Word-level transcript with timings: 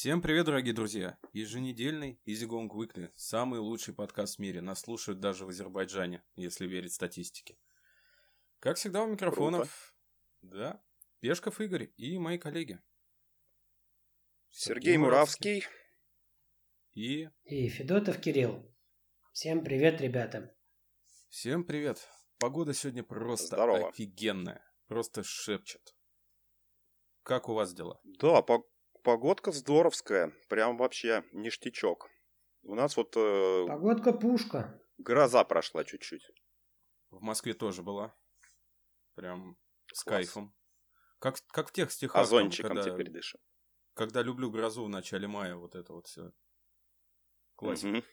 Всем 0.00 0.22
привет, 0.22 0.46
дорогие 0.46 0.72
друзья! 0.72 1.18
Еженедельный 1.34 2.18
EasyGong 2.24 2.70
Weekly– 2.70 3.10
самый 3.16 3.60
лучший 3.60 3.92
подкаст 3.92 4.36
в 4.36 4.38
мире. 4.38 4.62
Нас 4.62 4.80
слушают 4.80 5.20
даже 5.20 5.44
в 5.44 5.50
Азербайджане, 5.50 6.24
если 6.36 6.66
верить 6.66 6.94
статистике. 6.94 7.58
Как 8.60 8.78
всегда 8.78 9.02
у 9.02 9.08
микрофонов, 9.08 9.94
Круто. 10.40 10.56
да, 10.56 10.82
Пешков 11.20 11.60
Игорь 11.60 11.92
и 11.98 12.16
мои 12.16 12.38
коллеги. 12.38 12.80
Сергей, 14.48 14.84
Сергей 14.84 14.96
Муравский. 14.96 15.64
И... 16.94 17.28
И 17.44 17.68
Федотов 17.68 18.22
Кирилл. 18.22 18.74
Всем 19.34 19.62
привет, 19.62 20.00
ребята. 20.00 20.56
Всем 21.28 21.62
привет. 21.62 22.08
Погода 22.38 22.72
сегодня 22.72 23.04
просто 23.04 23.48
Здорово. 23.48 23.90
офигенная. 23.90 24.64
Просто 24.88 25.22
шепчет. 25.22 25.94
Как 27.22 27.50
у 27.50 27.52
вас 27.52 27.74
дела? 27.74 28.00
Да, 28.02 28.40
по 28.40 28.66
Погодка 29.02 29.52
здоровская, 29.52 30.32
прям 30.48 30.76
вообще 30.76 31.24
ништячок. 31.32 32.10
У 32.62 32.74
нас 32.74 32.96
вот... 32.96 33.16
Э, 33.16 33.66
Погодка 33.66 34.12
пушка. 34.12 34.80
Гроза 34.98 35.44
прошла 35.44 35.84
чуть-чуть. 35.84 36.30
В 37.10 37.20
Москве 37.22 37.54
тоже 37.54 37.82
была. 37.82 38.14
Прям 39.14 39.56
с 39.92 40.04
Класс. 40.04 40.16
кайфом. 40.16 40.54
Как, 41.18 41.36
как 41.48 41.68
в 41.68 41.72
тех 41.72 41.90
стихах. 41.90 42.22
Озончиком 42.22 42.76
когда, 42.76 42.90
теперь 42.90 43.10
дышим. 43.10 43.40
Когда 43.94 44.22
люблю 44.22 44.50
грозу 44.50 44.84
в 44.84 44.88
начале 44.88 45.26
мая, 45.26 45.56
вот 45.56 45.74
это 45.74 45.92
вот 45.92 46.06
все. 46.06 46.32
Классика. 47.56 47.98
Угу. 47.98 48.04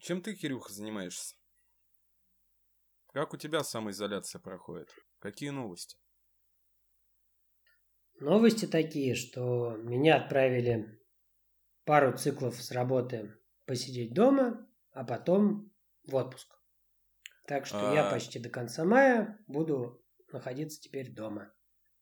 Чем 0.00 0.22
ты, 0.22 0.34
Кирюха, 0.34 0.72
занимаешься? 0.72 1.36
Как 3.08 3.32
у 3.32 3.36
тебя 3.36 3.62
самоизоляция 3.62 4.40
проходит? 4.40 4.94
Какие 5.18 5.50
новости? 5.50 5.96
Новости 8.20 8.66
такие, 8.66 9.14
что 9.14 9.76
меня 9.76 10.16
отправили 10.16 11.00
пару 11.84 12.16
циклов 12.16 12.62
с 12.62 12.70
работы 12.70 13.34
посидеть 13.66 14.14
дома, 14.14 14.66
а 14.92 15.04
потом 15.04 15.72
в 16.06 16.14
отпуск. 16.14 16.48
Так 17.46 17.66
что 17.66 17.90
а... 17.90 17.94
я 17.94 18.10
почти 18.10 18.38
до 18.38 18.48
конца 18.48 18.84
мая 18.84 19.38
буду 19.46 20.02
находиться 20.32 20.80
теперь 20.80 21.12
дома. 21.12 21.52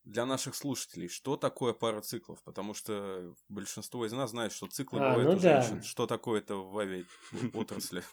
Для 0.03 0.25
наших 0.25 0.55
слушателей, 0.55 1.07
что 1.07 1.37
такое 1.37 1.71
пара 1.73 2.01
циклов? 2.01 2.43
Потому 2.43 2.73
что 2.73 3.33
большинство 3.47 4.05
из 4.05 4.11
нас 4.11 4.31
знает, 4.31 4.51
что 4.51 4.67
циклы 4.67 4.99
а, 4.99 5.09
бывают 5.09 5.31
ну 5.31 5.37
у 5.37 5.39
да. 5.39 5.61
женщин. 5.61 5.81
Что 5.81 6.07
такое 6.07 6.41
это 6.41 6.55
в 6.55 6.77
авиа 6.77 7.05
отрасли? 7.53 8.03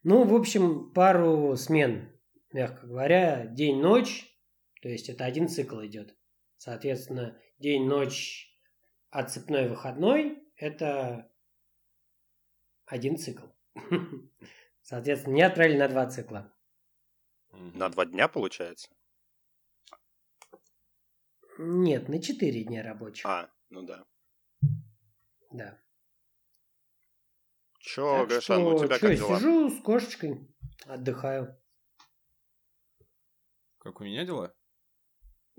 Ну, 0.03 0.23
в 0.23 0.33
общем, 0.33 0.93
пару 0.93 1.57
смен, 1.57 2.09
мягко 2.53 2.87
говоря, 2.87 3.45
день-ночь, 3.47 4.33
то 4.81 4.89
есть 4.89 5.09
это 5.09 5.25
один 5.25 5.47
цикл 5.47 5.81
идет. 5.85 6.15
Соответственно, 6.57 7.39
день-ночь, 7.59 8.57
отцепной 9.09 9.69
выходной– 9.69 10.43
это 10.55 11.31
один 12.85 13.17
цикл. 13.17 13.47
Соответственно, 14.81 15.35
не 15.35 15.41
отправили 15.41 15.77
на 15.77 15.87
два 15.87 16.09
цикла. 16.09 16.53
На 17.51 17.89
два 17.89 18.05
дня, 18.05 18.27
получается? 18.27 18.89
Нет, 21.57 22.07
на 22.07 22.21
четыре 22.21 22.63
дня 22.63 22.83
рабочих. 22.83 23.25
А, 23.25 23.51
ну 23.69 23.83
да. 23.83 24.05
Да. 25.51 25.81
Чё, 27.79 28.19
так 28.19 28.29
Гашан, 28.29 28.61
что, 28.61 28.75
у 28.75 28.77
тебя 28.79 28.99
чё, 28.99 29.07
как 29.07 29.17
дела? 29.17 29.39
сижу 29.39 29.69
с 29.69 29.81
кошечкой, 29.81 30.47
отдыхаю. 30.85 31.59
Как 33.79 33.99
у 33.99 34.03
меня 34.03 34.25
дела? 34.25 34.55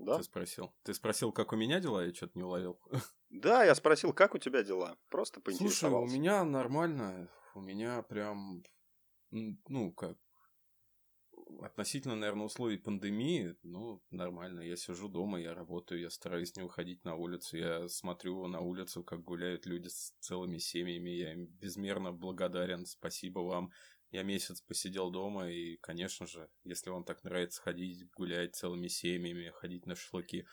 Да? 0.01 0.17
Ты 0.17 0.23
спросил. 0.23 0.73
Ты 0.83 0.93
спросил, 0.93 1.31
как 1.31 1.53
у 1.53 1.55
меня 1.55 1.79
дела, 1.79 2.05
я 2.05 2.13
что-то 2.13 2.37
не 2.37 2.43
уловил. 2.43 2.79
Да, 3.33 3.63
я 3.63 3.73
спросил, 3.75 4.11
как 4.11 4.35
у 4.35 4.39
тебя 4.39 4.61
дела. 4.61 4.97
Просто 5.09 5.39
поинтересовался. 5.39 5.79
Слушай, 5.79 6.17
у 6.17 6.21
меня 6.21 6.43
нормально. 6.43 7.29
У 7.55 7.61
меня 7.61 8.01
прям, 8.01 8.61
ну, 9.29 9.93
как, 9.93 10.17
относительно, 11.61 12.15
наверное, 12.15 12.45
условий 12.45 12.77
пандемии, 12.77 13.55
ну, 13.63 14.01
нормально. 14.09 14.61
Я 14.61 14.75
сижу 14.75 15.07
дома, 15.07 15.39
я 15.39 15.53
работаю, 15.53 16.01
я 16.01 16.09
стараюсь 16.09 16.55
не 16.55 16.63
выходить 16.63 17.03
на 17.03 17.15
улицу. 17.15 17.57
Я 17.57 17.87
смотрю 17.87 18.47
на 18.47 18.59
улицу, 18.61 19.03
как 19.03 19.23
гуляют 19.23 19.65
люди 19.65 19.87
с 19.87 20.13
целыми 20.19 20.57
семьями. 20.57 21.09
Я 21.11 21.33
им 21.33 21.47
безмерно 21.47 22.11
благодарен. 22.11 22.85
Спасибо 22.85 23.39
вам. 23.39 23.71
Я 24.11 24.23
месяц 24.23 24.61
посидел 24.61 25.09
дома, 25.09 25.49
и, 25.49 25.77
конечно 25.77 26.27
же, 26.27 26.49
если 26.65 26.89
вам 26.89 27.05
так 27.05 27.23
нравится 27.23 27.61
ходить, 27.61 28.11
гулять 28.11 28.55
целыми 28.55 28.87
семьями, 28.87 29.53
ходить 29.55 29.85
на 29.85 29.95
шашлыки, 29.95 30.45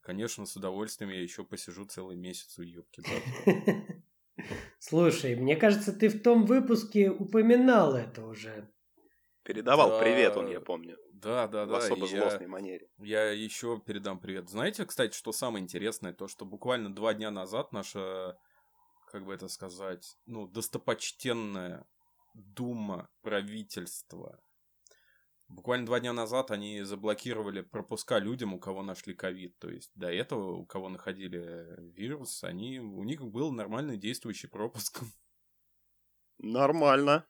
конечно, 0.00 0.46
с 0.46 0.56
удовольствием 0.56 1.10
я 1.10 1.20
еще 1.20 1.44
посижу 1.44 1.84
целый 1.84 2.16
месяц 2.16 2.58
у 2.58 2.62
юбки. 2.62 3.02
Слушай, 4.78 5.36
мне 5.36 5.56
кажется, 5.56 5.92
ты 5.92 6.08
в 6.08 6.22
том 6.22 6.46
выпуске 6.46 7.10
упоминал 7.10 7.94
это 7.94 8.24
уже. 8.24 8.72
Передавал 9.42 9.90
да, 9.90 10.00
привет 10.00 10.36
он, 10.36 10.48
я 10.48 10.60
помню. 10.60 10.96
Да, 11.12 11.48
да, 11.48 11.66
да. 11.66 11.72
В 11.72 11.76
особо 11.76 12.06
злостной 12.06 12.46
манере. 12.46 12.88
Я 12.98 13.30
еще 13.30 13.80
передам 13.84 14.20
привет. 14.20 14.48
Знаете, 14.48 14.86
кстати, 14.86 15.14
что 15.14 15.32
самое 15.32 15.62
интересное, 15.62 16.14
то, 16.14 16.28
что 16.28 16.46
буквально 16.46 16.94
два 16.94 17.12
дня 17.12 17.30
назад 17.30 17.72
наша, 17.72 18.38
как 19.06 19.26
бы 19.26 19.34
это 19.34 19.48
сказать, 19.48 20.16
ну, 20.26 20.46
достопочтенная 20.46 21.86
Дума, 22.34 23.08
правительство. 23.22 24.40
Буквально 25.48 25.86
два 25.86 26.00
дня 26.00 26.12
назад 26.12 26.50
они 26.50 26.82
заблокировали 26.82 27.60
пропуска 27.60 28.18
людям, 28.18 28.54
у 28.54 28.58
кого 28.58 28.82
нашли 28.82 29.14
ковид. 29.14 29.58
То 29.58 29.68
есть 29.68 29.92
до 29.94 30.10
этого, 30.10 30.56
у 30.56 30.64
кого 30.64 30.88
находили 30.88 31.76
вирус, 31.92 32.42
они, 32.42 32.80
у 32.80 33.04
них 33.04 33.22
был 33.22 33.52
нормальный 33.52 33.98
действующий 33.98 34.48
пропуск. 34.48 35.02
Нормально. 36.38 37.22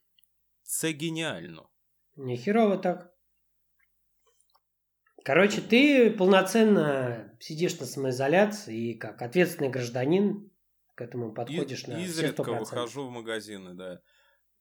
Це 0.62 0.92
гениально. 0.92 1.68
Нехерово 2.16 2.76
так. 2.76 3.12
Короче, 5.24 5.60
ты 5.60 6.10
полноценно 6.10 7.36
сидишь 7.40 7.78
на 7.80 7.86
самоизоляции 7.86 8.90
и 8.90 8.98
как 8.98 9.22
ответственный 9.22 9.70
гражданин 9.70 10.50
к 10.94 11.00
этому 11.00 11.32
подходишь 11.32 11.84
и, 11.84 11.90
на 11.90 12.04
Изредка 12.04 12.52
выхожу 12.52 13.06
в 13.06 13.10
магазины, 13.10 13.74
да. 13.74 14.00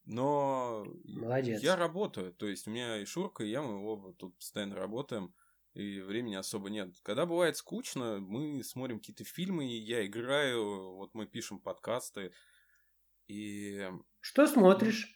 Но 0.05 0.85
Молодец. 1.03 1.61
я 1.61 1.75
работаю, 1.75 2.33
то 2.33 2.47
есть 2.47 2.67
у 2.67 2.71
меня 2.71 2.97
и 2.97 3.05
Шурка, 3.05 3.43
и 3.43 3.49
я, 3.49 3.61
мы 3.61 3.85
оба 3.85 4.13
тут 4.13 4.35
постоянно 4.37 4.75
работаем, 4.75 5.33
и 5.73 6.01
времени 6.01 6.35
особо 6.35 6.69
нет. 6.69 6.93
Когда 7.03 7.25
бывает 7.25 7.55
скучно, 7.55 8.19
мы 8.19 8.63
смотрим 8.63 8.99
какие-то 8.99 9.23
фильмы, 9.23 9.65
я 9.65 10.05
играю, 10.05 10.95
вот 10.95 11.13
мы 11.13 11.27
пишем 11.27 11.59
подкасты, 11.59 12.33
и... 13.27 13.89
Что 14.19 14.47
смотришь? 14.47 15.15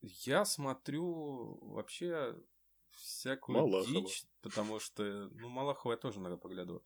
Я 0.00 0.44
смотрю 0.44 1.58
вообще 1.62 2.34
всякую 2.90 3.58
Малахова. 3.58 3.86
дичь, 3.86 4.24
потому 4.40 4.80
что... 4.80 5.30
Ну, 5.34 5.48
Малахова 5.48 5.92
я 5.92 5.98
тоже 5.98 6.18
иногда 6.18 6.36
поглядываю. 6.36 6.82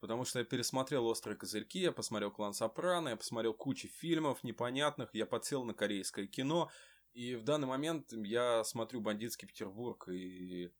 Потому 0.00 0.24
что 0.24 0.38
я 0.38 0.46
пересмотрел 0.46 1.06
«Острые 1.06 1.36
козырьки», 1.36 1.78
я 1.78 1.92
посмотрел 1.92 2.30
«Клан 2.30 2.54
Сопрано», 2.54 3.10
я 3.10 3.16
посмотрел 3.16 3.52
кучу 3.52 3.88
фильмов 3.88 4.42
непонятных, 4.42 5.10
я 5.14 5.26
подсел 5.26 5.62
на 5.64 5.74
корейское 5.74 6.26
кино, 6.26 6.70
и 7.12 7.34
в 7.34 7.42
данный 7.42 7.66
момент 7.66 8.12
я 8.12 8.64
смотрю 8.64 9.00
«Бандитский 9.00 9.48
Петербург», 9.48 10.08
и 10.08 10.72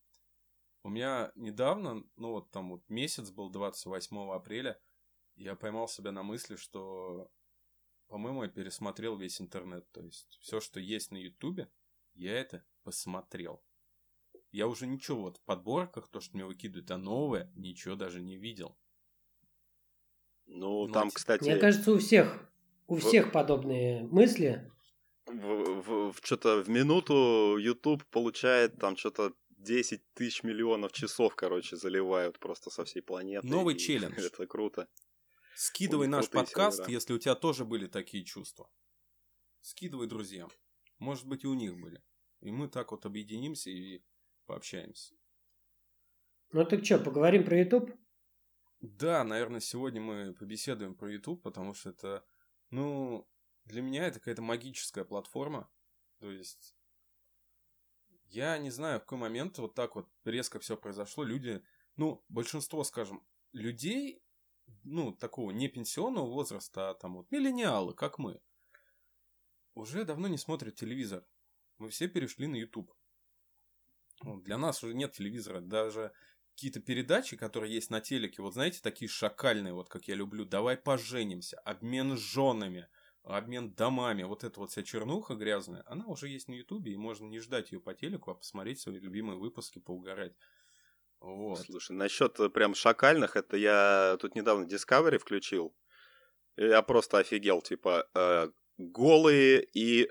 у 0.83 0.89
меня 0.89 1.31
недавно, 1.35 2.03
ну 2.15 2.31
вот 2.31 2.51
там 2.51 2.71
вот 2.71 2.89
месяц 2.89 3.29
был, 3.29 3.49
28 3.49 4.31
апреля, 4.31 4.79
я 5.35 5.55
поймал 5.55 5.87
себя 5.87 6.11
на 6.11 6.23
мысли, 6.23 6.55
что, 6.55 7.31
по-моему, 8.07 8.43
я 8.43 8.49
пересмотрел 8.49 9.17
весь 9.17 9.41
интернет. 9.41 9.89
То 9.91 10.01
есть, 10.01 10.37
все, 10.41 10.59
что 10.59 10.79
есть 10.79 11.11
на 11.11 11.17
Ютубе, 11.17 11.69
я 12.13 12.33
это 12.33 12.63
посмотрел. 12.83 13.63
Я 14.51 14.67
уже 14.67 14.87
ничего 14.87 15.21
вот 15.21 15.37
в 15.37 15.41
подборках, 15.43 16.09
то, 16.09 16.19
что 16.19 16.35
мне 16.35 16.45
выкидывают, 16.45 16.91
а 16.91 16.97
новое, 16.97 17.51
ничего 17.55 17.95
даже 17.95 18.21
не 18.21 18.37
видел. 18.37 18.77
Ну, 20.45 20.87
ну 20.87 20.93
там, 20.93 21.09
кстати... 21.09 21.43
Мне 21.43 21.57
кажется, 21.57 21.93
у 21.93 21.97
всех, 21.97 22.51
у 22.87 22.97
всех 22.97 23.31
подобные 23.31 24.03
мысли 24.03 24.69
в, 25.25 25.81
в, 25.81 26.13
в 26.13 26.19
что-то 26.23 26.63
в 26.63 26.69
минуту 26.69 27.57
YouTube 27.57 28.05
получает 28.05 28.77
там 28.77 28.97
что-то 28.97 29.33
10 29.49 30.13
тысяч 30.13 30.43
миллионов 30.43 30.91
часов, 30.91 31.35
короче, 31.35 31.75
заливают 31.75 32.39
просто 32.39 32.69
со 32.69 32.83
всей 32.83 33.01
планеты. 33.01 33.47
Новый 33.47 33.75
челлендж. 33.77 34.17
Это 34.17 34.47
круто. 34.47 34.87
Скидывай 35.55 36.07
наш 36.07 36.29
подкаст, 36.29 36.77
сервера. 36.77 36.93
если 36.93 37.13
у 37.13 37.19
тебя 37.19 37.35
тоже 37.35 37.65
были 37.65 37.87
такие 37.87 38.23
чувства. 38.23 38.69
Скидывай 39.59 40.07
друзьям. 40.07 40.49
Может 40.97 41.27
быть, 41.27 41.43
и 41.43 41.47
у 41.47 41.53
них 41.53 41.77
были. 41.77 42.01
И 42.39 42.51
мы 42.51 42.67
так 42.67 42.91
вот 42.91 43.05
объединимся 43.05 43.69
и 43.69 44.03
пообщаемся. 44.47 45.13
Ну 46.51 46.65
так 46.65 46.83
что, 46.83 46.99
поговорим 46.99 47.45
про 47.45 47.59
YouTube? 47.59 47.91
Да, 48.79 49.23
наверное, 49.23 49.59
сегодня 49.59 50.01
мы 50.01 50.33
побеседуем 50.33 50.95
про 50.95 51.11
YouTube, 51.11 51.43
потому 51.43 51.75
что 51.75 51.91
это, 51.91 52.25
ну, 52.71 53.29
для 53.71 53.81
меня 53.81 54.05
это 54.05 54.19
какая-то 54.19 54.41
магическая 54.41 55.03
платформа. 55.03 55.69
То 56.19 56.31
есть 56.31 56.75
я 58.29 58.57
не 58.57 58.69
знаю, 58.69 58.99
в 58.99 59.03
какой 59.03 59.17
момент 59.17 59.57
вот 59.57 59.73
так 59.73 59.95
вот 59.95 60.07
резко 60.23 60.59
все 60.59 60.77
произошло. 60.77 61.23
Люди, 61.23 61.63
ну, 61.95 62.23
большинство, 62.29 62.83
скажем, 62.83 63.25
людей 63.51 64.23
ну, 64.83 65.11
такого 65.11 65.51
не 65.51 65.67
пенсионного 65.67 66.27
возраста, 66.27 66.89
а 66.89 66.93
там 66.93 67.15
вот 67.15 67.31
миллениалы, 67.31 67.93
как 67.93 68.19
мы, 68.19 68.41
уже 69.73 70.05
давно 70.05 70.27
не 70.27 70.37
смотрят 70.37 70.75
телевизор. 70.75 71.25
Мы 71.77 71.89
все 71.89 72.07
перешли 72.07 72.47
на 72.47 72.55
YouTube. 72.55 72.93
Вот, 74.21 74.43
для 74.43 74.57
нас 74.57 74.83
уже 74.83 74.93
нет 74.93 75.13
телевизора. 75.13 75.61
Даже 75.61 76.13
какие-то 76.51 76.79
передачи, 76.79 77.35
которые 77.35 77.73
есть 77.73 77.89
на 77.89 78.01
телеке, 78.01 78.41
вот 78.41 78.53
знаете, 78.53 78.81
такие 78.81 79.09
шакальные, 79.09 79.73
вот 79.73 79.89
как 79.89 80.07
я 80.07 80.15
люблю, 80.15 80.45
давай 80.45 80.77
поженимся, 80.77 81.57
обмен 81.59 82.17
женами, 82.17 82.87
обмен 83.23 83.73
домами, 83.73 84.23
вот 84.23 84.43
эта 84.43 84.59
вот 84.59 84.71
вся 84.71 84.83
чернуха 84.83 85.35
грязная, 85.35 85.83
она 85.85 86.05
уже 86.07 86.27
есть 86.27 86.47
на 86.47 86.53
Ютубе, 86.53 86.93
и 86.93 86.97
можно 86.97 87.25
не 87.27 87.39
ждать 87.39 87.71
ее 87.71 87.79
по 87.79 87.93
телеку, 87.93 88.31
а 88.31 88.35
посмотреть 88.35 88.79
свои 88.79 88.99
любимые 88.99 89.37
выпуски, 89.37 89.79
поугарать. 89.79 90.35
Вот. 91.19 91.59
Слушай, 91.59 91.93
насчет 91.93 92.39
э, 92.39 92.49
прям 92.49 92.73
шакальных, 92.73 93.35
это 93.35 93.55
я 93.55 94.17
тут 94.19 94.35
недавно 94.35 94.65
Discovery 94.65 95.19
включил. 95.19 95.75
Я 96.57 96.81
просто 96.81 97.19
офигел, 97.19 97.61
типа, 97.61 98.07
э, 98.15 98.49
голые 98.77 99.63
и 99.73 100.09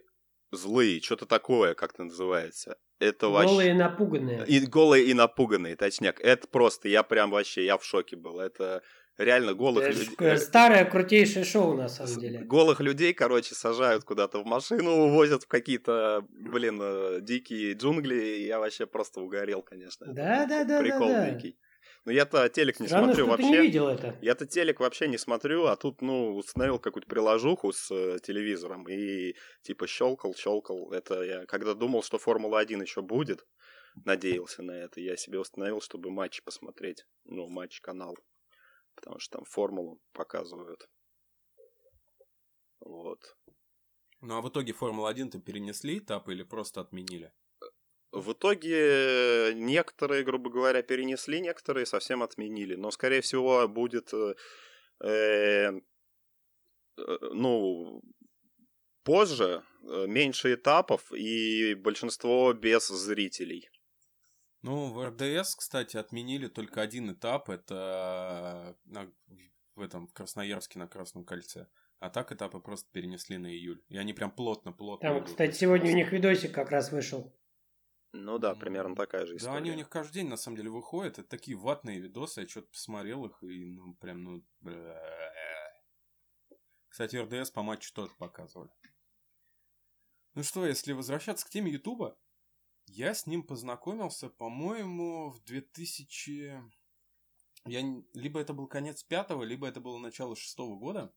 злые, 0.52 1.00
что-то 1.00 1.26
такое, 1.26 1.74
как 1.74 1.94
это 1.94 2.04
называется. 2.04 2.78
Это 3.00 3.28
Голые 3.28 3.46
вообще... 3.46 3.70
и 3.70 3.72
напуганные. 3.72 4.46
И 4.46 4.66
голые 4.66 5.06
и 5.06 5.14
напуганные, 5.14 5.74
точняк. 5.74 6.20
Это 6.20 6.46
просто, 6.46 6.88
я 6.88 7.02
прям 7.02 7.30
вообще, 7.30 7.64
я 7.64 7.78
в 7.78 7.84
шоке 7.84 8.14
был. 8.14 8.38
Это 8.38 8.82
реально 9.24 9.54
голых 9.54 9.84
Это 9.84 9.98
людей. 9.98 10.38
Старое 10.38 10.84
крутейшее 10.84 11.44
шоу, 11.44 11.74
на 11.74 11.88
самом 11.88 12.20
деле. 12.20 12.38
Голых 12.40 12.80
людей, 12.80 13.12
короче, 13.12 13.54
сажают 13.54 14.04
куда-то 14.04 14.42
в 14.42 14.46
машину, 14.46 14.92
увозят 15.06 15.44
в 15.44 15.46
какие-то, 15.46 16.24
блин, 16.30 16.78
э, 16.82 17.18
дикие 17.20 17.74
джунгли. 17.74 18.38
Я 18.46 18.58
вообще 18.58 18.86
просто 18.86 19.20
угорел, 19.20 19.62
конечно. 19.62 20.06
Да, 20.12 20.46
да, 20.46 20.64
да, 20.64 20.80
Прикол 20.80 21.08
да, 21.08 21.26
да. 21.26 21.30
дикий. 21.30 21.58
Но 22.06 22.12
я-то 22.12 22.48
телек 22.48 22.80
не 22.80 22.86
Странно, 22.86 23.12
смотрю 23.12 23.26
что 23.26 23.36
ты 23.36 23.42
вообще. 23.42 23.58
не 23.60 23.66
видел 23.66 23.88
это. 23.88 24.18
Я-то 24.22 24.46
телек 24.46 24.80
вообще 24.80 25.06
не 25.06 25.18
смотрю, 25.18 25.66
а 25.66 25.76
тут, 25.76 26.00
ну, 26.00 26.34
установил 26.34 26.78
какую-то 26.78 27.08
приложуху 27.08 27.72
с 27.72 27.90
э, 27.90 28.18
телевизором 28.22 28.88
и 28.88 29.34
типа 29.62 29.86
щелкал, 29.86 30.34
щелкал. 30.34 30.92
Это 30.92 31.22
я 31.22 31.46
когда 31.46 31.74
думал, 31.74 32.02
что 32.02 32.18
Формула-1 32.18 32.80
еще 32.80 33.02
будет, 33.02 33.44
надеялся 34.04 34.62
на 34.62 34.72
это, 34.72 35.00
я 35.00 35.16
себе 35.16 35.38
установил, 35.38 35.80
чтобы 35.82 36.10
матч 36.10 36.42
посмотреть. 36.42 37.04
Ну, 37.24 37.48
матч-канал. 37.48 38.16
Потому 39.00 39.18
что 39.18 39.38
там 39.38 39.44
формулу 39.44 40.00
показывают. 40.12 40.88
Вот. 42.80 43.36
Ну 44.20 44.36
а 44.36 44.42
в 44.42 44.48
итоге 44.48 44.72
Формула-1-то 44.72 45.38
перенесли 45.40 45.98
этап 45.98 46.28
или 46.28 46.42
просто 46.42 46.80
отменили? 46.80 47.32
В 48.12 48.32
итоге 48.32 49.52
некоторые, 49.54 50.24
грубо 50.24 50.50
говоря, 50.50 50.82
перенесли, 50.82 51.40
некоторые 51.40 51.86
совсем 51.86 52.22
отменили. 52.22 52.74
Но, 52.74 52.90
скорее 52.90 53.20
всего, 53.20 53.68
будет, 53.68 54.12
э, 54.12 54.34
э, 55.04 55.70
ну, 56.96 58.02
позже, 59.04 59.62
э, 59.82 60.06
меньше 60.06 60.54
этапов 60.54 61.12
и 61.12 61.74
большинство 61.74 62.52
без 62.52 62.88
зрителей. 62.88 63.70
Ну, 64.62 64.92
в 64.92 65.02
РДС, 65.08 65.54
кстати, 65.56 65.96
отменили 65.96 66.48
только 66.48 66.82
один 66.82 67.10
этап. 67.12 67.48
Это 67.48 68.76
на- 68.84 69.10
в 69.74 69.80
этом 69.80 70.06
в 70.06 70.12
Красноярске 70.12 70.78
на 70.78 70.86
Красном 70.86 71.24
кольце. 71.24 71.68
А 71.98 72.10
так 72.10 72.32
этапы 72.32 72.60
просто 72.60 72.88
перенесли 72.92 73.38
на 73.38 73.46
июль. 73.46 73.82
И 73.88 73.96
они 73.96 74.12
прям 74.12 74.30
плотно-плотно 74.30 75.08
Там, 75.08 75.18
идут. 75.18 75.28
кстати, 75.28 75.54
сегодня 75.54 75.90
у 75.90 75.94
них 75.94 76.12
видосик 76.12 76.52
как 76.54 76.70
раз 76.70 76.92
вышел. 76.92 77.32
Ну 78.12 78.38
да, 78.38 78.54
примерно 78.54 78.96
такая 78.96 79.24
же 79.26 79.36
история. 79.36 79.52
Да, 79.52 79.58
они 79.58 79.70
у 79.70 79.74
них 79.74 79.88
каждый 79.88 80.14
день 80.14 80.28
на 80.28 80.36
самом 80.36 80.56
деле 80.56 80.70
выходят. 80.70 81.18
Это 81.18 81.28
такие 81.28 81.56
ватные 81.56 82.00
видосы. 82.00 82.40
Я 82.40 82.48
что-то 82.48 82.68
посмотрел 82.68 83.24
их 83.26 83.42
и 83.42 83.64
ну 83.64 83.94
прям 83.94 84.24
ну. 84.24 84.44
Кстати, 86.88 87.16
РДС 87.16 87.50
по 87.52 87.62
матчу 87.62 87.92
тоже 87.94 88.12
показывали. 88.18 88.70
Ну 90.34 90.42
что, 90.42 90.66
если 90.66 90.92
возвращаться 90.92 91.46
к 91.46 91.50
теме 91.50 91.70
Ютуба, 91.70 92.18
я 92.92 93.14
с 93.14 93.26
ним 93.26 93.42
познакомился, 93.42 94.28
по-моему, 94.28 95.30
в 95.30 95.42
2000... 95.44 96.62
Я... 97.66 98.02
Либо 98.14 98.40
это 98.40 98.52
был 98.52 98.66
конец 98.66 99.02
пятого, 99.04 99.44
либо 99.44 99.68
это 99.68 99.80
было 99.80 99.98
начало 99.98 100.34
шестого 100.34 100.76
года. 100.76 101.14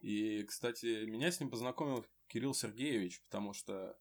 И, 0.00 0.42
кстати, 0.44 1.04
меня 1.06 1.30
с 1.30 1.40
ним 1.40 1.50
познакомил 1.50 2.04
Кирилл 2.26 2.54
Сергеевич, 2.54 3.22
потому 3.22 3.52
что 3.52 3.98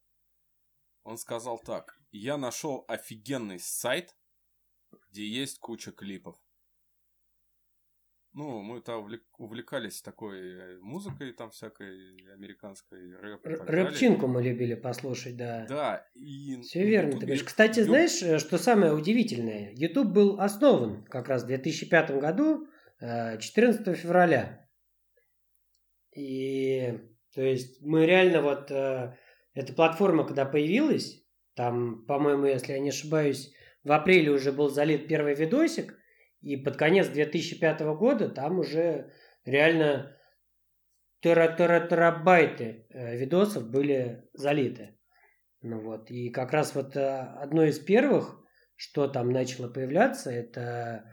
он 1.03 1.17
сказал 1.17 1.59
так. 1.59 1.99
Я 2.11 2.37
нашел 2.37 2.83
офигенный 2.87 3.59
сайт, 3.59 4.17
где 5.09 5.27
есть 5.27 5.59
куча 5.59 5.91
клипов. 5.91 6.35
Ну, 8.35 8.61
мы-то 8.61 8.99
увлек- 8.99 9.23
увлекались 9.37 10.01
такой 10.01 10.39
э, 10.39 10.77
музыкой, 10.81 11.31
там 11.31 11.51
всякой 11.51 12.17
американской 12.33 13.15
рэп. 13.15 13.47
Р-. 13.47 13.65
Рыбчинку 13.65 14.27
мы 14.27 14.43
любили 14.43 14.75
послушать, 14.75 15.37
да. 15.37 15.65
Да, 15.69 16.05
и... 16.15 16.61
Все 16.61 16.85
верно, 16.85 17.11
ты 17.11 17.17
Ютубе- 17.17 17.25
говоришь. 17.27 17.43
Кстати, 17.45 17.79
Ю- 17.79 17.85
знаешь, 17.85 18.21
э, 18.21 18.39
что 18.39 18.57
самое 18.57 18.93
удивительное? 18.93 19.71
YouTube 19.75 20.11
был 20.11 20.41
основан 20.41 21.05
как 21.05 21.29
раз 21.29 21.43
в 21.43 21.47
2005 21.47 22.19
году, 22.19 22.67
э, 22.99 23.37
14 23.39 23.97
февраля. 23.97 24.69
И, 26.13 26.99
то 27.33 27.41
есть, 27.41 27.81
мы 27.81 28.05
реально 28.05 28.41
вот, 28.41 28.69
э, 28.69 29.15
эта 29.53 29.71
платформа, 29.71 30.25
когда 30.27 30.43
появилась, 30.43 31.23
там, 31.53 32.05
по-моему, 32.05 32.47
если 32.47 32.73
я 32.73 32.79
не 32.79 32.89
ошибаюсь, 32.89 33.53
в 33.85 33.93
апреле 33.93 34.31
уже 34.31 34.51
был 34.51 34.67
залит 34.69 35.07
первый 35.07 35.35
видосик, 35.35 35.97
и 36.45 36.57
под 36.57 36.77
конец 36.77 37.07
2005 37.07 37.81
года 37.97 38.29
там 38.29 38.59
уже 38.59 39.11
реально 39.45 40.15
тера-тера-терабайты 41.21 42.85
э, 42.91 43.17
видосов 43.17 43.67
были 43.67 44.29
залиты. 44.33 44.95
Ну 45.63 45.79
вот, 45.79 46.11
и 46.11 46.29
как 46.29 46.51
раз 46.51 46.75
вот 46.75 46.95
э, 46.95 47.19
одно 47.41 47.63
из 47.63 47.79
первых, 47.79 48.39
что 48.75 49.07
там 49.07 49.31
начало 49.31 49.69
появляться, 49.69 50.29
это 50.29 51.11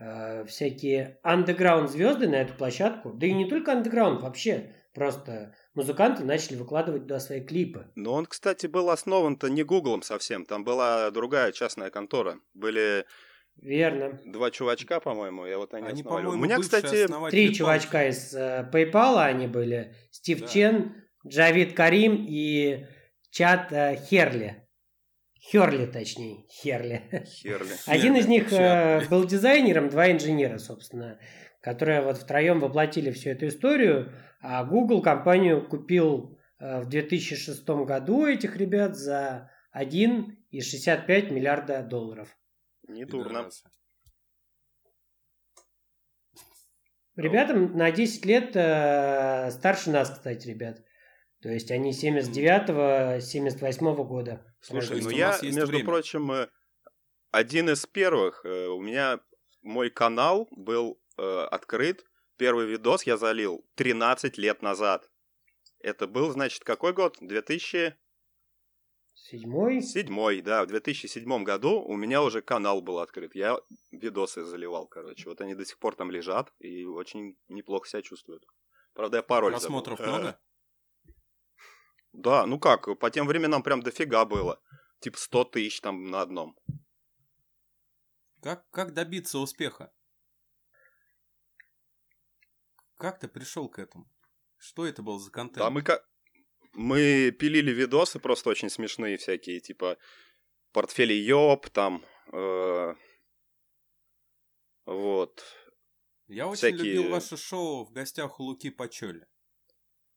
э, 0.00 0.44
всякие 0.46 1.20
андеграунд 1.22 1.88
звезды 1.88 2.28
на 2.28 2.42
эту 2.42 2.54
площадку. 2.54 3.12
Да 3.12 3.28
и 3.28 3.32
не 3.32 3.48
только 3.48 3.70
андеграунд, 3.70 4.20
вообще 4.20 4.74
просто 4.94 5.54
музыканты 5.74 6.24
начали 6.24 6.56
выкладывать 6.56 7.02
туда 7.02 7.20
свои 7.20 7.40
клипы. 7.40 7.86
Но 7.94 8.14
он, 8.14 8.26
кстати, 8.26 8.66
был 8.66 8.90
основан-то 8.90 9.48
не 9.48 9.62
Гуглом 9.62 10.02
совсем. 10.02 10.44
Там 10.44 10.64
была 10.64 11.08
другая 11.12 11.52
частная 11.52 11.90
контора. 11.90 12.40
Были 12.52 13.06
Верно. 13.60 14.18
два 14.24 14.50
чувачка, 14.50 14.98
по-моему, 14.98 15.46
я 15.46 15.56
вот 15.56 15.72
они, 15.74 15.86
Они, 15.86 16.02
по-моему, 16.02 16.30
У 16.30 16.36
меня, 16.36 16.58
кстати, 16.58 17.06
Три 17.30 17.46
Палки. 17.46 17.52
чувачка 17.52 18.08
из 18.08 18.34
э, 18.34 18.68
PayPal 18.72 19.22
они 19.22 19.46
были. 19.46 19.94
Стив 20.10 20.40
Да. 20.40 20.46
Чен, 20.48 20.94
Джавид 21.26 21.74
Карим 21.74 22.26
и 22.28 22.86
Чат 23.30 23.72
э, 23.72 23.96
Херли. 23.96 24.66
Херли, 25.40 25.86
точнее. 25.86 26.44
Херли. 26.50 27.24
Херли. 27.24 27.70
Один 27.86 28.16
из 28.16 28.26
них 28.26 28.52
э, 28.52 29.06
был 29.10 29.26
дизайнером, 29.26 29.90
два 29.90 30.10
инженера, 30.10 30.58
собственно, 30.58 31.20
которые 31.60 32.00
вот 32.00 32.18
втроем 32.18 32.58
воплотили 32.58 33.12
всю 33.12 33.30
эту 33.30 33.46
историю, 33.46 34.12
а 34.40 34.64
Google 34.64 35.02
компанию 35.02 35.68
купил 35.68 36.36
в 36.58 36.86
2006 36.86 37.68
году 37.68 38.26
этих 38.26 38.56
ребят 38.56 38.96
за 38.96 39.50
1,65 39.76 41.32
миллиарда 41.32 41.82
долларов. 41.82 42.36
Не 42.92 43.04
дурно. 43.04 43.48
Ребятам 47.16 47.76
на 47.76 47.90
10 47.90 48.24
лет 48.24 48.56
э, 48.56 49.50
старше 49.50 49.90
нас, 49.90 50.10
кстати, 50.10 50.48
ребят. 50.48 50.82
То 51.42 51.50
есть 51.50 51.70
они 51.70 51.90
79-го, 51.90 53.18
78-го 53.18 54.04
года. 54.04 54.46
Слушай, 54.60 55.02
ну 55.02 55.10
я, 55.10 55.38
между 55.42 55.66
время. 55.66 55.84
прочим, 55.84 56.32
э, 56.32 56.48
один 57.30 57.68
из 57.68 57.84
первых. 57.84 58.44
э, 58.44 58.68
У 58.68 58.80
меня 58.80 59.20
мой 59.60 59.90
канал 59.90 60.48
был 60.52 61.02
э, 61.18 61.22
открыт. 61.50 62.04
Первый 62.38 62.66
видос 62.66 63.02
я 63.02 63.16
залил 63.16 63.66
13 63.74 64.38
лет 64.38 64.62
назад. 64.62 65.10
Это 65.80 66.06
был, 66.06 66.30
значит, 66.30 66.64
какой 66.64 66.92
год? 66.92 67.18
2007, 67.20 67.92
Седьмой. 69.82 70.42
да. 70.42 70.64
В 70.64 70.66
2007 70.66 71.44
году 71.44 71.80
у 71.80 71.96
меня 71.96 72.22
уже 72.22 72.42
канал 72.42 72.82
был 72.82 72.98
открыт. 72.98 73.34
Я 73.34 73.58
видосы 73.92 74.44
заливал, 74.44 74.86
короче. 74.88 75.28
Вот 75.28 75.40
они 75.40 75.54
до 75.54 75.64
сих 75.64 75.78
пор 75.78 75.94
там 75.94 76.10
лежат 76.10 76.52
и 76.58 76.84
очень 76.84 77.38
неплохо 77.48 77.88
себя 77.88 78.02
чувствуют. 78.02 78.44
Правда, 78.94 79.18
я 79.18 79.22
пароль 79.22 79.52
забыл. 79.52 79.82
Просмотров 79.82 80.00
Э, 80.00 80.06
много? 80.06 80.40
Да, 82.12 82.46
ну 82.46 82.58
как, 82.58 82.98
по 82.98 83.10
тем 83.10 83.26
временам 83.26 83.62
прям 83.62 83.80
дофига 83.80 84.24
было. 84.24 84.60
Типа 85.00 85.18
100 85.18 85.44
тысяч 85.44 85.80
там 85.80 86.04
на 86.10 86.20
одном. 86.20 86.58
Как, 88.42 88.68
как 88.70 88.92
добиться 88.92 89.38
успеха? 89.38 89.92
Как 92.96 93.20
ты 93.20 93.28
пришел 93.28 93.68
к 93.68 93.78
этому? 93.78 94.10
Что 94.58 94.84
это 94.84 95.02
был 95.02 95.18
за 95.18 95.30
контент? 95.30 95.58
Да, 95.58 95.70
мы 95.70 95.82
как... 95.82 96.08
Мы 96.74 97.30
пилили 97.38 97.70
видосы 97.70 98.18
просто 98.18 98.50
очень 98.50 98.70
смешные 98.70 99.16
всякие, 99.18 99.60
типа 99.60 99.98
портфели 100.72 101.12
Йоп, 101.12 101.68
там... 101.70 102.04
э, 102.32 102.94
Вот. 104.86 105.44
Я 106.28 106.46
очень 106.46 106.56
всякие- 106.56 106.94
любил 106.94 107.10
ваше 107.10 107.36
шоу 107.36 107.84
в 107.84 107.92
гостях 107.92 108.40
у 108.40 108.44
Луки 108.44 108.70
Пачоли. 108.70 109.26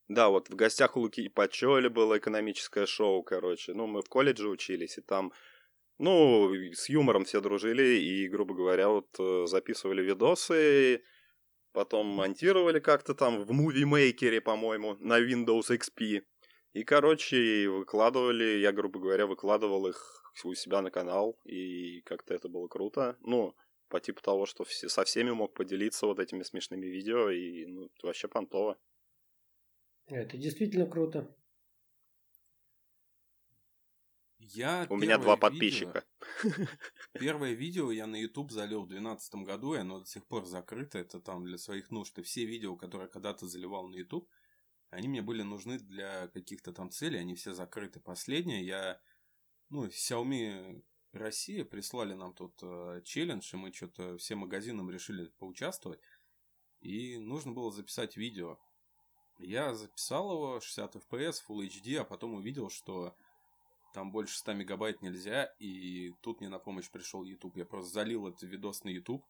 Да, 0.07 0.29
вот 0.29 0.49
в 0.49 0.55
гостях 0.55 0.95
у 0.97 1.01
Луки 1.01 1.27
Пачоли 1.29 1.87
было 1.89 2.17
экономическое 2.17 2.85
шоу, 2.85 3.23
короче. 3.23 3.73
Ну, 3.73 3.87
мы 3.87 4.01
в 4.01 4.07
колледже 4.09 4.47
учились, 4.49 4.97
и 4.97 5.01
там, 5.01 5.33
ну, 5.97 6.53
с 6.73 6.87
юмором 6.89 7.25
все 7.25 7.41
дружили, 7.41 7.99
и, 7.99 8.27
грубо 8.29 8.53
говоря, 8.53 8.89
вот 8.89 9.07
э, 9.19 9.45
записывали 9.47 10.03
видосы, 10.03 11.03
потом 11.73 12.07
монтировали 12.07 12.79
как-то 12.79 13.13
там 13.13 13.43
в 13.43 13.51
Movie 13.51 13.88
Maker 13.88 14.24
е, 14.24 14.39
по-моему, 14.41 14.95
на 14.99 15.19
Windows 15.19 15.69
XP. 15.71 16.21
И, 16.75 16.83
короче, 16.83 17.69
выкладывали, 17.69 18.59
я, 18.59 18.73
грубо 18.73 18.99
говоря, 18.99 19.27
выкладывал 19.27 19.87
их 19.87 20.21
у 20.43 20.53
себя 20.53 20.81
на 20.81 20.91
канал, 20.91 21.39
и 21.45 22.01
как-то 22.01 22.33
это 22.33 22.49
было 22.49 22.67
круто. 22.67 23.15
Ну, 23.21 23.55
по 23.87 24.01
типу 24.01 24.21
того, 24.21 24.45
что 24.45 24.65
все, 24.65 24.89
со 24.89 25.05
всеми 25.05 25.31
мог 25.31 25.53
поделиться 25.53 26.05
вот 26.05 26.19
этими 26.19 26.43
смешными 26.43 26.85
видео, 26.87 27.29
и 27.29 27.65
ну, 27.65 27.89
вообще 28.03 28.27
понтово. 28.27 28.77
Это 30.07 30.35
действительно 30.37 30.85
круто. 30.85 31.33
Я 34.39 34.85
У 34.89 34.97
меня 34.97 35.17
два 35.17 35.35
видео- 35.35 35.39
подписчика. 35.39 36.03
Первое 37.13 37.53
видео 37.53 37.89
я 37.89 38.05
на 38.05 38.17
YouTube 38.17 38.51
залил 38.51 38.81
в 38.81 38.89
2012 38.89 39.35
году, 39.45 39.75
и 39.75 39.79
оно 39.79 39.99
до 39.99 40.05
сих 40.05 40.27
пор 40.27 40.43
закрыто, 40.43 40.97
это 40.97 41.21
там 41.21 41.45
для 41.45 41.57
своих 41.57 41.89
нужд. 41.89 42.19
И 42.19 42.21
все 42.21 42.43
видео, 42.43 42.75
которые 42.75 43.05
я 43.05 43.13
когда-то 43.13 43.47
заливал 43.47 43.87
на 43.87 43.95
YouTube, 43.95 44.27
они 44.89 45.07
мне 45.07 45.21
были 45.21 45.41
нужны 45.41 45.79
для 45.79 46.27
каких-то 46.29 46.73
там 46.73 46.89
целей, 46.89 47.19
они 47.19 47.35
все 47.35 47.53
закрыты. 47.53 47.99
Последнее 47.99 48.65
я, 48.65 48.99
ну, 49.69 49.85
Xiaomi 49.87 50.83
Россия 51.11 51.65
прислали 51.65 52.13
нам 52.13 52.33
тут 52.33 52.53
э, 52.61 53.01
челлендж, 53.03 53.53
и 53.53 53.57
мы 53.57 53.71
что-то 53.73 54.17
всем 54.17 54.39
магазинам 54.39 54.89
решили 54.89 55.27
поучаствовать. 55.37 55.99
И 56.81 57.17
нужно 57.17 57.51
было 57.51 57.71
записать 57.71 58.17
видео. 58.17 58.59
Я 59.39 59.73
записал 59.75 60.31
его 60.31 60.59
60 60.59 60.95
FPS, 60.95 61.35
Full 61.47 61.67
HD, 61.67 61.97
а 61.97 62.03
потом 62.03 62.35
увидел, 62.35 62.69
что 62.69 63.15
там 63.93 64.11
больше 64.11 64.37
100 64.37 64.53
мегабайт 64.53 65.01
нельзя, 65.01 65.45
и 65.59 66.13
тут 66.21 66.39
мне 66.39 66.49
на 66.49 66.59
помощь 66.59 66.89
пришел 66.89 67.23
YouTube. 67.23 67.57
Я 67.57 67.65
просто 67.65 67.93
залил 67.93 68.27
этот 68.27 68.43
видос 68.43 68.83
на 68.83 68.89
YouTube, 68.89 69.25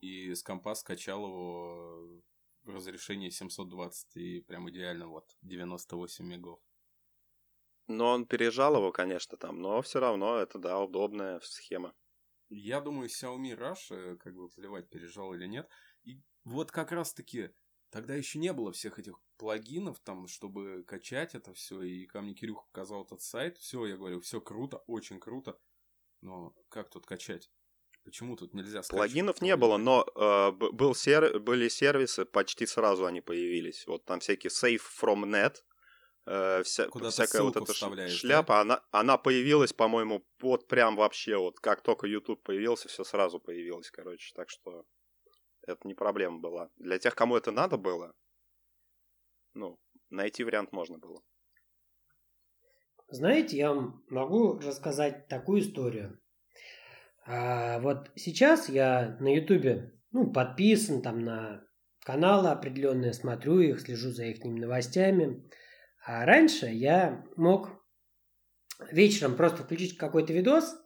и 0.00 0.34
с 0.34 0.42
компа 0.42 0.74
скачал 0.74 1.26
его 1.26 2.22
в 2.64 2.70
разрешении 2.70 3.30
720, 3.30 4.16
и 4.16 4.40
прям 4.40 4.68
идеально, 4.70 5.08
вот, 5.08 5.36
98 5.42 6.26
мегов. 6.26 6.60
Но 7.86 8.08
он 8.12 8.26
пережал 8.26 8.76
его, 8.76 8.92
конечно, 8.92 9.36
там, 9.36 9.60
но 9.60 9.82
все 9.82 9.98
равно 10.00 10.36
это, 10.36 10.58
да, 10.58 10.78
удобная 10.78 11.40
схема. 11.40 11.94
Я 12.48 12.80
думаю, 12.80 13.08
Xiaomi 13.08 13.56
Rush, 13.56 13.94
э, 13.94 14.16
как 14.16 14.34
бы 14.34 14.48
плевать, 14.48 14.88
пережал 14.88 15.34
или 15.34 15.46
нет. 15.46 15.68
И 16.02 16.20
вот 16.44 16.70
как 16.70 16.92
раз-таки 16.92 17.50
тогда 17.90 18.14
еще 18.14 18.38
не 18.38 18.52
было 18.52 18.72
всех 18.72 18.98
этих 18.98 19.20
плагинов, 19.36 20.00
там, 20.00 20.26
чтобы 20.26 20.84
качать 20.84 21.34
это 21.34 21.52
все. 21.54 21.82
И 21.82 22.06
ко 22.06 22.20
мне 22.20 22.34
Кирюха 22.34 22.66
показал 22.66 23.04
этот 23.04 23.22
сайт. 23.22 23.58
Все, 23.58 23.86
я 23.86 23.96
говорю, 23.96 24.20
все 24.20 24.40
круто, 24.40 24.78
очень 24.86 25.20
круто. 25.20 25.58
Но 26.20 26.54
как 26.68 26.90
тут 26.90 27.06
качать? 27.06 27.50
Почему 28.04 28.36
тут 28.36 28.54
нельзя 28.54 28.82
скачивать? 28.82 29.10
Плагинов 29.10 29.42
не 29.42 29.56
было, 29.56 29.76
но 29.76 30.06
э, 30.14 30.52
был 30.52 30.94
сер... 30.94 31.38
были 31.38 31.68
сервисы, 31.68 32.24
почти 32.24 32.66
сразу 32.66 33.04
они 33.06 33.20
появились. 33.20 33.86
Вот 33.86 34.04
там 34.04 34.20
всякие 34.20 34.50
Safe 34.50 34.80
from 35.00 35.24
Net, 35.24 35.56
э, 36.26 36.62
вся... 36.62 36.88
Куда 36.88 37.10
всякая 37.10 37.42
вот 37.42 37.56
эта 37.56 37.66
ш- 37.66 37.72
вставляешь, 37.74 38.12
да? 38.12 38.18
шляпа, 38.18 38.60
она, 38.60 38.82
она 38.90 39.18
появилась, 39.18 39.72
по-моему, 39.72 40.26
вот 40.40 40.66
прям 40.66 40.96
вообще 40.96 41.36
вот, 41.36 41.60
как 41.60 41.82
только 41.82 42.06
YouTube 42.06 42.42
появился, 42.42 42.88
все 42.88 43.04
сразу 43.04 43.38
появилось, 43.38 43.90
короче. 43.90 44.32
Так 44.34 44.48
что 44.48 44.84
это 45.66 45.86
не 45.86 45.94
проблема 45.94 46.40
была. 46.40 46.70
Для 46.76 46.98
тех, 46.98 47.14
кому 47.14 47.36
это 47.36 47.52
надо 47.52 47.76
было, 47.76 48.14
ну, 49.52 49.78
найти 50.08 50.42
вариант 50.42 50.72
можно 50.72 50.98
было. 50.98 51.22
Знаете, 53.08 53.56
я 53.56 53.74
вам 53.74 54.04
могу 54.08 54.58
рассказать 54.58 55.28
такую 55.28 55.60
историю. 55.60 56.18
А, 57.32 57.78
вот 57.78 58.10
сейчас 58.16 58.68
я 58.68 59.16
на 59.20 59.32
Ютубе 59.32 59.92
ну, 60.10 60.32
подписан 60.32 61.00
там 61.00 61.20
на 61.20 61.62
каналы 62.04 62.48
определенные, 62.48 63.12
смотрю 63.12 63.60
их, 63.60 63.80
слежу 63.80 64.10
за 64.10 64.24
их 64.24 64.42
новостями. 64.42 65.44
А 66.04 66.24
раньше 66.24 66.66
я 66.66 67.24
мог 67.36 67.70
вечером 68.90 69.36
просто 69.36 69.62
включить 69.62 69.96
какой-то 69.96 70.32
видос, 70.32 70.76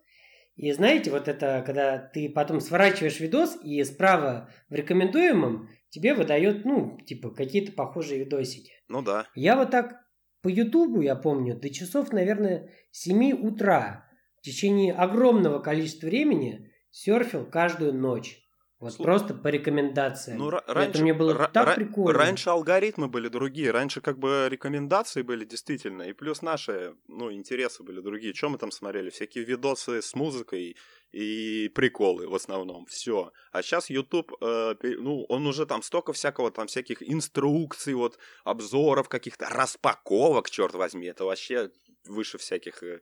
и 0.57 0.71
знаете, 0.73 1.11
вот 1.11 1.29
это, 1.29 1.63
когда 1.65 1.99
ты 1.99 2.29
потом 2.29 2.61
сворачиваешь 2.61 3.21
видос, 3.21 3.59
и 3.65 3.83
справа 3.83 4.51
в 4.69 4.75
рекомендуемом 4.75 5.71
тебе 5.89 6.15
выдает, 6.15 6.65
ну, 6.65 6.99
типа, 7.07 7.31
какие-то 7.31 7.73
похожие 7.73 8.21
видосики. 8.21 8.73
Ну 8.89 9.03
да. 9.03 9.27
Я 9.35 9.57
вот 9.57 9.71
так 9.71 9.95
по 10.43 10.49
Ютубу, 10.49 11.01
я 11.01 11.17
помню, 11.17 11.57
до 11.57 11.71
часов, 11.71 12.13
наверное, 12.13 12.71
7 12.91 13.33
утра 13.33 14.05
в 14.45 14.47
течение 14.47 14.93
огромного 14.93 15.59
количества 15.59 16.07
времени 16.07 16.71
серфил 16.91 17.47
каждую 17.47 17.95
ночь. 17.95 18.43
Вот 18.79 18.93
Слу- 18.93 19.05
просто 19.05 19.33
по 19.33 19.49
рекомендациям. 19.49 20.37
Ну, 20.37 20.51
ра- 20.51 20.63
Это 20.65 20.75
раньше, 20.75 21.01
мне 21.01 21.15
было 21.15 21.49
так 21.51 21.77
прикольно. 21.77 22.19
Раньше 22.19 22.51
алгоритмы 22.51 23.09
были 23.09 23.29
другие, 23.29 23.71
раньше 23.71 24.03
как 24.03 24.19
бы 24.19 24.47
рекомендации 24.51 25.23
были 25.23 25.47
действительно, 25.47 26.03
и 26.03 26.13
плюс 26.13 26.43
наши, 26.43 26.95
ну, 27.09 27.33
интересы 27.33 27.83
были 27.85 28.03
другие. 28.03 28.35
Чем 28.35 28.51
мы 28.51 28.59
там 28.59 28.71
смотрели? 28.71 29.09
Всякие 29.09 29.45
видосы 29.45 30.03
с 30.03 30.15
музыкой 30.15 30.77
и 31.11 31.71
приколы 31.75 32.29
в 32.29 32.35
основном, 32.35 32.85
все. 32.85 33.33
А 33.51 33.63
сейчас 33.63 33.89
YouTube, 33.89 34.31
э, 34.43 34.75
ну, 34.83 35.25
он 35.31 35.47
уже 35.47 35.65
там 35.65 35.81
столько 35.83 36.13
всякого, 36.13 36.51
там 36.51 36.67
всяких 36.67 37.03
инструкций, 37.03 37.95
вот, 37.95 38.19
обзоров 38.45 39.09
каких-то, 39.09 39.49
распаковок, 39.49 40.51
черт 40.51 40.75
возьми, 40.75 41.07
это 41.07 41.25
вообще 41.25 41.71
выше 42.07 42.37
всяких 42.37 42.83
э, 42.83 43.01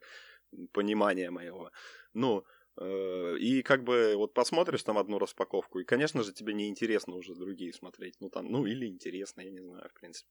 понимания 0.73 1.30
моего. 1.30 1.71
Ну, 2.14 2.44
Э, 2.78 3.37
И 3.38 3.62
как 3.62 3.85
бы 3.85 4.14
вот 4.16 4.32
посмотришь 4.32 4.82
там 4.82 4.97
одну 4.97 5.18
распаковку, 5.18 5.80
и, 5.80 5.85
конечно 5.85 6.23
же, 6.23 6.32
тебе 6.32 6.54
не 6.54 6.68
интересно 6.68 7.16
уже 7.16 7.35
другие 7.35 7.71
смотреть. 7.73 8.14
Ну, 8.21 8.30
там, 8.30 8.47
ну, 8.50 8.64
или 8.64 8.87
интересно, 8.87 9.42
я 9.42 9.50
не 9.50 9.61
знаю, 9.61 9.90
в 9.90 9.92
принципе. 10.00 10.30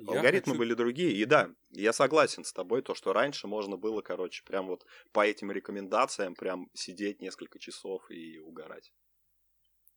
Я 0.00 0.16
Алгоритмы 0.18 0.52
хочу- 0.52 0.58
были 0.58 0.74
другие. 0.74 1.12
И 1.12 1.24
да, 1.24 1.50
я 1.70 1.94
согласен 1.94 2.44
с 2.44 2.52
тобой, 2.52 2.82
то, 2.82 2.94
что 2.94 3.14
раньше 3.14 3.46
можно 3.46 3.78
было, 3.78 4.02
короче, 4.02 4.42
прям 4.44 4.66
вот 4.66 4.84
по 5.12 5.26
этим 5.26 5.50
рекомендациям 5.50 6.34
прям 6.34 6.68
сидеть 6.74 7.22
несколько 7.22 7.58
часов 7.58 8.10
и 8.10 8.38
угорать. 8.38 8.92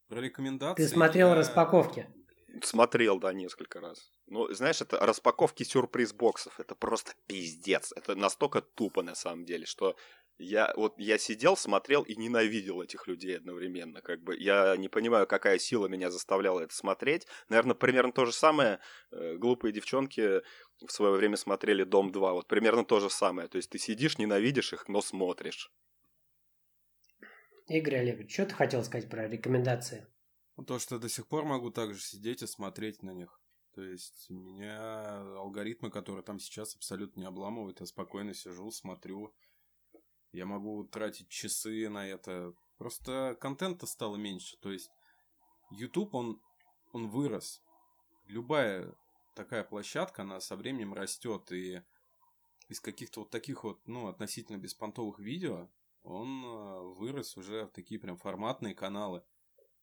Про 0.08 0.22
рекомендации... 0.22 0.84
Ты 0.84 0.90
смотрел 0.90 1.30
я- 1.30 1.36
распаковки? 1.36 2.08
Смотрел, 2.64 3.20
да, 3.20 3.32
несколько 3.32 3.80
раз. 3.80 4.12
Ну, 4.28 4.52
знаешь, 4.54 4.82
это 4.82 4.98
распаковки 5.00 5.64
сюрприз-боксов. 5.64 6.60
Это 6.60 6.76
просто 6.76 7.14
пиздец. 7.28 7.94
Это 7.96 8.16
настолько 8.16 8.62
тупо, 8.62 9.04
на 9.04 9.16
самом 9.16 9.46
деле, 9.46 9.66
что 9.66 9.96
я 10.38 10.74
вот 10.76 10.96
я 10.98 11.18
сидел, 11.18 11.56
смотрел 11.56 12.02
и 12.02 12.16
ненавидел 12.16 12.82
этих 12.82 13.08
людей 13.08 13.38
одновременно. 13.38 14.02
Как 14.02 14.22
бы 14.22 14.36
я 14.38 14.76
не 14.76 14.90
понимаю, 14.90 15.28
какая 15.28 15.60
сила 15.60 15.88
меня 15.88 16.10
заставляла 16.10 16.62
это 16.62 16.74
смотреть. 16.74 17.28
Наверное, 17.48 17.76
примерно 17.76 18.12
то 18.12 18.26
же 18.26 18.34
самое. 18.34 18.80
э, 19.12 19.36
глупые 19.38 19.72
девчонки 19.72 20.42
в 20.86 20.92
свое 20.92 21.14
время 21.14 21.38
смотрели 21.38 21.84
Дом 21.84 22.12
2. 22.12 22.34
Вот 22.34 22.48
примерно 22.48 22.84
то 22.84 23.00
же 23.00 23.10
самое. 23.10 23.48
То 23.48 23.58
есть 23.58 23.70
ты 23.70 23.78
сидишь, 23.78 24.18
ненавидишь 24.18 24.74
их, 24.74 24.88
но 24.88 25.02
смотришь. 25.02 25.72
Игорь 27.68 27.98
Олегович, 27.98 28.34
что 28.34 28.48
ты 28.48 28.56
хотел 28.56 28.84
сказать 28.84 29.10
про 29.10 29.28
рекомендации? 29.28 30.08
То, 30.68 30.80
что 30.80 31.00
до 31.00 31.10
сих 31.10 31.28
пор 31.28 31.46
могу 31.46 31.72
также 31.72 32.02
сидеть 32.02 32.42
и 32.42 32.48
смотреть 32.48 33.04
на 33.04 33.12
них. 33.12 33.40
То 33.74 33.82
есть 33.82 34.30
меня 34.30 35.22
алгоритмы, 35.38 35.90
которые 35.90 36.24
там 36.24 36.40
сейчас 36.40 36.76
абсолютно 36.76 37.22
не 37.22 37.26
обламывают, 37.26 37.80
я 37.80 37.86
спокойно 37.86 38.34
сижу, 38.34 38.70
смотрю. 38.72 39.34
Я 40.34 40.46
могу 40.46 40.84
тратить 40.84 41.30
часы 41.30 41.90
на 41.90 42.06
это. 42.08 42.54
Просто 42.78 43.38
контента 43.40 43.86
стало 43.86 44.18
меньше. 44.18 44.58
То 44.58 44.72
есть 44.72 44.92
YouTube, 45.72 46.14
он, 46.16 46.42
он 46.92 47.10
вырос. 47.10 47.62
Любая 48.26 48.94
такая 49.36 49.64
площадка, 49.64 50.24
она 50.24 50.40
со 50.42 50.56
временем 50.56 50.94
растет. 50.94 51.52
И 51.52 51.82
из 52.68 52.80
каких-то 52.80 53.22
вот 53.22 53.30
таких 53.30 53.64
вот, 53.64 53.80
ну, 53.88 54.08
относительно 54.08 54.58
беспонтовых 54.58 55.20
видео, 55.20 55.70
он 56.04 56.44
э, 56.44 56.80
вырос 56.96 57.38
уже 57.38 57.66
в 57.66 57.72
такие 57.72 58.00
прям 58.00 58.18
форматные 58.18 58.74
каналы 58.74 59.24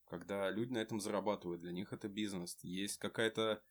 когда 0.09 0.51
люди 0.51 0.73
на 0.73 0.79
этом 0.79 1.01
зарабатывают, 1.01 1.61
для 1.61 1.73
них 1.73 1.93
это 1.93 2.09
бизнес. 2.09 2.59
Есть 2.63 2.99
какая-то 2.99 3.63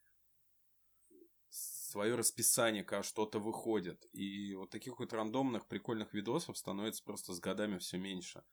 свое 1.50 2.14
расписание, 2.14 2.84
когда 2.84 3.02
что-то 3.02 3.38
выходит. 3.38 4.06
И 4.12 4.54
вот 4.54 4.70
таких 4.70 4.98
вот 4.98 5.12
рандомных 5.12 5.66
прикольных 5.66 6.14
видосов 6.14 6.56
становится 6.58 7.02
просто 7.02 7.32
с 7.32 7.40
годами 7.40 7.78
все 7.78 7.98
меньше. 7.98 8.44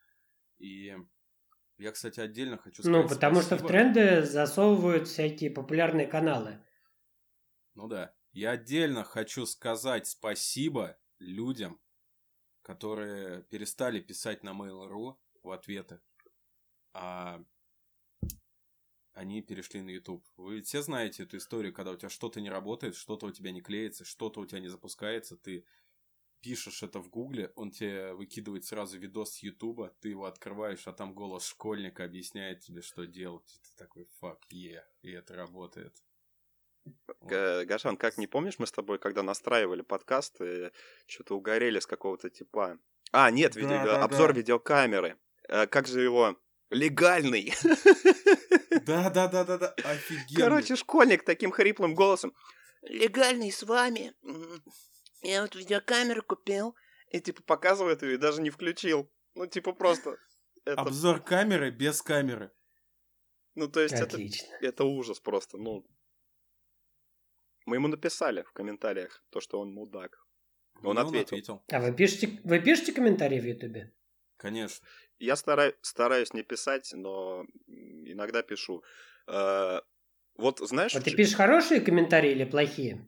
И 0.58 0.96
я, 1.78 1.92
кстати, 1.92 2.20
отдельно 2.20 2.58
хочу 2.58 2.84
сказать 2.84 3.04
Ну, 3.04 3.08
потому 3.08 3.42
что 3.42 3.56
в 3.56 3.60
спасибо. 3.60 3.68
тренды 3.68 4.24
засовывают 4.24 5.08
всякие 5.08 5.52
популярные 5.52 6.08
каналы. 6.08 6.64
Ну 7.74 7.88
да. 7.88 8.16
Я 8.32 8.52
отдельно 8.52 9.04
хочу 9.04 9.46
сказать 9.46 10.08
спасибо 10.08 10.98
людям, 11.20 11.80
которые 12.62 13.44
перестали 13.44 14.00
писать 14.00 14.44
на 14.44 14.50
Mail.ru 14.50 15.18
в 15.44 15.52
ответы, 15.52 16.02
а 16.94 17.44
они 19.16 19.42
перешли 19.42 19.82
на 19.82 19.90
YouTube. 19.90 20.24
Вы 20.38 20.62
все 20.62 20.82
знаете 20.82 21.24
эту 21.24 21.38
историю, 21.38 21.74
когда 21.74 21.92
у 21.92 21.96
тебя 21.96 22.10
что-то 22.10 22.42
не 22.42 22.50
работает, 22.50 22.96
что-то 22.96 23.28
у 23.28 23.32
тебя 23.32 23.52
не 23.52 23.62
клеится, 23.62 24.04
что-то 24.04 24.42
у 24.42 24.46
тебя 24.46 24.60
не 24.60 24.68
запускается, 24.68 25.38
ты 25.38 25.66
пишешь 26.42 26.84
это 26.84 27.00
в 27.00 27.10
Гугле, 27.10 27.52
он 27.56 27.72
тебе 27.72 28.14
выкидывает 28.14 28.66
сразу 28.66 29.00
видос 29.00 29.36
с 29.36 29.40
Ютуба, 29.40 29.96
ты 30.02 30.10
его 30.10 30.26
открываешь, 30.26 30.88
а 30.88 30.94
там 30.94 31.14
голос 31.14 31.48
школьника 31.48 32.04
объясняет 32.04 32.60
тебе, 32.60 32.82
что 32.82 33.08
делать. 33.08 33.50
И 33.56 33.60
ты 33.60 33.70
такой, 33.78 34.06
фак, 34.20 34.40
е, 34.52 34.74
yeah, 34.74 34.84
и 35.02 35.12
это 35.12 35.34
работает. 35.36 35.96
Вот. 36.84 37.66
Гашан, 37.66 37.98
как 37.98 38.18
не 38.18 38.28
помнишь, 38.28 38.60
мы 38.60 38.68
с 38.68 38.72
тобой, 38.72 39.00
когда 39.00 39.24
настраивали 39.24 39.82
подкаст, 39.82 40.40
что-то 41.08 41.36
угорели 41.36 41.80
с 41.80 41.88
какого-то 41.88 42.30
типа... 42.30 42.78
А, 43.12 43.32
нет, 43.32 43.54
да, 43.54 43.60
видео, 43.62 43.86
да, 43.86 44.04
обзор 44.04 44.34
да. 44.34 44.40
видеокамеры. 44.40 45.18
Э, 45.48 45.68
как 45.68 45.88
же 45.88 46.02
его? 46.02 46.38
Легальный. 46.70 47.54
Да, 48.86 49.10
да, 49.10 49.28
да, 49.28 49.44
да, 49.44 49.58
да, 49.58 49.76
офигенно. 49.84 50.40
Короче, 50.40 50.76
школьник 50.76 51.24
таким 51.24 51.52
хриплым 51.52 51.96
голосом. 51.96 52.34
Легальный 52.84 53.52
с 53.52 53.64
вами. 53.64 54.14
Я 55.22 55.42
вот 55.42 55.56
видеокамеру 55.56 56.24
купил. 56.24 56.76
И 57.10 57.20
типа 57.20 57.42
показывает 57.44 58.04
ее 58.04 58.16
и 58.16 58.18
даже 58.18 58.42
не 58.42 58.50
включил. 58.50 59.12
Ну, 59.36 59.48
типа 59.48 59.74
просто... 59.74 60.18
Это... 60.66 60.82
Обзор 60.82 61.22
камеры 61.22 61.72
без 61.72 62.02
камеры. 62.02 62.52
Ну, 63.54 63.68
то 63.68 63.80
есть 63.80 63.94
это, 63.94 64.18
это 64.62 64.84
ужас 64.84 65.20
просто. 65.20 65.58
Ну, 65.58 65.86
мы 67.66 67.78
ему 67.78 67.88
написали 67.88 68.44
в 68.44 68.52
комментариях 68.52 69.24
то, 69.30 69.42
что 69.42 69.60
он 69.60 69.72
мудак. 69.72 70.26
Он, 70.84 70.96
ну, 70.96 71.02
ответил. 71.02 71.18
он 71.18 71.24
ответил. 71.24 71.64
А 71.72 71.80
вы 71.80 71.94
пишете, 71.94 72.42
вы 72.44 72.60
пишете 72.60 72.94
комментарии 72.94 73.40
в 73.40 73.46
Ютубе? 73.46 73.94
Конечно. 74.38 74.86
Я 75.20 75.36
стараюсь, 75.36 75.76
стараюсь 75.82 76.34
не 76.34 76.44
писать, 76.44 76.92
но 76.94 77.46
иногда 77.68 78.42
пишу. 78.42 78.84
Э, 79.28 79.80
вот 80.38 80.60
знаешь... 80.60 80.96
А 80.96 81.02
ты 81.02 81.16
пишешь 81.16 81.36
хорошие 81.36 81.82
комментарии 81.82 82.32
или 82.32 82.44
плохие? 82.44 83.06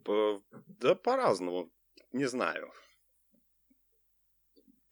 Да 0.80 0.96
по-разному. 0.96 1.72
Не 2.14 2.26
знаю. 2.26 2.72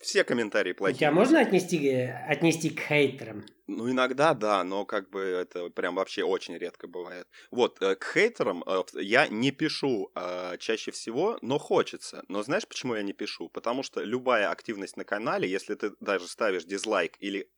Все 0.05 0.23
комментарии 0.23 0.73
плохие. 0.73 0.99
Тебя 0.99 1.11
можно 1.11 1.39
отнести, 1.39 1.89
отнести 2.27 2.69
к 2.69 2.79
хейтерам? 2.79 3.43
Ну, 3.65 3.89
иногда 3.89 4.35
да, 4.35 4.63
но 4.63 4.85
как 4.85 5.09
бы 5.09 5.19
это 5.19 5.69
прям 5.71 5.95
вообще 5.95 6.23
очень 6.23 6.55
редко 6.55 6.87
бывает. 6.87 7.27
Вот, 7.49 7.81
э, 7.81 7.95
к 7.95 8.13
хейтерам 8.13 8.63
э, 8.67 8.83
я 9.01 9.27
не 9.27 9.49
пишу 9.49 10.11
э, 10.13 10.57
чаще 10.59 10.91
всего, 10.91 11.39
но 11.41 11.57
хочется. 11.57 12.23
Но 12.27 12.43
знаешь, 12.43 12.67
почему 12.67 12.93
я 12.93 13.01
не 13.01 13.13
пишу? 13.13 13.49
Потому 13.49 13.81
что 13.81 14.01
любая 14.01 14.51
активность 14.51 14.95
на 14.95 15.05
канале, 15.05 15.49
если 15.49 15.73
ты 15.73 15.91
даже 15.99 16.27
ставишь 16.27 16.65
дизлайк 16.65 17.15
или 17.19 17.49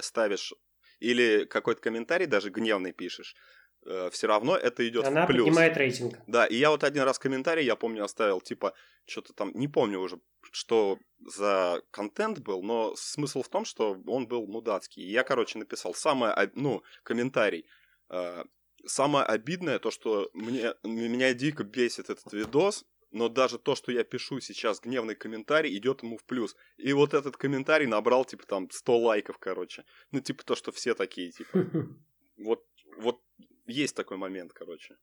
ставишь 0.00 0.54
или 1.00 1.44
какой-то 1.44 1.80
комментарий 1.80 2.26
даже 2.26 2.50
гневный 2.50 2.92
пишешь, 2.92 3.34
э, 3.34 3.65
все 4.10 4.26
равно 4.26 4.56
это 4.56 4.86
идет 4.88 5.04
Она 5.06 5.24
в 5.24 5.26
плюс. 5.28 5.44
поднимает 5.44 5.76
рейтинг. 5.76 6.14
Да, 6.26 6.46
и 6.46 6.56
я 6.56 6.70
вот 6.70 6.84
один 6.84 7.02
раз 7.02 7.18
комментарий, 7.18 7.64
я 7.64 7.76
помню, 7.76 8.04
оставил, 8.04 8.40
типа, 8.40 8.74
что-то 9.06 9.32
там, 9.32 9.52
не 9.54 9.68
помню 9.68 10.00
уже, 10.00 10.18
что 10.52 10.98
за 11.26 11.82
контент 11.90 12.40
был, 12.40 12.62
но 12.62 12.94
смысл 12.96 13.42
в 13.42 13.48
том, 13.48 13.64
что 13.64 14.00
он 14.06 14.26
был 14.26 14.46
мудацкий. 14.46 15.02
И 15.02 15.10
я, 15.10 15.22
короче, 15.22 15.58
написал 15.58 15.94
самое, 15.94 16.50
ну, 16.54 16.82
комментарий. 17.02 17.66
Э, 18.08 18.44
самое 18.84 19.24
обидное 19.24 19.78
то, 19.78 19.90
что 19.90 20.30
мне, 20.34 20.74
меня 20.82 21.32
дико 21.34 21.64
бесит 21.64 22.10
этот 22.10 22.32
видос, 22.32 22.84
но 23.12 23.28
даже 23.28 23.58
то, 23.58 23.74
что 23.74 23.92
я 23.92 24.04
пишу 24.04 24.40
сейчас 24.40 24.80
гневный 24.80 25.14
комментарий, 25.14 25.76
идет 25.76 26.02
ему 26.02 26.18
в 26.18 26.24
плюс. 26.24 26.56
И 26.76 26.92
вот 26.92 27.14
этот 27.14 27.36
комментарий 27.36 27.86
набрал, 27.86 28.24
типа, 28.24 28.46
там, 28.46 28.70
100 28.70 28.98
лайков, 28.98 29.38
короче. 29.38 29.84
Ну, 30.10 30.20
типа, 30.20 30.44
то, 30.44 30.54
что 30.54 30.72
все 30.72 30.94
такие, 30.94 31.30
типа. 31.30 31.58
Вот, 32.38 32.66
вот 32.98 33.22
есть 33.66 33.96
такой 33.96 34.16
момент, 34.16 34.52
короче. 34.52 34.98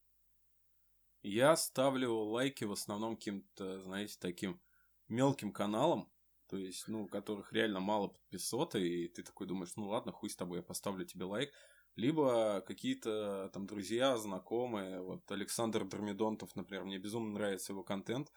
Я 1.22 1.56
ставлю 1.56 2.14
лайки 2.14 2.66
в 2.66 2.72
основном 2.72 3.16
каким-то, 3.16 3.82
знаете, 3.82 4.18
таким 4.20 4.62
мелким 5.08 5.54
каналам, 5.54 6.12
то 6.48 6.58
есть, 6.58 6.88
ну, 6.88 7.08
которых 7.08 7.54
реально 7.54 7.80
мало 7.80 8.10
подписоты, 8.10 8.88
и 8.88 9.08
ты 9.08 9.24
такой 9.24 9.48
думаешь, 9.48 9.76
ну 9.76 9.88
ладно, 9.88 10.12
хуй 10.12 10.30
с 10.30 10.36
тобой, 10.36 10.58
я 10.58 10.64
поставлю 10.64 11.06
тебе 11.06 11.26
лайк. 11.26 11.52
Либо 11.96 12.62
какие-то 12.62 13.50
там 13.54 13.68
друзья, 13.68 14.18
знакомые, 14.18 15.02
вот 15.02 15.32
Александр 15.32 15.86
Дормидонтов, 15.86 16.56
например, 16.56 16.86
мне 16.86 16.98
безумно 16.98 17.34
нравится 17.34 17.72
его 17.72 17.84
контент, 17.84 18.32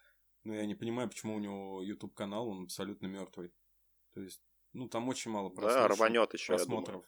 но 0.44 0.54
я 0.54 0.66
не 0.66 0.74
понимаю, 0.74 1.08
почему 1.08 1.34
у 1.34 1.38
него 1.38 1.82
YouTube 1.82 2.14
канал, 2.14 2.48
он 2.48 2.64
абсолютно 2.64 3.06
мертвый. 3.06 3.52
То 4.12 4.20
есть, 4.20 4.42
ну, 4.72 4.88
там 4.88 5.08
очень 5.08 5.30
мало 5.30 5.52
да, 5.54 5.88
рванет 5.88 6.34
еще, 6.34 6.54
просмотров. 6.54 7.04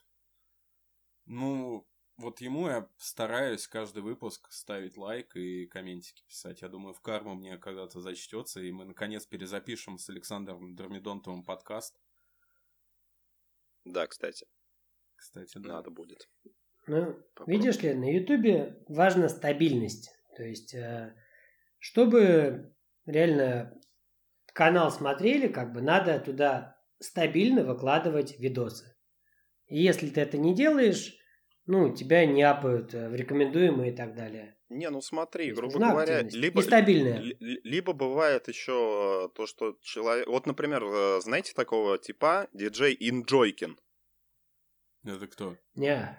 Ну, 1.26 1.86
вот 2.18 2.40
ему 2.40 2.68
я 2.68 2.88
стараюсь 2.98 3.66
каждый 3.68 4.02
выпуск 4.02 4.48
ставить 4.50 4.96
лайк 4.96 5.36
и 5.36 5.66
комментики 5.66 6.24
писать. 6.26 6.62
Я 6.62 6.68
думаю, 6.68 6.92
в 6.92 7.00
карму 7.00 7.34
мне 7.34 7.56
когда-то 7.58 8.00
зачтется, 8.00 8.60
и 8.60 8.72
мы 8.72 8.84
наконец 8.84 9.24
перезапишем 9.24 9.98
с 9.98 10.10
Александром 10.10 10.74
Дормидонтовым 10.74 11.44
подкаст. 11.44 11.96
Да, 13.84 14.06
кстати. 14.06 14.46
Кстати, 15.14 15.58
да. 15.58 15.74
Надо 15.74 15.90
будет. 15.90 16.28
Ну, 16.88 17.14
Попробуй. 17.34 17.54
видишь 17.54 17.80
ли, 17.82 17.94
на 17.94 18.10
Ютубе 18.10 18.82
важна 18.88 19.28
стабильность. 19.28 20.10
То 20.36 20.42
есть, 20.42 20.74
э, 20.74 21.14
чтобы 21.78 22.74
реально 23.06 23.80
канал 24.52 24.90
смотрели, 24.90 25.46
как 25.48 25.72
бы 25.72 25.82
надо 25.82 26.18
туда 26.18 26.76
стабильно 26.98 27.62
выкладывать 27.62 28.38
видосы. 28.40 28.96
И 29.66 29.80
если 29.80 30.08
ты 30.08 30.20
это 30.20 30.36
не 30.36 30.54
делаешь, 30.54 31.14
ну, 31.68 31.94
тебя 31.94 32.24
не 32.24 32.42
апают 32.42 32.94
э, 32.94 33.08
в 33.08 33.14
рекомендуемые 33.14 33.92
и 33.92 33.96
так 33.96 34.14
далее. 34.14 34.56
Не, 34.70 34.90
ну 34.90 35.00
смотри, 35.00 35.52
грубо 35.52 35.78
говоря, 35.78 36.22
либо, 36.22 36.62
либо 37.40 37.92
бывает 37.92 38.48
еще 38.48 39.30
то, 39.34 39.46
что 39.46 39.76
человек... 39.82 40.26
Вот, 40.26 40.46
например, 40.46 40.82
э, 40.84 41.20
знаете 41.20 41.52
такого 41.54 41.98
типа 41.98 42.48
диджей 42.52 42.96
Инджойкин? 42.98 43.78
Это 45.04 45.26
кто? 45.26 45.56
Не. 45.74 46.18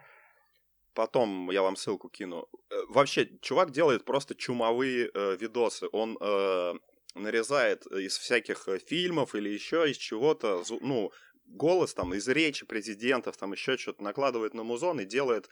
Потом 0.94 1.50
я 1.52 1.64
вам 1.64 1.76
ссылку 1.76 2.10
кину. 2.10 2.48
Э, 2.70 2.76
вообще, 2.90 3.28
чувак 3.42 3.72
делает 3.72 4.06
просто 4.06 4.36
чумовые 4.36 5.10
э, 5.14 5.36
видосы. 5.38 5.88
Он 5.92 6.18
э, 6.22 6.74
нарезает 7.16 7.88
из 7.88 8.18
всяких 8.18 8.68
фильмов 8.86 9.34
или 9.34 9.50
еще 9.50 9.90
из 9.90 9.98
чего-то, 9.98 10.64
ну, 10.82 11.12
голос 11.50 11.94
там 11.94 12.14
из 12.14 12.28
речи 12.28 12.66
президентов, 12.66 13.38
там 13.38 13.52
еще 13.52 13.78
что-то 13.78 14.04
накладывает 14.04 14.54
на 14.54 14.64
музон 14.64 15.00
и 15.00 15.06
делает 15.06 15.50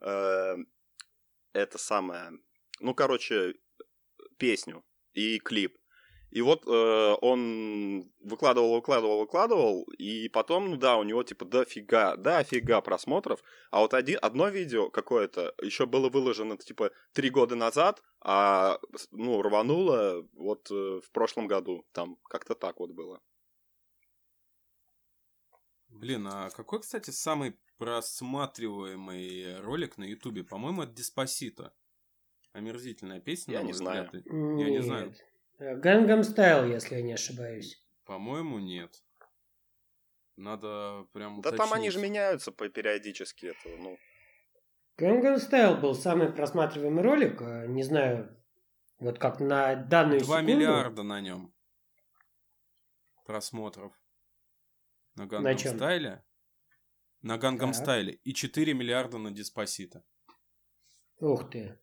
э, 0.00 0.56
это 1.52 1.78
самое, 1.78 2.32
ну, 2.80 2.94
короче, 2.94 3.54
песню 4.38 4.84
и 5.12 5.38
клип. 5.38 5.76
И 6.30 6.40
вот 6.40 6.66
э, 6.66 7.14
он 7.20 8.10
выкладывал, 8.20 8.72
выкладывал, 8.76 9.18
выкладывал, 9.20 9.82
и 9.98 10.30
потом, 10.30 10.70
ну 10.70 10.76
да, 10.78 10.96
у 10.96 11.02
него 11.02 11.22
типа 11.22 11.44
дофига, 11.44 12.16
дофига 12.16 12.80
просмотров. 12.80 13.42
А 13.70 13.80
вот 13.80 13.92
один, 13.92 14.18
одно 14.22 14.48
видео 14.48 14.88
какое-то 14.88 15.54
еще 15.60 15.84
было 15.84 16.08
выложено 16.08 16.56
типа 16.56 16.90
три 17.12 17.28
года 17.28 17.54
назад, 17.54 18.02
а 18.22 18.78
ну 19.10 19.42
рвануло 19.42 20.26
вот 20.32 20.70
э, 20.70 21.00
в 21.04 21.10
прошлом 21.12 21.48
году. 21.48 21.84
Там 21.92 22.16
как-то 22.30 22.54
так 22.54 22.80
вот 22.80 22.92
было. 22.92 23.20
Блин, 25.92 26.26
а 26.26 26.50
какой, 26.50 26.80
кстати, 26.80 27.10
самый 27.10 27.56
просматриваемый 27.78 29.60
ролик 29.60 29.98
на 29.98 30.04
Ютубе? 30.04 30.44
По-моему, 30.44 30.82
это 30.82 30.92
Диспосито. 30.92 31.72
Омерзительная 32.52 33.20
песня. 33.20 33.54
Я 33.54 33.62
не 33.62 33.72
знаю. 33.72 34.10
Нет. 34.12 34.24
Я 34.26 34.70
не 34.70 34.82
знаю. 34.82 35.14
Гангам 35.58 36.24
Стайл, 36.24 36.66
если 36.66 36.96
я 36.96 37.02
не 37.02 37.12
ошибаюсь. 37.12 37.82
По-моему, 38.04 38.58
нет. 38.58 39.02
Надо 40.36 41.06
прям 41.12 41.40
Да 41.40 41.52
там 41.52 41.72
они 41.72 41.90
же 41.90 42.00
меняются 42.00 42.52
по 42.52 42.68
периодически. 42.68 43.46
Это, 43.46 43.68
ну. 43.78 43.98
Gangnam 44.98 45.36
Style 45.36 45.80
был 45.80 45.94
самый 45.94 46.32
просматриваемый 46.32 47.02
ролик. 47.02 47.40
А, 47.42 47.66
не 47.66 47.82
знаю, 47.82 48.36
вот 48.98 49.18
как 49.18 49.40
на 49.40 49.74
данную 49.74 50.20
2 50.20 50.40
секунду. 50.40 50.52
миллиарда 50.52 51.02
на 51.02 51.20
нем 51.20 51.54
просмотров. 53.24 53.92
На 55.14 55.26
Гангам 55.26 55.58
Стайле. 55.58 56.24
На 57.22 57.38
Гангам 57.38 57.74
Стайле. 57.74 58.14
И 58.24 58.32
4 58.34 58.74
миллиарда 58.74 59.18
на 59.18 59.30
Диспосито. 59.30 60.02
Ух 61.20 61.50
ты. 61.50 61.78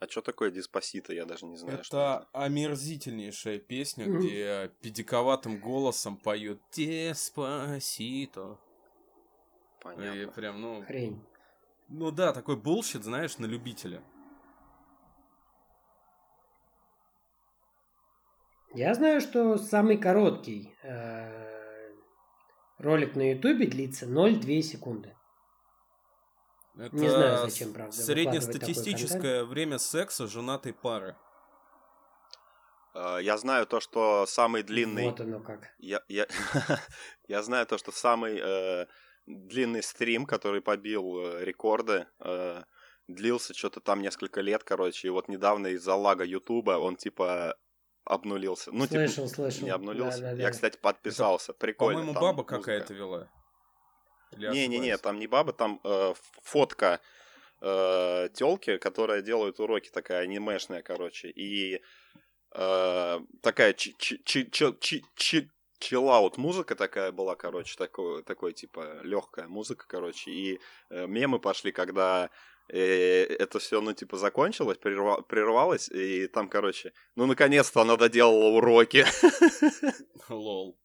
А 0.00 0.08
что 0.08 0.20
такое 0.20 0.50
Диспосито, 0.50 1.14
я 1.14 1.24
даже 1.24 1.46
не 1.46 1.56
знаю. 1.56 1.76
Это 1.76 1.84
что 1.84 2.28
омерзительнейшая 2.32 3.58
песня, 3.58 4.06
где 4.06 4.70
педиковатым 4.80 5.58
голосом 5.60 6.18
поют 6.18 6.60
Диспосито. 6.72 8.58
Понятно. 9.80 10.18
И 10.18 10.26
прям, 10.26 10.60
ну... 10.60 10.82
Хрень. 10.82 11.24
Ну 11.88 12.10
да, 12.10 12.32
такой 12.32 12.56
bullshit, 12.56 13.04
знаешь, 13.04 13.38
на 13.38 13.46
любителя. 13.46 14.02
Я 18.74 18.92
знаю, 18.94 19.20
что 19.20 19.56
самый 19.56 19.98
короткий 19.98 20.74
э, 20.82 21.43
Ролик 22.84 23.16
на 23.16 23.32
ютубе 23.32 23.66
длится 23.66 24.06
0,2 24.06 24.60
секунды. 24.60 25.16
Это 26.78 26.94
Не 26.96 27.08
знаю, 27.08 27.48
зачем, 27.48 27.72
правда, 27.72 27.92
среднестатистическое 27.92 29.44
время 29.44 29.78
секса 29.78 30.26
женатой 30.26 30.72
пары. 30.72 31.16
Э, 32.94 33.18
Я 33.22 33.38
знаю 33.38 33.66
то, 33.66 33.80
что 33.80 34.26
самый 34.26 34.62
длинный... 34.62 35.04
Вот 35.04 35.20
оно 35.20 35.40
как. 35.40 35.72
Я, 35.78 36.02
я, 36.08 36.26
я 37.28 37.42
знаю 37.42 37.66
то, 37.66 37.78
что 37.78 37.92
самый 37.92 38.38
э, 38.42 38.86
длинный 39.26 39.82
стрим, 39.82 40.26
который 40.26 40.60
побил 40.60 41.18
э, 41.20 41.44
рекорды, 41.44 42.06
э, 42.20 42.62
длился 43.08 43.54
что-то 43.54 43.80
там 43.80 44.02
несколько 44.02 44.40
лет, 44.40 44.64
короче, 44.64 45.08
и 45.08 45.10
вот 45.10 45.28
недавно 45.28 45.68
из-за 45.68 45.94
лага 45.94 46.24
Ютуба 46.24 46.72
он 46.72 46.96
типа 46.96 47.56
обнулился. 48.04 48.70
Ну, 48.72 48.86
слышал, 48.86 49.24
типа, 49.26 49.34
слышал. 49.34 49.64
не 49.64 49.70
обнулился. 49.70 50.18
Да, 50.20 50.30
да, 50.32 50.36
Я, 50.36 50.44
да. 50.44 50.50
кстати, 50.50 50.76
подписался. 50.76 51.52
Прикольно. 51.52 52.00
По-моему, 52.00 52.20
баба 52.20 52.32
музыка. 52.42 52.56
какая-то 52.58 52.94
вела. 52.94 53.28
Не-не-не, 54.36 54.96
там 54.98 55.18
не 55.18 55.26
баба, 55.26 55.52
там 55.52 55.80
э, 55.84 56.14
фотка 56.42 57.00
э, 57.60 58.28
телки, 58.34 58.78
которая 58.78 59.22
делает 59.22 59.60
уроки, 59.60 59.90
такая 59.90 60.22
анимешная, 60.22 60.82
короче. 60.82 61.28
И 61.30 61.80
э, 62.52 63.20
такая 63.42 63.72
чи- 63.74 63.94
чи- 63.98 64.20
чи- 64.24 64.50
чи- 64.50 64.74
чи- 64.80 65.04
чи- 65.14 65.50
чиллаут 65.78 66.36
музыка 66.36 66.74
такая 66.74 67.12
была, 67.12 67.36
короче, 67.36 67.76
такой, 67.76 68.22
такой 68.24 68.52
типа 68.54 69.00
легкая 69.02 69.46
музыка, 69.46 69.86
короче. 69.86 70.30
И 70.30 70.60
э, 70.90 71.06
мемы 71.06 71.38
пошли, 71.38 71.70
когда 71.72 72.30
э, 72.68 73.24
это 73.24 73.58
все, 73.58 73.80
ну, 73.80 73.92
типа, 73.92 74.16
закончилось, 74.16 74.78
прерва- 74.78 75.22
прервалось, 75.22 75.88
и 75.88 76.26
там, 76.28 76.48
короче, 76.48 76.92
ну, 77.16 77.26
наконец-то 77.26 77.82
она 77.82 77.96
доделала 77.96 78.56
уроки. 78.56 79.04
Лол. 80.28 80.78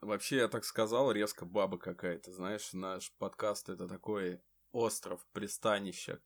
Вообще, 0.00 0.36
я 0.36 0.48
так 0.48 0.64
сказал, 0.64 1.10
резко 1.10 1.44
баба 1.44 1.78
какая-то. 1.78 2.32
Знаешь, 2.32 2.72
наш 2.72 3.12
подкаст 3.18 3.68
это 3.68 3.88
такой 3.88 4.40
остров, 4.72 5.26
пристанище 5.32 6.20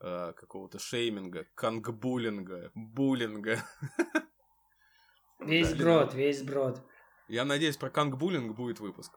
э, 0.00 0.32
какого-то 0.34 0.78
шейминга, 0.78 1.46
кангбуллинга, 1.54 2.70
буллинга. 2.74 3.64
Весь 5.38 5.74
брод, 5.74 6.14
весь 6.14 6.42
брод. 6.42 6.82
Я 7.28 7.44
надеюсь, 7.44 7.76
про 7.76 7.90
кангбуллинг 7.90 8.54
будет 8.54 8.80
выпуск. 8.80 9.12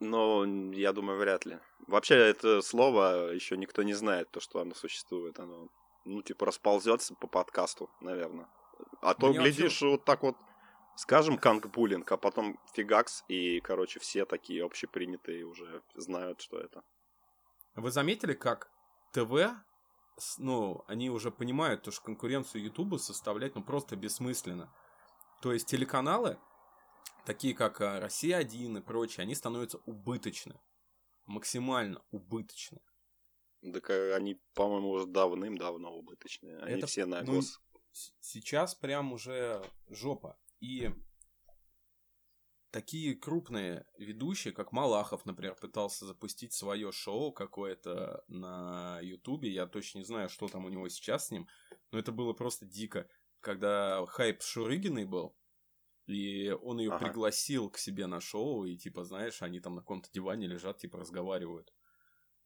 Но 0.00 0.44
я 0.72 0.92
думаю, 0.92 1.18
вряд 1.18 1.46
ли. 1.46 1.58
Вообще, 1.86 2.16
это 2.16 2.60
слово 2.60 3.32
еще 3.32 3.56
никто 3.56 3.82
не 3.82 3.94
знает, 3.94 4.30
то, 4.30 4.40
что 4.40 4.60
оно 4.60 4.74
существует. 4.74 5.38
Оно, 5.38 5.68
ну, 6.04 6.22
типа, 6.22 6.46
расползется 6.46 7.14
по 7.14 7.26
подкасту, 7.26 7.90
наверное. 8.00 8.48
А 9.00 9.14
то, 9.14 9.28
Мне 9.28 9.38
глядишь, 9.38 9.80
вот 9.82 10.04
так 10.04 10.22
вот 10.22 10.36
скажем 10.96 11.38
кангбуллинг, 11.38 12.10
а 12.10 12.16
потом 12.16 12.58
фигакс, 12.72 13.24
и, 13.28 13.60
короче, 13.60 14.00
все 14.00 14.24
такие 14.24 14.64
общепринятые 14.64 15.44
уже 15.44 15.82
знают, 15.94 16.40
что 16.40 16.58
это. 16.58 16.82
Вы 17.74 17.90
заметили, 17.90 18.32
как 18.32 18.70
ТВ, 19.12 19.54
ну, 20.38 20.84
они 20.88 21.10
уже 21.10 21.30
понимают, 21.30 21.82
то, 21.82 21.90
что 21.90 22.02
конкуренцию 22.02 22.64
Ютубу 22.64 22.98
составлять, 22.98 23.54
ну, 23.54 23.62
просто 23.62 23.96
бессмысленно. 23.96 24.72
То 25.42 25.52
есть 25.52 25.68
телеканалы, 25.68 26.38
такие 27.24 27.54
как 27.54 27.80
а, 27.80 28.00
«Россия-1» 28.00 28.78
и 28.78 28.82
прочие, 28.82 29.22
они 29.22 29.34
становятся 29.34 29.78
убыточны. 29.86 30.58
Максимально 31.26 32.02
убыточны. 32.10 32.80
Так 33.72 33.90
э, 33.90 34.14
они, 34.14 34.40
по-моему, 34.54 34.90
уже 34.90 35.06
давным-давно 35.06 35.92
убыточные. 35.92 36.58
Они 36.58 36.78
Это, 36.78 36.86
все 36.86 37.04
на 37.04 37.22
ну, 37.22 37.36
гос... 37.36 37.60
Сейчас 38.20 38.74
прям 38.74 39.12
уже 39.12 39.62
жопа. 39.88 40.38
И 40.60 40.90
такие 42.70 43.14
крупные 43.14 43.86
ведущие, 43.98 44.52
как 44.52 44.70
Малахов, 44.70 45.24
например, 45.24 45.54
пытался 45.54 46.04
запустить 46.04 46.52
свое 46.52 46.92
шоу 46.92 47.32
какое-то 47.32 48.22
на 48.28 49.00
Ютубе. 49.00 49.50
Я 49.50 49.66
точно 49.66 49.98
не 49.98 50.04
знаю, 50.04 50.28
что 50.28 50.46
там 50.46 50.64
у 50.64 50.68
него 50.68 50.88
сейчас 50.88 51.28
с 51.28 51.30
ним. 51.30 51.48
Но 51.90 51.98
это 51.98 52.12
было 52.12 52.34
просто 52.34 52.66
дико. 52.66 53.08
Когда 53.40 54.04
хайп 54.06 54.42
Шурыгиной 54.42 55.06
был, 55.06 55.34
и 56.06 56.50
он 56.62 56.78
ее 56.78 56.92
Ага. 56.92 57.04
пригласил 57.04 57.68
к 57.70 57.78
себе 57.78 58.06
на 58.06 58.20
шоу, 58.20 58.64
и 58.64 58.76
типа, 58.76 59.04
знаешь, 59.04 59.42
они 59.42 59.60
там 59.60 59.74
на 59.74 59.80
каком-то 59.80 60.08
диване 60.12 60.46
лежат, 60.46 60.78
типа, 60.78 60.98
разговаривают. 60.98 61.72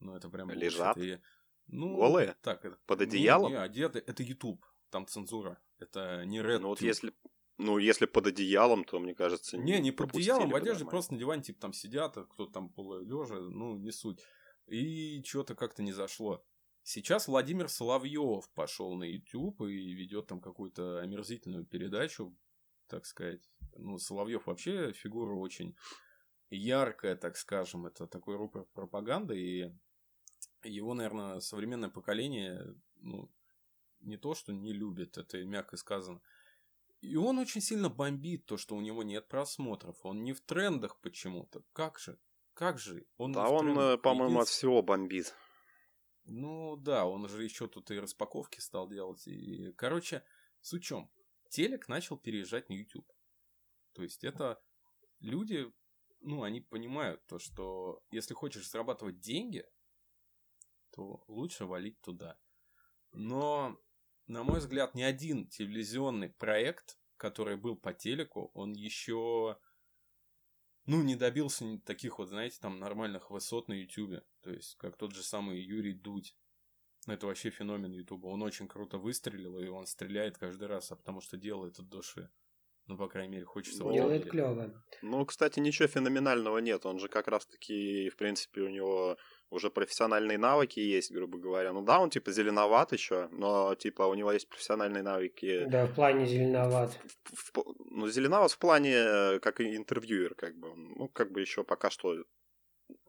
Ну, 0.00 0.16
это 0.16 0.30
прям... 0.30 0.50
Лежат? 0.50 0.96
И, 0.96 1.20
ну, 1.66 1.96
Голые? 1.96 2.36
Так, 2.42 2.64
это... 2.64 2.78
Под 2.86 3.00
не- 3.00 3.04
одеялом? 3.04 3.52
Не, 3.52 3.58
одеты. 3.58 4.02
Это 4.06 4.22
YouTube. 4.22 4.64
Там 4.90 5.06
цензура. 5.06 5.60
Это 5.78 6.24
не 6.24 6.38
Red 6.38 6.60
Ну, 6.60 6.68
вот 6.68 6.80
если... 6.80 7.12
Ну, 7.58 7.76
если 7.76 8.06
под 8.06 8.28
одеялом, 8.28 8.84
то, 8.84 8.98
мне 8.98 9.14
кажется... 9.14 9.58
Не, 9.58 9.80
не 9.80 9.90
под 9.90 9.98
пропустили 9.98 10.30
одеялом, 10.30 10.50
в 10.50 10.54
одежде, 10.54 10.84
просто 10.86 11.12
на 11.12 11.18
диване, 11.18 11.42
типа, 11.42 11.60
там 11.60 11.74
сидят, 11.74 12.16
а 12.16 12.24
кто-то 12.24 12.50
там 12.50 12.70
полулежа, 12.70 13.34
ну, 13.34 13.76
не 13.76 13.92
суть. 13.92 14.20
И 14.66 15.22
что-то 15.22 15.54
как-то 15.54 15.82
не 15.82 15.92
зашло. 15.92 16.42
Сейчас 16.82 17.28
Владимир 17.28 17.68
Соловьев 17.68 18.48
пошел 18.54 18.94
на 18.94 19.04
YouTube 19.04 19.60
и 19.62 19.92
ведет 19.92 20.28
там 20.28 20.40
какую-то 20.40 21.00
омерзительную 21.00 21.66
передачу, 21.66 22.34
так 22.90 23.06
сказать. 23.06 23.40
Ну, 23.76 23.98
Соловьев 23.98 24.46
вообще 24.46 24.92
фигура 24.92 25.34
очень 25.34 25.76
яркая, 26.50 27.16
так 27.16 27.36
скажем. 27.36 27.86
Это 27.86 28.06
такой 28.06 28.36
рупор 28.36 28.66
пропаганды, 28.74 29.40
и 29.40 29.72
его, 30.68 30.94
наверное, 30.94 31.40
современное 31.40 31.88
поколение, 31.90 32.74
ну, 32.96 33.30
не 34.00 34.16
то, 34.16 34.34
что 34.34 34.52
не 34.52 34.72
любит, 34.72 35.18
это 35.18 35.42
мягко 35.44 35.76
сказано. 35.76 36.20
И 37.00 37.16
он 37.16 37.38
очень 37.38 37.62
сильно 37.62 37.88
бомбит 37.88 38.44
то, 38.46 38.56
что 38.58 38.76
у 38.76 38.80
него 38.80 39.02
нет 39.02 39.28
просмотров. 39.28 39.96
Он 40.04 40.22
не 40.22 40.32
в 40.34 40.40
трендах 40.40 41.00
почему-то. 41.00 41.62
Как 41.72 41.98
же? 41.98 42.18
Как 42.52 42.78
же? 42.78 43.06
Он 43.16 43.32
Да 43.32 43.48
он, 43.48 43.64
трендах. 43.66 43.84
э, 43.94 43.98
по-моему, 43.98 44.40
от 44.40 44.48
всего 44.48 44.82
бомбит. 44.82 45.34
Ну 46.24 46.76
да, 46.76 47.06
он 47.06 47.26
же 47.28 47.42
еще 47.42 47.68
тут 47.68 47.90
и 47.90 47.98
распаковки 47.98 48.60
стал 48.60 48.88
делать. 48.88 49.26
И, 49.26 49.72
короче, 49.76 50.22
с 50.60 50.74
учем. 50.74 51.10
Телек 51.50 51.88
начал 51.88 52.16
переезжать 52.16 52.68
на 52.68 52.74
YouTube. 52.74 53.12
То 53.92 54.02
есть 54.02 54.24
это 54.24 54.62
люди, 55.18 55.70
ну, 56.20 56.44
они 56.44 56.60
понимают 56.60 57.26
то, 57.26 57.38
что 57.38 58.02
если 58.12 58.34
хочешь 58.34 58.70
зарабатывать 58.70 59.18
деньги, 59.18 59.66
то 60.92 61.24
лучше 61.26 61.66
валить 61.66 62.00
туда. 62.00 62.38
Но, 63.12 63.78
на 64.26 64.44
мой 64.44 64.60
взгляд, 64.60 64.94
ни 64.94 65.02
один 65.02 65.48
телевизионный 65.48 66.30
проект, 66.30 66.98
который 67.16 67.56
был 67.56 67.76
по 67.76 67.92
телеку, 67.92 68.52
он 68.54 68.72
еще, 68.72 69.58
ну, 70.86 71.02
не 71.02 71.16
добился 71.16 71.78
таких 71.84 72.18
вот, 72.18 72.28
знаете, 72.28 72.58
там 72.60 72.78
нормальных 72.78 73.30
высот 73.30 73.66
на 73.66 73.74
Ютубе. 73.74 74.24
То 74.40 74.52
есть, 74.52 74.76
как 74.76 74.96
тот 74.96 75.12
же 75.12 75.24
самый 75.24 75.60
Юрий 75.60 75.94
Дудь. 75.94 76.36
Ну, 77.06 77.14
Это 77.14 77.26
вообще 77.26 77.50
феномен 77.50 77.92
Ютуба. 77.92 78.26
Он 78.28 78.42
очень 78.42 78.68
круто 78.68 78.98
выстрелил, 78.98 79.58
и 79.58 79.68
он 79.68 79.86
стреляет 79.86 80.38
каждый 80.38 80.68
раз, 80.68 80.92
а 80.92 80.96
потому 80.96 81.20
что 81.20 81.36
делает 81.36 81.78
от 81.78 81.88
души. 81.88 82.28
Ну, 82.86 82.96
по 82.96 83.08
крайней 83.08 83.34
мере, 83.34 83.44
хочется 83.44 83.84
в 83.84 83.88
это 83.88 83.94
Делает 83.96 84.28
клево. 84.28 84.74
Ну, 85.02 85.24
кстати, 85.24 85.60
ничего 85.60 85.86
феноменального 85.86 86.58
нет. 86.58 86.84
Он 86.86 86.98
же 86.98 87.08
как 87.08 87.28
раз-таки, 87.28 88.10
в 88.10 88.16
принципе, 88.16 88.62
у 88.62 88.68
него 88.68 89.16
уже 89.48 89.70
профессиональные 89.70 90.38
навыки 90.38 90.80
есть, 90.80 91.12
грубо 91.12 91.38
говоря. 91.38 91.72
Ну 91.72 91.82
да, 91.82 92.00
он 92.00 92.10
типа 92.10 92.32
зеленоват 92.32 92.92
еще, 92.92 93.28
но 93.30 93.74
типа 93.76 94.02
у 94.02 94.14
него 94.14 94.32
есть 94.32 94.48
профессиональные 94.48 95.02
навыки. 95.04 95.66
Да, 95.68 95.86
в 95.86 95.94
плане 95.94 96.26
зеленоват. 96.26 96.98
В- 97.24 97.58
в- 97.58 97.74
ну, 97.90 98.08
зеленоват 98.08 98.50
в 98.50 98.58
плане 98.58 98.94
э, 98.94 99.38
как 99.40 99.60
и 99.60 99.76
интервьюер, 99.76 100.34
как 100.34 100.56
бы. 100.56 100.74
Ну, 100.74 101.08
как 101.08 101.30
бы 101.30 101.40
еще 101.40 101.62
пока 101.62 101.90
что 101.90 102.24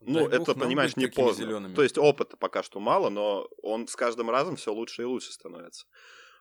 ну, 0.02 0.28
Дай 0.28 0.40
бог 0.40 0.50
это, 0.50 0.58
нам 0.60 0.68
понимаешь, 0.68 0.96
не 0.98 1.08
поздно. 1.08 1.46
зелёными. 1.46 1.74
То 1.76 1.84
есть 1.84 1.98
опыта 1.98 2.38
пока 2.38 2.64
что 2.64 2.80
мало, 2.80 3.10
но 3.10 3.48
он 3.62 3.88
с 3.88 3.96
каждым 3.96 4.30
разом 4.30 4.56
все 4.56 4.74
лучше 4.74 5.02
и 5.04 5.06
лучше 5.06 5.32
становится. 5.32 5.86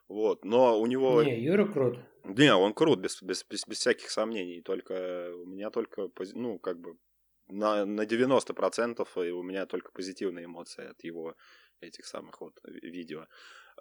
Вот. 0.07 0.43
Но 0.45 0.79
у 0.79 0.85
него... 0.87 1.23
Не, 1.23 1.39
Юра 1.41 1.65
крут. 1.71 1.99
Не, 2.23 2.53
он 2.55 2.73
крут, 2.73 2.99
без, 2.99 3.21
без, 3.21 3.43
без, 3.45 3.65
без 3.67 3.77
всяких 3.77 4.09
сомнений. 4.09 4.61
Только 4.61 5.31
у 5.35 5.45
меня 5.45 5.69
только, 5.69 6.09
ну, 6.33 6.59
как 6.59 6.79
бы, 6.79 6.95
на, 7.47 7.85
на 7.85 8.01
90% 8.05 9.07
и 9.27 9.31
у 9.31 9.43
меня 9.43 9.65
только 9.65 9.91
позитивные 9.91 10.45
эмоции 10.45 10.89
от 10.89 11.03
его 11.03 11.35
этих 11.81 12.05
самых 12.05 12.41
вот 12.41 12.59
ви- 12.63 12.91
видео. 12.91 13.25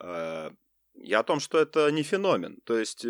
Э, 0.01 0.51
Я 0.95 1.21
о 1.21 1.25
том, 1.25 1.41
что 1.41 1.59
это 1.59 1.91
не 1.93 2.03
феномен. 2.03 2.61
То 2.65 2.79
есть, 2.79 3.05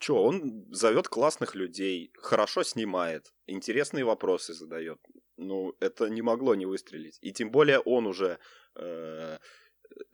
что, 0.00 0.22
он 0.22 0.66
зовет 0.72 1.08
классных 1.08 1.54
людей, 1.54 2.10
хорошо 2.18 2.62
снимает, 2.62 3.32
интересные 3.46 4.04
вопросы 4.04 4.54
задает. 4.54 4.98
Ну, 5.36 5.74
это 5.80 6.08
не 6.08 6.22
могло 6.22 6.54
не 6.54 6.66
выстрелить. 6.66 7.18
И 7.20 7.32
тем 7.32 7.50
более 7.50 7.80
он 7.80 8.06
уже 8.06 8.38
э, 8.76 9.38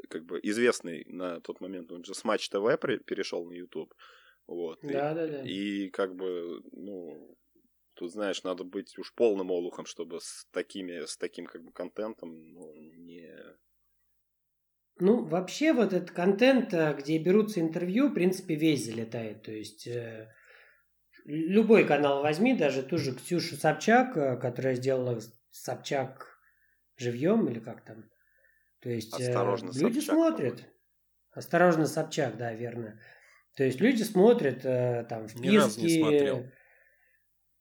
как 0.09 0.25
бы 0.25 0.41
известный 0.43 1.05
на 1.07 1.41
тот 1.41 1.61
момент, 1.61 1.93
он 1.93 2.05
же 2.05 2.15
с 2.15 2.25
Матч 2.25 2.49
ТВ 2.49 2.65
перешел 3.07 3.45
на 3.45 3.53
YouTube. 3.53 3.95
Вот. 4.47 4.83
И- 4.83 4.89
Да, 4.89 5.15
да, 5.15 5.27
да. 5.27 5.43
и 5.43 5.89
как 5.91 6.15
бы, 6.17 6.63
ну, 6.73 7.37
тут, 7.95 8.13
знаешь, 8.13 8.43
надо 8.43 8.65
быть 8.65 8.99
уж 8.99 9.15
полным 9.15 9.51
олухом, 9.51 9.87
чтобы 9.87 10.21
с 10.21 10.47
такими, 10.53 11.05
с 11.05 11.17
таким 11.17 11.47
как 11.47 11.63
бы 11.63 11.73
контентом, 11.73 12.53
ну, 12.53 12.75
не... 12.75 13.31
Ну, 15.01 15.25
вообще 15.25 15.73
вот 15.73 15.93
этот 15.93 16.11
контент, 16.11 16.75
э, 16.75 16.95
где 16.99 17.19
берутся 17.19 17.61
интервью, 17.61 18.09
в 18.09 18.15
принципе, 18.15 18.55
весь 18.55 18.85
залетает. 18.85 19.43
То 19.43 19.53
есть 19.53 19.87
э, 19.87 20.33
любой 21.25 21.87
канал 21.87 22.23
возьми, 22.23 22.55
даже 22.55 22.83
ту 22.83 22.99
же 22.99 23.15
Ксюшу 23.15 23.57
Собчак, 23.57 24.17
э, 24.17 24.37
которая 24.37 24.75
сделала 24.75 25.19
Собчак 25.51 26.39
живьем 26.97 27.49
или 27.49 27.61
как 27.61 27.85
там. 27.85 28.11
То 28.81 28.91
есть 28.91 29.19
Осторожно, 29.19 29.71
люди 29.73 30.01
Собчак, 30.01 30.15
смотрят. 30.15 30.55
по-моему. 30.57 30.75
Осторожно, 31.33 31.87
Собчак, 31.87 32.37
да, 32.37 32.53
верно. 32.53 33.01
То 33.57 33.65
есть 33.65 33.81
люди 33.81 34.03
смотрят 34.03 34.63
там 35.09 35.29
вписки. 35.29 35.47
Ни 35.47 35.57
разу 35.57 35.81
не 35.81 35.99
смотрел. 35.99 36.47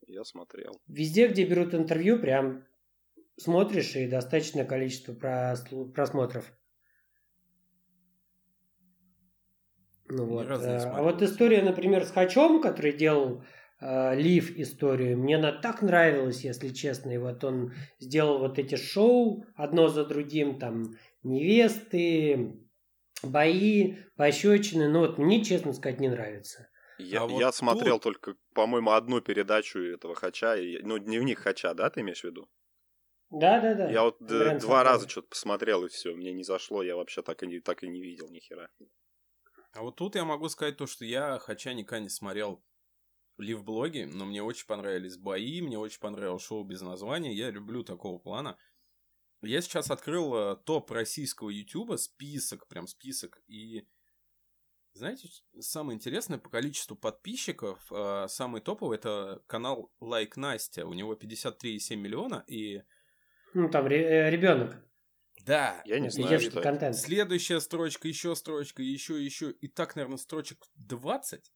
Я 0.08 0.23
смотрел. 0.23 0.82
Везде, 0.88 1.28
где 1.28 1.45
берут 1.45 1.73
интервью, 1.73 2.19
прям 2.19 2.65
смотришь 3.38 3.95
и 3.95 4.08
достаточное 4.08 4.65
количество 4.65 5.13
прослу- 5.13 5.91
просмотров. 5.91 6.52
Ну 10.10 10.26
Ни 10.26 10.30
вот. 10.30 10.48
разу 10.48 10.65
не 10.67 10.74
э, 10.74 10.78
А 10.78 10.80
смотрел. 10.82 11.04
вот 11.04 11.22
история, 11.22 11.62
например, 11.62 12.04
с 12.06 12.12
Хачом, 12.12 12.62
который 12.62 12.93
делал 12.93 13.43
э, 13.80 14.15
Лив 14.15 14.58
историю, 14.58 15.17
мне 15.17 15.38
она 15.38 15.52
так 15.52 15.82
нравилась, 15.82 16.43
если 16.43 16.69
честно. 16.69 17.12
И 17.12 17.17
вот 17.17 17.43
он 17.43 17.74
сделал 18.00 18.39
вот 18.39 18.58
эти 18.60 18.76
шоу 18.76 19.45
одно 19.56 19.88
за 19.88 20.06
другим, 20.06 20.58
там 20.60 20.95
невесты, 21.24 22.60
бои, 23.24 23.95
пощечины. 24.15 24.89
Ну 24.89 25.00
вот 25.02 25.17
мне, 25.17 25.43
честно 25.43 25.74
сказать, 25.74 26.00
не 26.00 26.10
нравится. 26.10 26.67
Я, 26.98 27.22
А 27.22 27.28
вот 27.28 27.39
я 27.39 27.52
смотрел 27.52 28.00
тут- 28.00 28.04
только, 28.22 28.36
по-моему, 28.54 28.91
одну 28.91 29.22
передачу 29.22 29.80
этого 29.80 30.15
Хача. 30.15 30.58
и- 30.58 30.80
Ну, 30.84 30.98
дневник 30.98 31.39
Хача, 31.39 31.74
да, 31.74 31.89
ты 31.89 32.02
имеешь 32.02 32.22
в 32.22 32.24
виду? 32.26 32.50
Да-да-да. 33.32 33.89
Я 33.91 34.04
вот 34.04 34.17
Вариант 34.19 34.62
два 34.62 34.80
такой. 34.80 34.91
раза 34.91 35.08
что-то 35.10 35.28
посмотрел, 35.30 35.86
и 35.86 35.88
все, 35.89 36.13
мне 36.15 36.34
не 36.34 36.43
зашло, 36.43 36.82
я 36.84 36.95
вообще 36.95 37.22
так 37.22 37.43
и 37.43 37.48
не, 37.48 37.60
так 37.60 37.84
и 37.84 37.88
не 37.88 38.02
видел 38.02 38.28
ни 38.32 38.39
хера. 38.39 38.69
А 39.71 39.82
вот 39.82 39.95
тут 39.97 40.15
я 40.15 40.25
могу 40.25 40.49
сказать 40.49 40.77
то, 40.77 40.88
что 40.88 41.05
я 41.05 41.38
Хача 41.39 41.73
никогда 41.73 42.03
не 42.03 42.10
смотрел 42.10 42.63
лив-блоги, 43.38 44.03
но 44.03 44.25
мне 44.25 44.43
очень 44.43 44.65
понравились 44.65 45.17
бои, 45.17 45.62
мне 45.62 45.77
очень 45.77 45.99
понравилось 45.99 46.43
шоу 46.43 46.63
без 46.63 46.82
названия, 46.82 47.34
я 47.34 47.51
люблю 47.51 47.84
такого 47.84 48.19
плана. 48.19 48.58
Я 49.41 49.62
сейчас 49.62 49.89
открыл 49.89 50.36
э, 50.36 50.58
топ 50.58 50.91
российского 50.91 51.49
ютуба, 51.49 51.95
список, 51.95 52.67
прям 52.67 52.88
список, 52.88 53.41
и 53.47 53.88
знаете, 54.93 55.29
самое 55.60 55.95
интересное 55.95 56.39
по 56.39 56.49
количеству 56.49 56.97
подписчиков, 56.97 57.79
э, 57.91 58.25
самый 58.27 58.60
топовый 58.60 58.97
это 58.97 59.41
канал 59.47 59.93
Лайк 60.01 60.36
Настя, 60.36 60.86
у 60.86 60.93
него 60.93 61.13
53,7 61.13 61.95
миллиона, 61.95 62.43
и 62.47 62.82
Ну 63.53 63.69
там 63.69 63.88
ребенок. 63.88 64.84
Я 65.84 65.96
да, 65.96 66.00
не 66.00 66.08
И 66.08 66.10
знаю, 66.10 66.40
это. 66.48 66.62
контент. 66.62 66.96
Следующая 66.96 67.60
строчка, 67.60 68.08
еще 68.08 68.36
строчка, 68.36 68.82
еще, 68.84 69.24
еще. 69.24 69.52
И 69.52 69.68
так, 69.68 69.96
наверное, 69.96 70.18
строчек 70.18 70.66
20. 70.76 71.52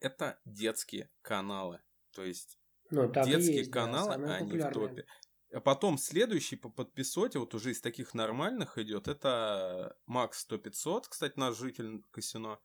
Это 0.00 0.40
детские 0.44 1.10
каналы. 1.22 1.80
То 2.12 2.24
есть 2.24 2.58
Ну, 2.90 3.10
детские 3.10 3.58
есть, 3.58 3.70
да, 3.70 3.82
каналы, 3.82 4.12
самые 4.12 4.34
они 4.36 4.58
в 4.58 4.70
топе. 4.72 5.06
А 5.52 5.60
потом 5.60 5.96
следующий 5.96 6.56
по 6.56 6.68
подписоте, 6.68 7.38
вот 7.38 7.54
уже 7.54 7.70
из 7.70 7.80
таких 7.80 8.12
нормальных 8.14 8.76
идет, 8.78 9.08
это 9.08 9.96
Макс 10.06 10.40
100 10.40 10.58
500, 10.58 11.08
кстати, 11.08 11.38
наш 11.38 11.56
житель 11.56 12.02
Касино. 12.10 12.60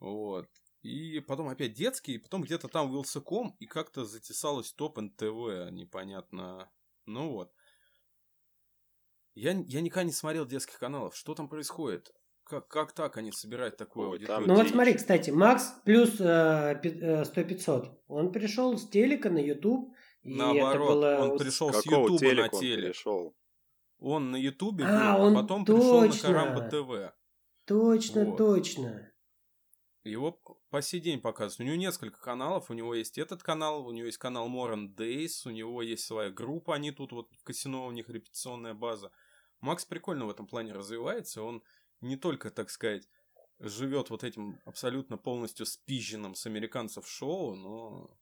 Вот. 0.00 0.48
И 0.82 1.20
потом 1.20 1.48
опять 1.48 1.74
детский, 1.74 2.14
и 2.14 2.18
потом 2.18 2.42
где-то 2.42 2.68
там 2.68 2.90
Вилсаком, 2.90 3.56
и 3.58 3.66
как-то 3.66 4.04
затесалось 4.04 4.72
топ 4.72 4.98
НТВ, 4.98 5.70
непонятно. 5.70 6.70
Ну 7.06 7.32
вот. 7.32 7.54
Я, 9.34 9.52
я 9.66 9.80
никогда 9.80 10.04
не 10.04 10.12
смотрел 10.12 10.46
детских 10.46 10.78
каналов. 10.78 11.16
Что 11.16 11.34
там 11.34 11.48
происходит? 11.48 12.12
Как, 12.44 12.66
как 12.68 12.92
так 12.92 13.16
они 13.16 13.30
собирают 13.30 13.76
такую 13.76 14.08
Ой, 14.08 14.16
аудиторию? 14.16 14.46
там 14.48 14.56
Ну 14.56 14.60
вот 14.62 14.70
смотри, 14.72 14.94
кстати, 14.94 15.30
Макс 15.30 15.72
плюс 15.84 16.16
э, 16.18 16.80
пи- 16.82 16.98
э, 17.00 17.22
100-500. 17.22 17.90
Он 18.08 18.32
пришел 18.32 18.76
с 18.76 18.88
телека 18.88 19.30
на 19.30 19.38
YouTube. 19.38 19.94
И 20.22 20.30
это 20.34 20.38
Наоборот, 20.38 20.88
было... 20.90 21.18
он 21.20 21.38
пришел 21.38 21.72
с 21.72 21.82
Какого 21.82 22.02
Ютуба 22.02 22.12
на 22.12 22.18
телека 22.18 22.54
он 22.54 22.60
теле. 22.60 22.82
перешел? 22.82 23.36
Он 24.00 24.30
на 24.32 24.36
Ютубе 24.36 24.84
А, 24.84 25.16
был, 25.16 25.24
он 25.26 25.36
а 25.36 25.42
потом 25.42 25.64
пришел 25.64 26.00
на 26.00 26.06
точно. 26.08 26.28
Карамба 26.28 26.60
ТВ. 26.68 27.14
Точно, 27.66 28.24
Вот. 28.24 28.36
точно. 28.38 29.09
Его 30.02 30.40
по 30.70 30.80
сей 30.80 31.00
день 31.00 31.20
показывают. 31.20 31.60
У 31.60 31.64
него 31.64 31.76
несколько 31.76 32.20
каналов. 32.20 32.70
У 32.70 32.74
него 32.74 32.94
есть 32.94 33.18
этот 33.18 33.42
канал, 33.42 33.86
у 33.86 33.92
него 33.92 34.06
есть 34.06 34.18
канал 34.18 34.48
Moran 34.48 34.94
Days, 34.94 35.46
у 35.46 35.50
него 35.50 35.82
есть 35.82 36.04
своя 36.04 36.30
группа. 36.30 36.74
Они 36.74 36.90
тут 36.90 37.12
вот 37.12 37.28
в 37.36 37.42
Касино, 37.42 37.84
у 37.84 37.90
них 37.90 38.08
репетиционная 38.08 38.74
база. 38.74 39.10
Макс 39.60 39.84
прикольно 39.84 40.26
в 40.26 40.30
этом 40.30 40.46
плане 40.46 40.72
развивается. 40.72 41.42
Он 41.42 41.62
не 42.00 42.16
только, 42.16 42.50
так 42.50 42.70
сказать, 42.70 43.08
живет 43.58 44.08
вот 44.08 44.24
этим 44.24 44.58
абсолютно 44.64 45.18
полностью 45.18 45.66
спизженным 45.66 46.34
с 46.34 46.46
американцев 46.46 47.06
шоу, 47.06 47.54
но 47.54 48.18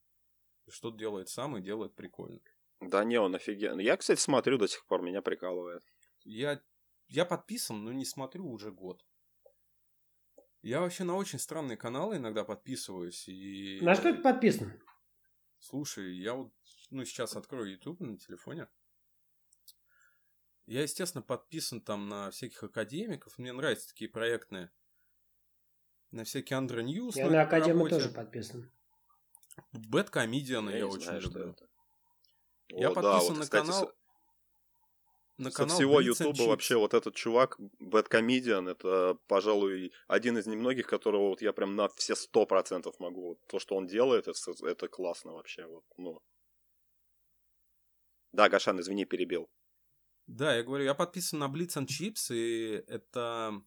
и 0.66 0.70
что-то 0.70 0.98
делает 0.98 1.28
сам 1.28 1.56
и 1.56 1.62
делает 1.62 1.94
прикольно. 1.94 2.40
Да 2.80 3.04
не, 3.04 3.20
он 3.20 3.34
офигенный. 3.34 3.84
Я, 3.84 3.96
кстати, 3.96 4.20
смотрю 4.20 4.58
до 4.58 4.66
сих 4.66 4.84
пор, 4.86 5.02
меня 5.02 5.22
прикалывает. 5.22 5.82
Я, 6.24 6.60
я 7.06 7.24
подписан, 7.24 7.84
но 7.84 7.92
не 7.92 8.04
смотрю 8.04 8.48
уже 8.48 8.70
год. 8.72 9.04
Я 10.68 10.80
вообще 10.80 11.04
на 11.04 11.16
очень 11.16 11.38
странные 11.38 11.78
каналы 11.78 12.16
иногда 12.16 12.44
подписываюсь. 12.44 13.26
И... 13.26 13.78
На 13.80 13.94
что 13.94 14.12
ты 14.12 14.20
подписан? 14.20 14.78
Слушай, 15.58 16.18
я 16.18 16.34
вот 16.34 16.52
ну, 16.90 17.06
сейчас 17.06 17.36
открою 17.36 17.70
YouTube 17.70 18.00
на 18.00 18.18
телефоне. 18.18 18.68
Я, 20.66 20.82
естественно, 20.82 21.22
подписан 21.22 21.80
там 21.80 22.10
на 22.10 22.30
всяких 22.30 22.62
академиков. 22.62 23.38
Мне 23.38 23.54
нравятся 23.54 23.88
такие 23.88 24.10
проектные. 24.10 24.70
На 26.10 26.24
всякие 26.24 26.58
Andro 26.58 26.82
News. 26.82 27.16
Я 27.16 27.30
на 27.30 27.40
Академу 27.40 27.88
тоже 27.88 28.10
подписан. 28.10 28.70
Bad 29.72 30.10
Comedian 30.10 30.62
а 30.62 30.68
я, 30.68 30.76
не 30.76 30.82
очень 30.82 31.04
знаю, 31.04 31.22
что 31.22 31.30
люблю. 31.30 31.52
это. 31.52 31.68
Я 32.68 32.90
О, 32.90 32.94
да, 32.94 33.00
подписан 33.00 33.28
вот, 33.28 33.38
на 33.38 33.44
кстати, 33.44 33.66
канал... 33.66 33.92
Со, 35.38 35.44
на 35.44 35.50
со 35.52 35.66
всего 35.66 36.00
Ютуба 36.00 36.42
вообще 36.42 36.76
вот 36.76 36.94
этот 36.94 37.14
чувак, 37.14 37.60
Bad 37.80 38.08
Comedian, 38.10 38.68
это, 38.68 39.16
пожалуй, 39.28 39.92
один 40.08 40.36
из 40.36 40.46
немногих, 40.48 40.88
которого 40.88 41.28
вот 41.28 41.42
я 41.42 41.52
прям 41.52 41.76
на 41.76 41.88
все 41.90 42.16
сто 42.16 42.44
процентов 42.44 42.98
могу. 42.98 43.28
Вот 43.28 43.46
то, 43.46 43.60
что 43.60 43.76
он 43.76 43.86
делает, 43.86 44.26
это, 44.26 44.52
это 44.66 44.88
классно 44.88 45.32
вообще. 45.34 45.64
Вот, 45.66 45.84
ну. 45.96 46.20
Да, 48.32 48.48
Гашан, 48.48 48.80
извини, 48.80 49.04
перебил. 49.04 49.48
Да, 50.26 50.56
я 50.56 50.64
говорю, 50.64 50.84
я 50.84 50.94
подписан 50.94 51.38
на 51.38 51.46
Blitz 51.46 51.76
and 51.76 51.86
Chips, 51.86 52.34
и 52.34 52.82
это 52.88 53.62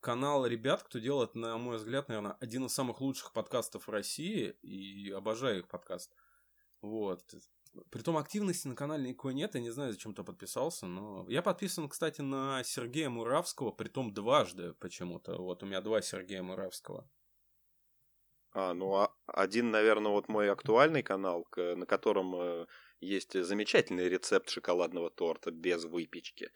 канал 0.00 0.46
ребят, 0.46 0.84
кто 0.84 1.00
делает, 1.00 1.34
на 1.34 1.58
мой 1.58 1.78
взгляд, 1.78 2.08
наверное, 2.08 2.36
один 2.40 2.66
из 2.66 2.72
самых 2.72 3.00
лучших 3.00 3.32
подкастов 3.32 3.88
в 3.88 3.90
России, 3.90 4.50
и 4.62 5.10
обожаю 5.10 5.60
их 5.60 5.68
подкаст. 5.68 6.14
Вот. 6.80 7.24
Притом 7.90 8.16
активности 8.16 8.68
на 8.68 8.76
канале 8.76 9.08
никакой 9.10 9.34
нет, 9.34 9.54
я 9.54 9.60
не 9.60 9.70
знаю, 9.70 9.92
зачем 9.92 10.14
ты 10.14 10.22
подписался, 10.22 10.86
но... 10.86 11.26
Я 11.28 11.42
подписан, 11.42 11.88
кстати, 11.88 12.20
на 12.20 12.62
Сергея 12.64 13.08
Муравского, 13.10 13.72
притом 13.72 14.12
дважды 14.14 14.74
почему-то. 14.74 15.36
Вот 15.36 15.62
у 15.62 15.66
меня 15.66 15.80
два 15.80 16.00
Сергея 16.00 16.42
Муравского. 16.42 17.08
А, 18.52 18.72
ну, 18.74 18.94
а 18.94 19.12
один, 19.26 19.70
наверное, 19.70 20.12
вот 20.12 20.28
мой 20.28 20.50
актуальный 20.50 21.02
канал, 21.02 21.44
на 21.56 21.86
котором 21.86 22.36
э, 22.36 22.66
есть 23.00 23.32
замечательный 23.42 24.08
рецепт 24.08 24.48
шоколадного 24.48 25.10
торта 25.10 25.50
без 25.50 25.84
выпечки. 25.84 26.50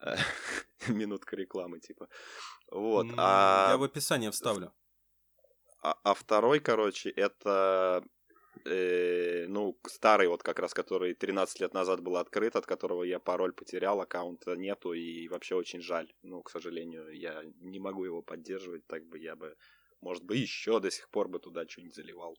Минутка 0.88 1.36
рекламы, 1.36 1.78
типа. 1.78 2.08
Вот. 2.72 3.06
М, 3.06 3.14
А, 3.18 3.68
Я 3.70 3.76
в 3.76 3.84
описании 3.84 4.30
вставлю. 4.30 4.72
а, 5.82 5.96
а 6.02 6.14
второй, 6.14 6.58
короче, 6.58 7.10
это 7.10 8.02
э, 8.64 9.46
ну, 9.48 9.78
старый 9.86 10.28
вот 10.28 10.42
как 10.42 10.58
раз, 10.58 10.74
который 10.74 11.14
13 11.14 11.60
лет 11.60 11.74
назад 11.74 12.00
был 12.00 12.16
открыт, 12.16 12.56
от 12.56 12.66
которого 12.66 13.04
я 13.04 13.18
пароль 13.18 13.52
потерял, 13.52 14.00
аккаунта 14.00 14.56
нету, 14.56 14.92
и 14.92 15.28
вообще 15.28 15.54
очень 15.54 15.80
жаль. 15.80 16.12
Ну, 16.22 16.42
к 16.42 16.50
сожалению, 16.50 17.10
я 17.16 17.42
не 17.60 17.78
могу 17.78 18.04
его 18.04 18.22
поддерживать, 18.22 18.86
так 18.86 19.04
бы 19.06 19.18
я 19.18 19.36
бы, 19.36 19.56
может 20.00 20.24
быть, 20.24 20.40
еще 20.40 20.80
до 20.80 20.90
сих 20.90 21.08
пор 21.10 21.28
бы 21.28 21.38
туда 21.38 21.66
что-нибудь 21.68 21.94
заливал. 21.94 22.36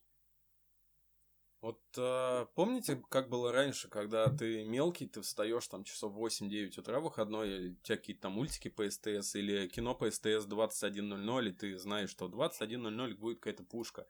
Вот 1.59 1.81
э, 1.97 2.45
помните, 2.53 3.01
как 3.09 3.29
было 3.29 3.51
раньше, 3.51 3.89
когда 3.89 4.29
ты 4.29 4.63
мелкий, 4.63 5.07
ты 5.07 5.21
встаешь 5.21 5.67
там 5.67 5.83
часов 5.83 6.13
8-9 6.13 6.79
утра 6.79 6.99
выходной, 6.99 7.71
у 7.71 7.75
тебя 7.81 7.97
какие-то 7.97 8.23
там 8.23 8.33
мультики 8.33 8.67
по 8.67 8.87
СТС 8.87 9.35
или 9.35 9.67
кино 9.67 9.95
по 9.95 10.09
СТС 10.11 10.45
21.00, 10.45 11.49
и 11.49 11.51
ты 11.53 11.77
знаешь, 11.79 12.11
что 12.11 12.27
в 12.27 12.35
21.00 12.35 13.15
будет 13.15 13.39
какая-то 13.39 13.63
пушка. 13.63 14.05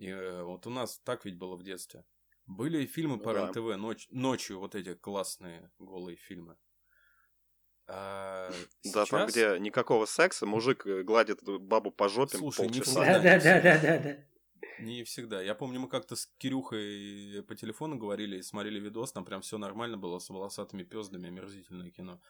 И 0.00 0.08
э, 0.08 0.42
вот 0.42 0.66
у 0.66 0.70
нас 0.70 0.98
так 1.04 1.24
ведь 1.26 1.36
было 1.36 1.56
в 1.56 1.62
детстве. 1.62 2.04
Были 2.46 2.86
фильмы 2.86 3.16
Ну 3.18 3.22
по 3.22 3.34
да. 3.34 3.40
РЕН-ТВ 3.52 3.76
ноч- 3.78 4.08
ночью, 4.10 4.58
вот 4.58 4.74
эти 4.74 4.94
классные 4.94 5.70
голые 5.78 6.16
фильмы. 6.16 6.56
А 7.86 8.50
Да, 8.84 9.04
там, 9.04 9.28
сейчас- 9.28 9.30
где 9.30 9.58
никакого 9.60 10.06
секса, 10.06 10.46
мужик 10.46 10.86
э, 10.86 11.02
гладит 11.02 11.42
бабу 11.44 11.90
по 11.90 12.08
жопе 12.08 12.38
Слушай, 12.38 12.68
не 12.68 12.80
полчаса. 12.80 13.02
всегда. 13.02 13.18
Да, 13.20 13.38
да, 13.38 13.38
да, 13.38 13.60
да, 13.60 13.78
да, 13.78 13.98
да. 13.98 14.16
Не 14.78 15.04
всегда. 15.04 15.42
Я 15.42 15.54
помню, 15.54 15.80
мы 15.80 15.88
как-то 15.88 16.16
с 16.16 16.26
Кирюхой 16.38 17.42
по 17.46 17.54
телефону 17.54 17.98
говорили 17.98 18.38
и 18.38 18.42
смотрели 18.42 18.80
видос, 18.80 19.12
там 19.12 19.26
прям 19.26 19.42
все 19.42 19.58
нормально 19.58 19.98
было 19.98 20.18
с 20.18 20.30
волосатыми 20.30 20.84
пездами, 20.84 21.28
омерзительное 21.28 21.90
кино. 21.90 22.22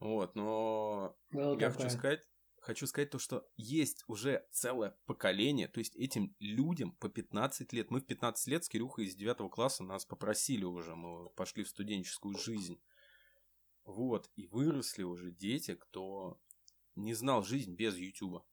Вот, 0.00 0.34
но 0.34 1.16
Было 1.30 1.58
я 1.58 1.70
такое. 1.70 1.86
хочу 1.86 1.96
сказать, 1.96 2.28
хочу 2.60 2.86
сказать 2.86 3.10
то, 3.10 3.18
что 3.18 3.48
есть 3.56 4.04
уже 4.06 4.46
целое 4.52 4.96
поколение, 5.06 5.68
то 5.68 5.78
есть 5.78 5.96
этим 5.96 6.34
людям 6.38 6.92
по 6.92 7.08
15 7.08 7.72
лет, 7.72 7.90
мы 7.90 8.00
в 8.00 8.06
15 8.06 8.46
лет 8.48 8.64
с 8.64 8.68
Кирюхой 8.68 9.06
из 9.06 9.14
9 9.14 9.50
класса 9.50 9.82
нас 9.84 10.04
попросили 10.04 10.64
уже, 10.64 10.94
мы 10.94 11.30
пошли 11.30 11.64
в 11.64 11.68
студенческую 11.68 12.36
жизнь. 12.36 12.80
Вот, 13.84 14.30
и 14.36 14.46
выросли 14.46 15.02
уже 15.02 15.30
дети, 15.30 15.74
кто 15.74 16.38
не 16.94 17.14
знал 17.14 17.42
жизнь 17.42 17.74
без 17.74 17.96
Ютуба. 17.96 18.44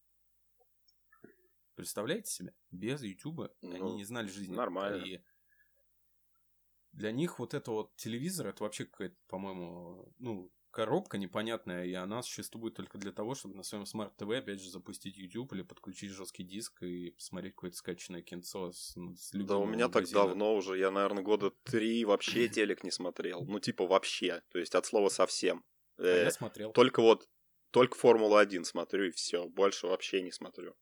Представляете 1.75 2.31
себе? 2.31 2.55
Без 2.71 3.01
Ютуба 3.01 3.53
ну, 3.61 3.75
они 3.75 3.95
не 3.95 4.05
знали 4.05 4.27
жизни. 4.27 4.55
Нормально. 4.55 5.03
И 5.03 5.21
для 6.93 7.11
них 7.11 7.39
вот 7.39 7.53
это 7.53 7.71
вот 7.71 7.95
телевизор, 7.97 8.47
это 8.47 8.63
вообще 8.63 8.85
какая-то, 8.85 9.17
по-моему, 9.27 10.13
ну, 10.19 10.51
коробка 10.75 11.17
непонятная, 11.17 11.85
и 11.85 11.93
она 11.93 12.21
существует 12.21 12.75
только 12.75 12.97
для 12.97 13.13
того, 13.13 13.33
чтобы 13.33 13.55
на 13.55 13.63
своем 13.63 13.85
смарт-ТВ 13.85 14.29
опять 14.29 14.61
же 14.61 14.69
запустить 14.69 15.17
YouTube 15.17 15.53
или 15.53 15.61
подключить 15.61 16.11
жесткий 16.11 16.43
диск 16.43 16.83
и 16.83 17.11
посмотреть 17.11 17.55
какое-то 17.55 17.77
скачанное 17.77 18.21
кинцо 18.21 18.73
с, 18.73 18.93
ну, 18.97 19.15
с 19.15 19.31
Да 19.31 19.57
у 19.57 19.65
меня 19.65 19.87
магазина. 19.87 19.91
так 19.91 20.09
давно 20.11 20.53
уже, 20.53 20.77
я, 20.77 20.91
наверное, 20.91 21.23
года 21.23 21.51
три 21.63 22.03
вообще 22.03 22.47
телек 22.49 22.83
не 22.83 22.91
смотрел. 22.91 23.45
Ну, 23.45 23.59
типа 23.61 23.87
вообще, 23.87 24.43
то 24.51 24.59
есть 24.59 24.75
от 24.75 24.85
слова 24.85 25.07
совсем. 25.07 25.63
А 25.97 26.03
э, 26.03 26.23
я 26.25 26.31
смотрел. 26.31 26.73
Только 26.73 27.01
вот, 27.01 27.29
только 27.71 27.97
Формулу-1 27.97 28.65
смотрю 28.65 29.05
и 29.05 29.11
все, 29.11 29.47
больше 29.47 29.87
вообще 29.87 30.21
не 30.21 30.33
смотрю. 30.33 30.75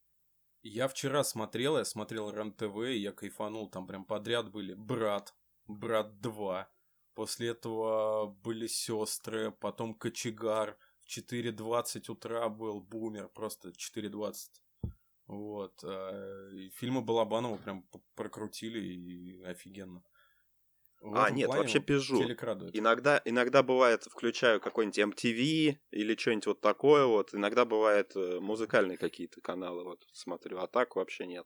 Я 0.64 0.88
вчера 0.88 1.24
смотрел, 1.24 1.78
я 1.78 1.86
смотрел 1.86 2.32
РЕН-ТВ, 2.32 2.78
и 2.88 2.98
я 2.98 3.12
кайфанул, 3.12 3.70
там 3.70 3.86
прям 3.86 4.06
подряд 4.06 4.50
были 4.50 4.74
«Брат», 4.74 5.36
«Брат 5.68 6.14
2», 6.20 6.66
После 7.14 7.50
этого 7.50 8.28
были 8.44 8.68
сестры, 8.68 9.52
потом 9.52 9.94
кочегар. 9.94 10.78
В 11.02 11.08
4.20 11.08 12.12
утра 12.12 12.50
был 12.50 12.82
бумер, 12.82 13.28
просто 13.30 13.70
4.20. 13.70 14.36
Вот. 15.28 15.84
А, 15.84 16.50
и 16.52 16.70
фильмы 16.70 17.02
Балабанова 17.02 17.58
прям 17.58 17.86
прокрутили 18.16 18.80
и 18.80 19.44
офигенно. 19.44 20.04
В 21.02 21.16
а, 21.18 21.30
нет, 21.30 21.50
вообще 21.50 21.82
пижу. 21.82 22.24
Иногда, 22.72 23.22
иногда 23.26 23.62
бывает, 23.62 24.04
включаю 24.04 24.62
какой-нибудь 24.62 25.00
MTV 25.00 25.78
или 25.92 26.16
что-нибудь 26.16 26.46
вот 26.48 26.62
такое 26.62 27.06
вот. 27.06 27.34
Иногда 27.34 27.66
бывает 27.66 28.16
э, 28.16 28.40
музыкальные 28.40 28.98
какие-то 28.98 29.42
каналы 29.42 29.84
вот 29.84 30.02
смотрю, 30.14 30.60
а 30.60 30.68
так 30.68 30.96
вообще 30.96 31.28
нет. 31.28 31.46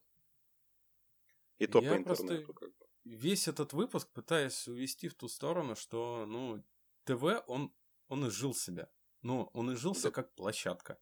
И 1.57 1.65
то 1.65 1.81
Я 1.81 1.89
по 1.89 1.97
интернету 1.97 2.45
просто... 2.45 2.53
как 2.53 2.69
бы 2.77 2.86
весь 3.15 3.47
этот 3.47 3.73
выпуск 3.73 4.09
пытаюсь 4.11 4.67
увести 4.67 5.07
в 5.07 5.15
ту 5.15 5.27
сторону, 5.27 5.75
что, 5.75 6.25
ну, 6.25 6.63
ТВ, 7.03 7.43
он, 7.47 7.73
он 8.07 8.27
изжил 8.27 8.53
себя. 8.53 8.89
Ну, 9.21 9.49
он 9.53 9.73
изжился 9.73 10.03
да. 10.03 10.11
как 10.11 10.33
площадка. 10.35 10.99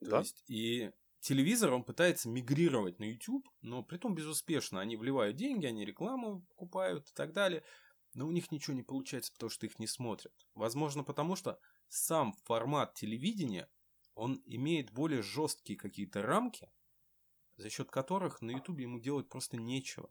То 0.00 0.10
да? 0.10 0.18
есть, 0.20 0.44
и 0.48 0.92
телевизор, 1.20 1.72
он 1.72 1.84
пытается 1.84 2.28
мигрировать 2.28 2.98
на 2.98 3.04
YouTube, 3.04 3.48
но 3.62 3.82
при 3.82 3.96
том 3.98 4.14
безуспешно. 4.14 4.80
Они 4.80 4.96
вливают 4.96 5.36
деньги, 5.36 5.66
они 5.66 5.84
рекламу 5.84 6.42
покупают 6.48 7.08
и 7.08 7.14
так 7.14 7.32
далее. 7.32 7.64
Но 8.14 8.26
у 8.26 8.30
них 8.30 8.52
ничего 8.52 8.76
не 8.76 8.82
получается, 8.82 9.32
потому 9.32 9.50
что 9.50 9.66
их 9.66 9.78
не 9.78 9.86
смотрят. 9.86 10.32
Возможно, 10.54 11.02
потому 11.02 11.34
что 11.34 11.58
сам 11.88 12.32
формат 12.44 12.94
телевидения, 12.94 13.68
он 14.14 14.40
имеет 14.44 14.92
более 14.92 15.22
жесткие 15.22 15.78
какие-то 15.78 16.22
рамки, 16.22 16.70
за 17.56 17.70
счет 17.70 17.90
которых 17.90 18.40
на 18.40 18.52
YouTube 18.52 18.80
ему 18.80 19.00
делать 19.00 19.28
просто 19.28 19.56
нечего. 19.56 20.10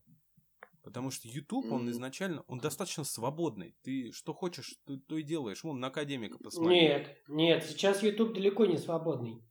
Потому 0.83 1.11
что 1.11 1.29
YouTube, 1.29 1.71
он 1.71 1.89
изначально, 1.91 2.43
он 2.47 2.59
достаточно 2.59 3.05
свободный. 3.05 3.73
Ты 3.83 4.11
что 4.11 4.33
хочешь, 4.33 4.75
то, 4.85 4.97
то 4.97 5.17
и 5.17 5.23
делаешь. 5.23 5.63
Вон, 5.63 5.79
на 5.79 5.87
академика 5.87 6.37
посмотри. 6.37 6.81
Нет, 6.81 7.17
нет, 7.29 7.63
сейчас 7.63 8.03
YouTube 8.03 8.33
далеко 8.33 8.65
не 8.65 8.77
свободный. 8.77 9.41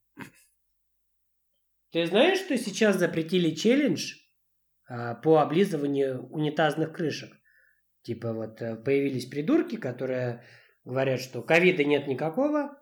Ты 1.90 2.06
знаешь, 2.06 2.38
что 2.38 2.56
сейчас 2.58 2.98
запретили 2.98 3.54
челлендж 3.54 4.14
а, 4.88 5.14
по 5.14 5.38
облизыванию 5.38 6.26
унитазных 6.28 6.92
крышек? 6.92 7.32
Типа 8.02 8.34
вот 8.34 8.60
э, 8.60 8.76
появились 8.76 9.26
придурки, 9.26 9.76
которые 9.76 10.44
говорят, 10.84 11.20
что 11.20 11.42
ковида 11.42 11.84
нет 11.84 12.08
никакого. 12.08 12.78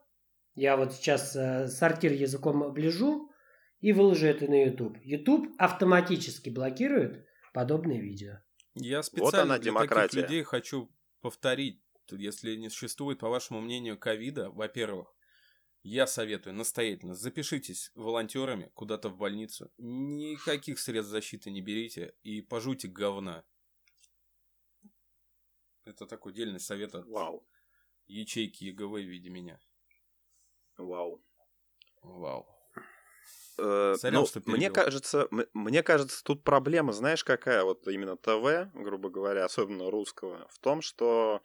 Я 0.55 0.77
вот 0.77 0.93
сейчас 0.93 1.37
а, 1.37 1.69
сортир 1.69 2.13
языком 2.13 2.65
оближу 2.65 3.31
и 3.79 3.93
выложу 3.93 4.27
это 4.27 4.49
на 4.49 4.65
YouTube. 4.65 4.97
YouTube 5.03 5.55
автоматически 5.59 6.51
блокирует 6.51 7.27
подобные 7.53 8.01
видео. 8.01 8.41
Я 8.75 9.03
специально 9.03 9.25
вот 9.25 9.35
она, 9.35 9.59
для 9.59 9.71
демократия. 9.73 10.09
таких 10.09 10.23
людей 10.23 10.43
хочу 10.43 10.91
повторить, 11.21 11.83
если 12.11 12.57
не 12.57 12.69
существует, 12.69 13.19
по 13.19 13.29
вашему 13.29 13.61
мнению, 13.61 13.99
ковида, 13.99 14.51
во-первых, 14.51 15.15
я 15.83 16.07
советую 16.07 16.55
настоятельно, 16.55 17.15
запишитесь 17.15 17.91
волонтерами 17.95 18.71
куда-то 18.75 19.09
в 19.09 19.17
больницу, 19.17 19.73
никаких 19.79 20.79
средств 20.79 21.11
защиты 21.11 21.51
не 21.51 21.63
берите 21.63 22.15
и 22.23 22.43
пожуйте 22.43 22.89
говна. 22.89 23.45
Это 25.85 26.07
такой 26.07 26.33
дельный 26.33 26.61
совет 26.61 26.95
от 26.95 27.07
Вау. 27.07 27.47
ячейки 28.07 28.65
ЕГВ 28.65 28.93
в 28.93 28.99
виде 28.99 29.31
меня. 29.31 29.59
Вау. 30.77 31.25
Вау. 32.03 32.60
Э, 33.61 33.95
Сорян, 33.99 34.21
ну, 34.21 34.27
что 34.27 34.41
мне 34.47 34.71
кажется, 34.71 35.29
мне 35.53 35.83
кажется, 35.83 36.23
тут 36.25 36.43
проблема, 36.43 36.93
знаешь, 36.93 37.25
какая? 37.25 37.65
Вот 37.65 37.87
именно 37.89 38.17
ТВ, 38.17 38.73
грубо 38.75 39.11
говоря, 39.11 39.45
особенно 39.45 39.91
русского, 39.91 40.49
в 40.51 40.59
том, 40.59 40.83
что 40.83 41.43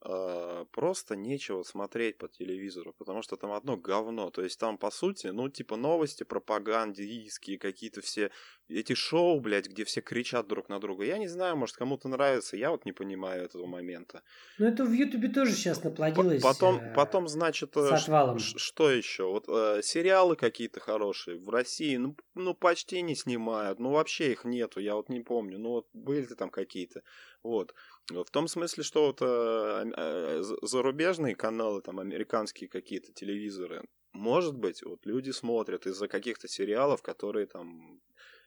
просто 0.00 1.16
нечего 1.16 1.62
смотреть 1.62 2.18
по 2.18 2.28
телевизору, 2.28 2.94
потому 2.98 3.22
что 3.22 3.36
там 3.36 3.52
одно 3.52 3.76
говно. 3.76 4.30
То 4.30 4.42
есть 4.42 4.58
там, 4.60 4.78
по 4.78 4.90
сути, 4.90 5.28
ну, 5.28 5.48
типа 5.48 5.76
новости 5.76 6.22
пропагандистские, 6.22 7.58
какие-то 7.58 8.00
все 8.02 8.30
эти 8.68 8.94
шоу, 8.94 9.40
блядь, 9.40 9.68
где 9.68 9.84
все 9.84 10.00
кричат 10.00 10.46
друг 10.46 10.68
на 10.68 10.80
друга. 10.80 11.04
Я 11.04 11.18
не 11.18 11.28
знаю, 11.28 11.56
может, 11.56 11.76
кому-то 11.76 12.08
нравится, 12.08 12.56
я 12.56 12.70
вот 12.70 12.84
не 12.84 12.92
понимаю 12.92 13.44
этого 13.44 13.66
момента. 13.66 14.22
Ну, 14.58 14.66
это 14.66 14.84
в 14.84 14.92
Ютубе 14.92 15.28
тоже 15.28 15.52
сейчас 15.52 15.84
наплодилось. 15.84 16.42
Потом, 16.42 16.78
э, 16.78 16.94
потом 16.94 17.28
значит, 17.28 17.76
э, 17.76 17.96
что 18.38 18.90
еще? 18.90 19.24
Вот 19.24 19.44
э, 19.48 19.80
сериалы 19.82 20.36
какие-то 20.36 20.80
хорошие 20.80 21.38
в 21.38 21.48
России, 21.48 21.96
ну, 21.96 22.16
ну, 22.34 22.54
почти 22.54 23.02
не 23.02 23.14
снимают, 23.14 23.78
ну, 23.78 23.90
вообще 23.90 24.32
их 24.32 24.44
нету, 24.44 24.80
я 24.80 24.94
вот 24.94 25.08
не 25.08 25.20
помню. 25.20 25.58
Ну, 25.58 25.70
вот 25.70 25.86
были 25.92 26.26
там 26.34 26.50
какие-то. 26.50 27.02
Вот. 27.42 27.74
В 28.08 28.30
том 28.30 28.46
смысле, 28.46 28.82
что 28.84 29.06
вот 29.06 29.20
э, 29.20 29.92
э, 29.96 30.42
зарубежные 30.62 31.34
каналы, 31.34 31.82
там, 31.82 31.98
американские 31.98 32.68
какие-то 32.68 33.12
телевизоры, 33.12 33.82
может 34.12 34.56
быть, 34.56 34.82
вот 34.82 35.04
люди 35.04 35.30
смотрят 35.30 35.86
из-за 35.86 36.06
каких-то 36.08 36.48
сериалов, 36.48 37.02
которые 37.02 37.46
там 37.46 38.00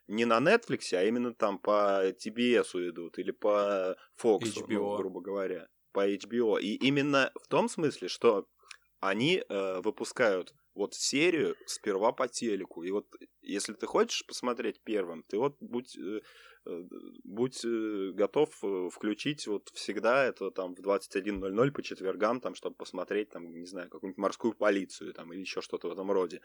не 0.07 0.25
на 0.25 0.39
Netflix, 0.39 0.93
а 0.93 1.03
именно 1.03 1.33
там 1.33 1.59
по 1.59 2.09
TBS 2.09 2.89
идут 2.89 3.19
или 3.19 3.31
по 3.31 3.95
Fox. 4.21 4.63
Ну, 4.67 4.97
грубо 4.97 5.21
говоря, 5.21 5.67
по 5.91 6.09
HBO. 6.09 6.59
И 6.59 6.75
именно 6.75 7.31
в 7.35 7.47
том 7.47 7.69
смысле, 7.69 8.07
что 8.07 8.47
они 8.99 9.43
э, 9.47 9.81
выпускают 9.81 10.53
вот 10.73 10.93
серию 10.93 11.55
сперва 11.65 12.11
по 12.11 12.27
телеку. 12.27 12.83
И 12.83 12.91
вот 12.91 13.05
если 13.41 13.73
ты 13.73 13.85
хочешь 13.85 14.25
посмотреть 14.25 14.81
первым, 14.83 15.23
ты 15.23 15.37
вот 15.37 15.57
будь, 15.59 15.97
э, 15.97 16.01
э 16.01 16.21
будь 17.23 17.63
э, 17.63 18.11
готов 18.13 18.49
э, 18.63 18.89
включить 18.91 19.47
вот 19.47 19.69
всегда 19.73 20.25
это 20.25 20.51
там 20.51 20.75
в 20.75 20.79
21.00 20.79 21.71
по 21.71 21.81
четвергам, 21.81 22.41
там, 22.41 22.55
чтобы 22.55 22.75
посмотреть, 22.75 23.29
там, 23.29 23.51
не 23.53 23.65
знаю, 23.65 23.89
какую-нибудь 23.89 24.19
морскую 24.19 24.53
полицию 24.53 25.13
там, 25.13 25.31
или 25.33 25.41
еще 25.41 25.61
что-то 25.61 25.89
в 25.89 25.91
этом 25.91 26.11
роде. 26.11 26.41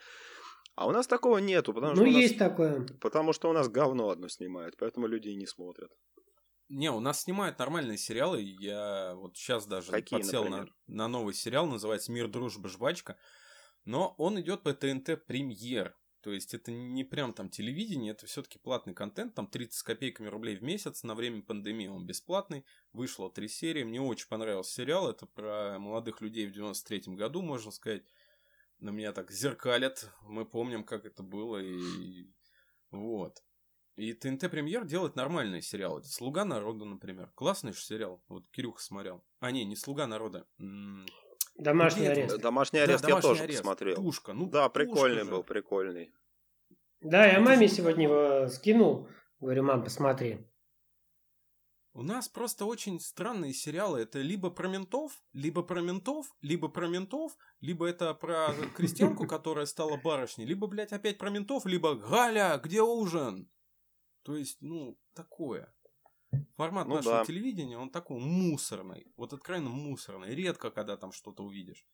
А 0.77 0.87
у 0.87 0.91
нас 0.91 1.07
такого 1.07 1.39
нету, 1.39 1.73
потому 1.73 1.93
ну, 1.93 2.03
что. 2.03 2.05
Ну, 2.05 2.19
есть 2.19 2.39
нас, 2.39 2.51
такое. 2.51 2.87
Потому 3.01 3.33
что 3.33 3.51
у 3.51 3.53
нас 3.53 3.69
говно 3.69 4.11
одно 4.11 4.29
снимают, 4.29 4.77
поэтому 4.77 5.07
люди 5.07 5.29
и 5.29 5.37
не 5.37 5.47
смотрят. 5.47 5.91
Не, 6.69 6.91
у 6.91 7.01
нас 7.01 7.23
снимают 7.23 7.59
нормальные 7.59 7.99
сериалы. 7.99 8.41
Я 8.43 9.15
вот 9.17 9.37
сейчас 9.37 9.67
даже 9.67 9.91
Какие, 9.91 10.21
подсел 10.21 10.47
на, 10.47 10.67
на 10.87 11.09
новый 11.09 11.35
сериал, 11.35 11.67
называется 11.67 12.11
Мир, 12.11 12.27
дружба, 12.29 12.69
жвачка. 12.69 13.17
Но 13.85 14.15
он 14.17 14.41
идет 14.41 14.63
по 14.63 14.73
ТНТ 14.73 15.27
премьер. 15.27 15.95
То 16.25 16.33
есть 16.33 16.55
это 16.55 16.73
не 16.73 17.05
прям 17.05 17.35
там 17.35 17.51
телевидение, 17.51 18.13
это 18.13 18.25
все-таки 18.25 18.59
платный 18.59 18.95
контент, 18.95 19.35
там 19.35 19.47
30 19.47 19.75
с 19.75 19.83
копейками 19.83 20.29
рублей 20.29 20.57
в 20.57 20.63
месяц, 20.63 21.03
на 21.03 21.15
время 21.15 21.43
пандемии 21.43 21.87
он 21.87 22.07
бесплатный, 22.07 22.65
вышло 22.95 23.31
три 23.31 23.47
серии, 23.47 23.85
мне 23.85 24.01
очень 24.01 24.29
понравился 24.29 24.73
сериал, 24.73 25.11
это 25.11 25.27
про 25.27 25.79
молодых 25.79 26.23
людей 26.23 26.47
в 26.47 26.53
93 26.53 27.15
году, 27.15 27.43
можно 27.43 27.71
сказать, 27.71 28.05
на 28.79 28.89
меня 28.89 29.13
так 29.13 29.31
зеркалят. 29.31 30.11
Мы 30.23 30.47
помним, 30.47 30.83
как 30.83 31.05
это 31.05 31.23
было. 31.23 31.59
И 31.59 32.27
вот. 32.91 33.43
И 33.97 34.15
ТНТ 34.15 34.51
Премьер 34.51 34.87
делает 34.87 35.17
нормальные 35.17 35.61
сериалы. 35.61 36.03
«Слуга 36.05 36.47
народа», 36.47 36.87
например. 36.87 37.31
Классный 37.35 37.75
же 37.75 37.81
сериал. 37.81 38.25
Вот 38.29 38.49
Кирюха 38.49 38.83
смотрел. 38.83 39.23
А, 39.41 39.51
не, 39.51 39.65
не 39.65 39.77
«Слуга 39.77 40.07
народа». 40.07 40.47
Домашний 41.57 42.07
арест. 42.07 42.39
Домашний 42.39 42.81
арест 42.81 43.03
да, 43.03 43.09
я 43.09 43.15
домашний 43.15 43.31
тоже 43.31 43.43
арест. 43.45 43.61
посмотрел. 43.61 43.97
Пушка. 43.97 44.33
Ну, 44.33 44.51
да, 44.51 44.69
прикольный 44.69 45.21
пушка 45.21 45.31
был, 45.31 45.39
же. 45.39 45.45
прикольный. 45.45 46.15
Да, 47.05 47.27
я 47.27 47.39
маме 47.39 47.69
сегодня 47.69 48.05
его 48.05 48.49
скинул. 48.49 49.09
Говорю, 49.39 49.63
мам, 49.63 49.85
посмотри. 49.85 50.39
У 51.93 52.03
нас 52.03 52.31
просто 52.31 52.65
очень 52.65 52.99
странные 52.99 53.53
сериалы. 53.53 54.01
Это 54.01 54.23
либо 54.23 54.51
про 54.51 54.69
ментов, 54.69 55.13
либо 55.35 55.63
про 55.63 55.83
ментов, 55.83 56.35
либо 56.41 56.69
про 56.69 56.89
ментов, 56.89 57.37
либо 57.61 57.87
это 57.87 58.15
про 58.15 58.55
крестьянку, 58.75 59.27
которая 59.29 59.67
стала 59.67 59.99
барышней, 59.99 60.47
либо, 60.47 60.67
блядь, 60.67 60.93
опять 60.93 61.19
про 61.19 61.29
ментов, 61.29 61.67
либо 61.67 61.95
«Галя, 61.95 62.59
где 62.59 62.81
ужин?» 62.81 63.51
То 64.23 64.35
есть, 64.39 64.63
ну, 64.63 64.99
такое. 65.13 65.75
Формат 66.57 66.89
Ну 66.89 66.95
нашего 66.97 67.19
да. 67.19 67.25
телевидения, 67.27 67.77
он 67.77 67.91
такой 67.91 68.19
мусорный. 68.19 69.13
Вот 69.17 69.35
откровенно 69.35 69.69
мусорный. 69.69 70.35
Редко, 70.35 70.71
когда 70.71 70.97
там 70.97 71.13
что-то 71.13 71.45
увидишь. 71.45 71.87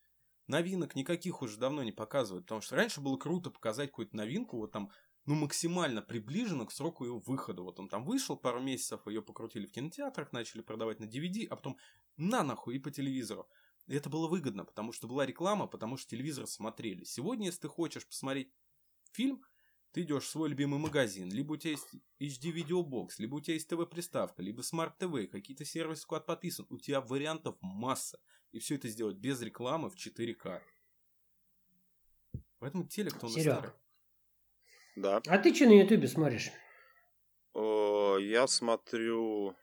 Новинок 0.46 0.94
никаких 0.94 1.42
уже 1.42 1.58
давно 1.58 1.82
не 1.82 1.92
показывают. 1.92 2.46
Потому 2.46 2.60
что 2.60 2.76
раньше 2.76 3.00
было 3.00 3.16
круто 3.16 3.50
показать 3.50 3.90
какую-то 3.90 4.16
новинку, 4.16 4.56
вот 4.56 4.72
там, 4.72 4.90
ну, 5.26 5.34
максимально 5.34 6.02
приближенно 6.02 6.66
к 6.66 6.72
сроку 6.72 7.04
ее 7.04 7.18
выхода. 7.18 7.62
Вот 7.62 7.78
он 7.78 7.88
там 7.88 8.04
вышел 8.04 8.36
пару 8.36 8.60
месяцев, 8.60 9.06
ее 9.06 9.22
покрутили 9.22 9.66
в 9.66 9.72
кинотеатрах, 9.72 10.32
начали 10.32 10.62
продавать 10.62 11.00
на 11.00 11.04
DVD, 11.04 11.46
а 11.48 11.56
потом 11.56 11.76
на 12.16 12.42
нахуй 12.42 12.76
и 12.76 12.78
по 12.78 12.90
телевизору. 12.90 13.48
И 13.86 13.94
это 13.94 14.08
было 14.08 14.28
выгодно, 14.28 14.64
потому 14.64 14.92
что 14.92 15.08
была 15.08 15.26
реклама, 15.26 15.66
потому 15.66 15.96
что 15.96 16.10
телевизор 16.10 16.46
смотрели. 16.46 17.04
Сегодня, 17.04 17.46
если 17.46 17.62
ты 17.62 17.68
хочешь 17.68 18.06
посмотреть 18.06 18.52
фильм, 19.12 19.42
ты 19.92 20.02
идешь 20.02 20.24
в 20.24 20.28
свой 20.28 20.48
любимый 20.48 20.78
магазин, 20.78 21.30
либо 21.32 21.54
у 21.54 21.56
тебя 21.56 21.72
есть 21.72 21.88
HD-видеобокс, 22.20 23.18
либо 23.18 23.36
у 23.36 23.40
тебя 23.40 23.54
есть 23.54 23.68
ТВ-приставка, 23.68 24.42
либо 24.42 24.62
TV, 24.62 25.26
какие-то 25.26 25.64
сервисы 25.64 26.06
куда 26.06 26.20
подписан. 26.20 26.66
У 26.70 26.78
тебя 26.78 27.00
вариантов 27.00 27.56
масса. 27.60 28.20
И 28.52 28.58
все 28.58 28.74
это 28.76 28.88
сделать 28.88 29.16
без 29.16 29.40
рекламы 29.42 29.90
в 29.90 29.96
4К. 29.96 30.60
Поэтому 32.58 32.86
телек-то 32.86 33.26
он 33.26 33.32
и 33.32 33.40
Серёг. 33.40 33.58
старый. 33.58 33.72
Да. 34.96 35.22
А 35.26 35.38
ты 35.38 35.54
что 35.54 35.66
на 35.66 35.80
Ютубе 35.80 36.08
смотришь? 36.08 36.50
Я 37.54 38.46
смотрю... 38.46 39.56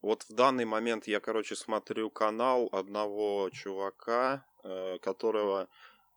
Вот 0.00 0.22
в 0.22 0.32
данный 0.32 0.64
момент 0.64 1.08
я, 1.08 1.18
короче, 1.18 1.56
смотрю 1.56 2.08
канал 2.10 2.68
одного 2.70 3.50
чувака, 3.50 4.46
э, 4.62 4.98
которого 4.98 5.68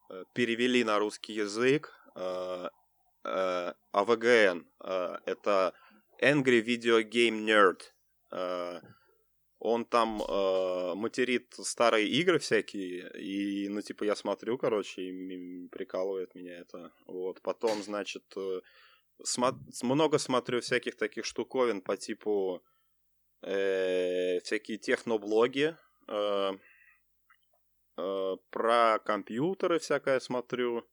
э, 0.10 0.24
перевели 0.34 0.84
на 0.84 1.00
русский 1.00 1.34
язык. 1.34 1.92
э, 2.16 2.70
АВГН. 3.92 4.68
Это 4.80 5.74
Angry 6.22 6.64
Video 6.64 7.04
Game 7.04 7.46
Nerd. 7.46 7.82
Э, 9.62 9.68
Он 9.68 9.86
там 9.86 10.22
э, 10.22 10.96
материт 10.96 11.54
старые 11.54 12.08
игры 12.08 12.38
всякие, 12.40 13.10
и, 13.20 13.70
ну, 13.70 13.82
типа, 13.82 14.06
я 14.06 14.16
смотрю, 14.16 14.58
короче, 14.58 15.02
и 15.02 15.68
прикалывает 15.70 16.36
меня 16.36 16.60
это. 16.60 16.92
Вот, 17.08 17.42
потом, 17.42 17.84
значит, 17.84 18.24
э, 18.38 18.62
смо- 19.24 19.60
много 19.84 20.18
смотрю 20.18 20.60
всяких 20.62 20.96
таких 20.98 21.26
штуковин 21.26 21.82
по 21.82 21.98
типу 21.98 22.62
э, 23.44 24.40
всякие 24.44 24.78
техноблоги, 24.78 25.76
э, 26.08 26.52
э, 27.98 28.38
про 28.50 29.00
компьютеры 29.06 29.80
всякое 29.80 30.20
смотрю, 30.20 30.84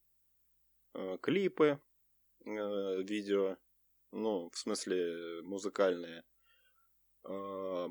э, 0.95 1.19
клипы, 1.23 1.79
э, 2.47 3.03
видео, 3.03 3.57
ну, 4.13 4.51
в 4.51 4.59
смысле 4.59 5.43
музыкальные. 5.43 6.25
Э, 7.25 7.89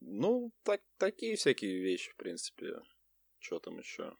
ну, 0.00 0.52
так, 0.62 0.82
такие 0.96 1.36
всякие 1.36 1.80
вещи, 1.80 2.10
в 2.12 2.16
принципе. 2.16 2.80
Что 3.38 3.58
там 3.58 3.78
еще? 3.78 4.16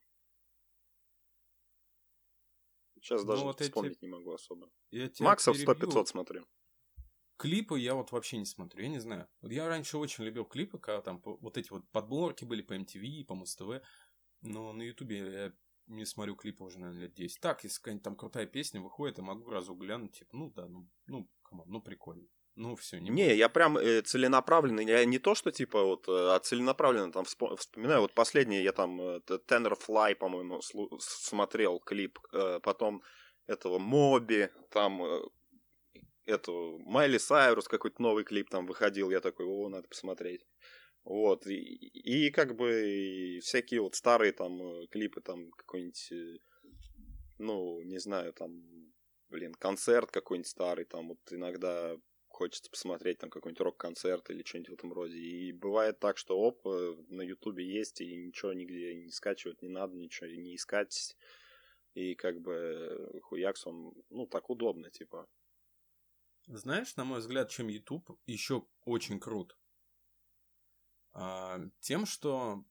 Сейчас 3.00 3.22
Ну, 3.22 3.28
даже 3.28 3.44
вот 3.44 3.60
эти 3.60 3.68
вспомнить 3.68 4.02
не 4.02 4.08
могу 4.08 4.32
особо. 4.32 4.70
Я 4.90 5.10
Максов 5.20 5.56
перебью. 5.56 5.88
100-500 5.88 6.06
смотрю. 6.06 6.46
Клипы 7.36 7.78
я 7.78 7.94
вот 7.94 8.12
вообще 8.12 8.38
не 8.38 8.46
смотрю, 8.46 8.82
я 8.82 8.88
не 8.88 8.98
знаю. 8.98 9.28
Вот 9.42 9.52
я 9.52 9.68
раньше 9.68 9.98
очень 9.98 10.24
любил 10.24 10.44
клипы, 10.46 10.78
когда 10.78 11.02
там 11.02 11.20
вот 11.22 11.58
эти 11.58 11.70
вот 11.70 11.88
подборки 11.90 12.44
были 12.44 12.62
по 12.62 12.74
MTV, 12.74 13.24
по 13.26 13.34
Муз-ТВ. 13.34 13.82
Но 14.40 14.72
на 14.72 14.82
Ютубе 14.82 15.18
я 15.18 15.52
не 15.86 16.04
смотрю 16.04 16.34
клипы 16.34 16.64
уже, 16.64 16.78
наверное, 16.78 17.02
лет 17.02 17.14
10. 17.14 17.40
Так, 17.40 17.62
если 17.64 17.76
какая-нибудь 17.78 18.04
там 18.04 18.16
крутая 18.16 18.46
песня 18.46 18.80
выходит, 18.80 19.18
я 19.18 19.24
могу 19.24 19.50
разок 19.50 19.74
глянуть, 19.74 20.18
типа, 20.18 20.36
ну 20.36 20.50
да, 20.50 20.66
ну, 20.66 20.88
ну, 21.06 21.30
come 21.42 21.57
on, 21.57 21.68
ну 21.68 21.82
прикольно. 21.82 22.26
Ну 22.56 22.74
все, 22.74 22.98
не 23.00 23.10
Не, 23.10 23.36
я 23.36 23.50
прям 23.50 23.76
э, 23.76 24.00
целенаправленно, 24.00 24.80
я 24.80 25.04
не 25.04 25.18
то, 25.18 25.34
что 25.34 25.52
типа 25.52 25.82
вот, 25.82 26.08
э, 26.08 26.34
а 26.34 26.38
целенаправленно 26.38 27.12
там 27.12 27.24
вспо- 27.24 27.54
вспоминаю. 27.56 28.00
Вот 28.00 28.14
последний 28.14 28.62
я 28.62 28.72
там 28.72 28.98
э, 29.00 29.20
Т- 29.20 29.40
Tenderfly, 29.46 30.14
по-моему, 30.14 30.60
слу- 30.60 30.98
смотрел 30.98 31.78
клип, 31.80 32.18
э, 32.32 32.60
потом 32.62 33.02
этого 33.46 33.78
Моби, 33.78 34.48
там 34.70 35.02
э, 35.04 35.20
этого 36.24 36.78
Майли 36.78 37.18
Сайрус 37.18 37.68
какой-то 37.68 38.00
новый 38.00 38.24
клип 38.24 38.48
там 38.48 38.66
выходил, 38.66 39.10
я 39.10 39.20
такой, 39.20 39.44
о, 39.44 39.68
надо 39.68 39.86
посмотреть. 39.88 40.46
Вот, 41.04 41.46
и, 41.46 41.58
и 41.58 42.30
как 42.30 42.56
бы 42.56 42.88
и 42.90 43.40
всякие 43.40 43.82
вот 43.82 43.94
старые 43.96 44.32
там 44.32 44.62
э, 44.62 44.86
клипы, 44.86 45.20
там 45.20 45.50
какой-нибудь, 45.52 46.12
ну, 47.38 47.82
не 47.82 47.98
знаю, 47.98 48.32
там, 48.32 48.62
блин, 49.28 49.54
концерт 49.54 50.10
какой-нибудь 50.10 50.48
старый, 50.48 50.86
там 50.86 51.08
вот 51.08 51.18
иногда 51.30 51.96
хочется 52.36 52.70
посмотреть 52.70 53.18
там 53.18 53.30
какой-нибудь 53.30 53.62
рок-концерт 53.62 54.28
или 54.28 54.44
что-нибудь 54.44 54.70
в 54.70 54.74
этом 54.74 54.92
роде. 54.92 55.16
И 55.16 55.52
бывает 55.52 55.98
так, 55.98 56.18
что 56.18 56.38
оп, 56.38 56.66
э, 56.66 56.96
на 57.08 57.22
Ютубе 57.22 57.66
есть, 57.66 58.02
и 58.02 58.14
ничего 58.14 58.52
нигде 58.52 58.94
не 58.94 59.10
скачивать 59.10 59.62
не 59.62 59.68
надо, 59.68 59.96
ничего 59.96 60.28
не 60.28 60.54
искать. 60.54 61.16
И 61.94 62.14
как 62.14 62.40
бы 62.40 62.52
э, 62.52 63.20
хуякс 63.20 63.66
он, 63.66 63.94
ну, 64.10 64.26
так 64.26 64.50
удобно, 64.50 64.90
типа. 64.90 65.26
Знаешь, 66.46 66.94
на 66.96 67.04
мой 67.04 67.20
взгляд, 67.20 67.50
чем 67.50 67.68
YouTube 67.68 68.18
еще 68.26 68.66
очень 68.84 69.18
крут? 69.18 69.56
А, 71.12 71.58
тем, 71.80 72.04
что 72.04 72.64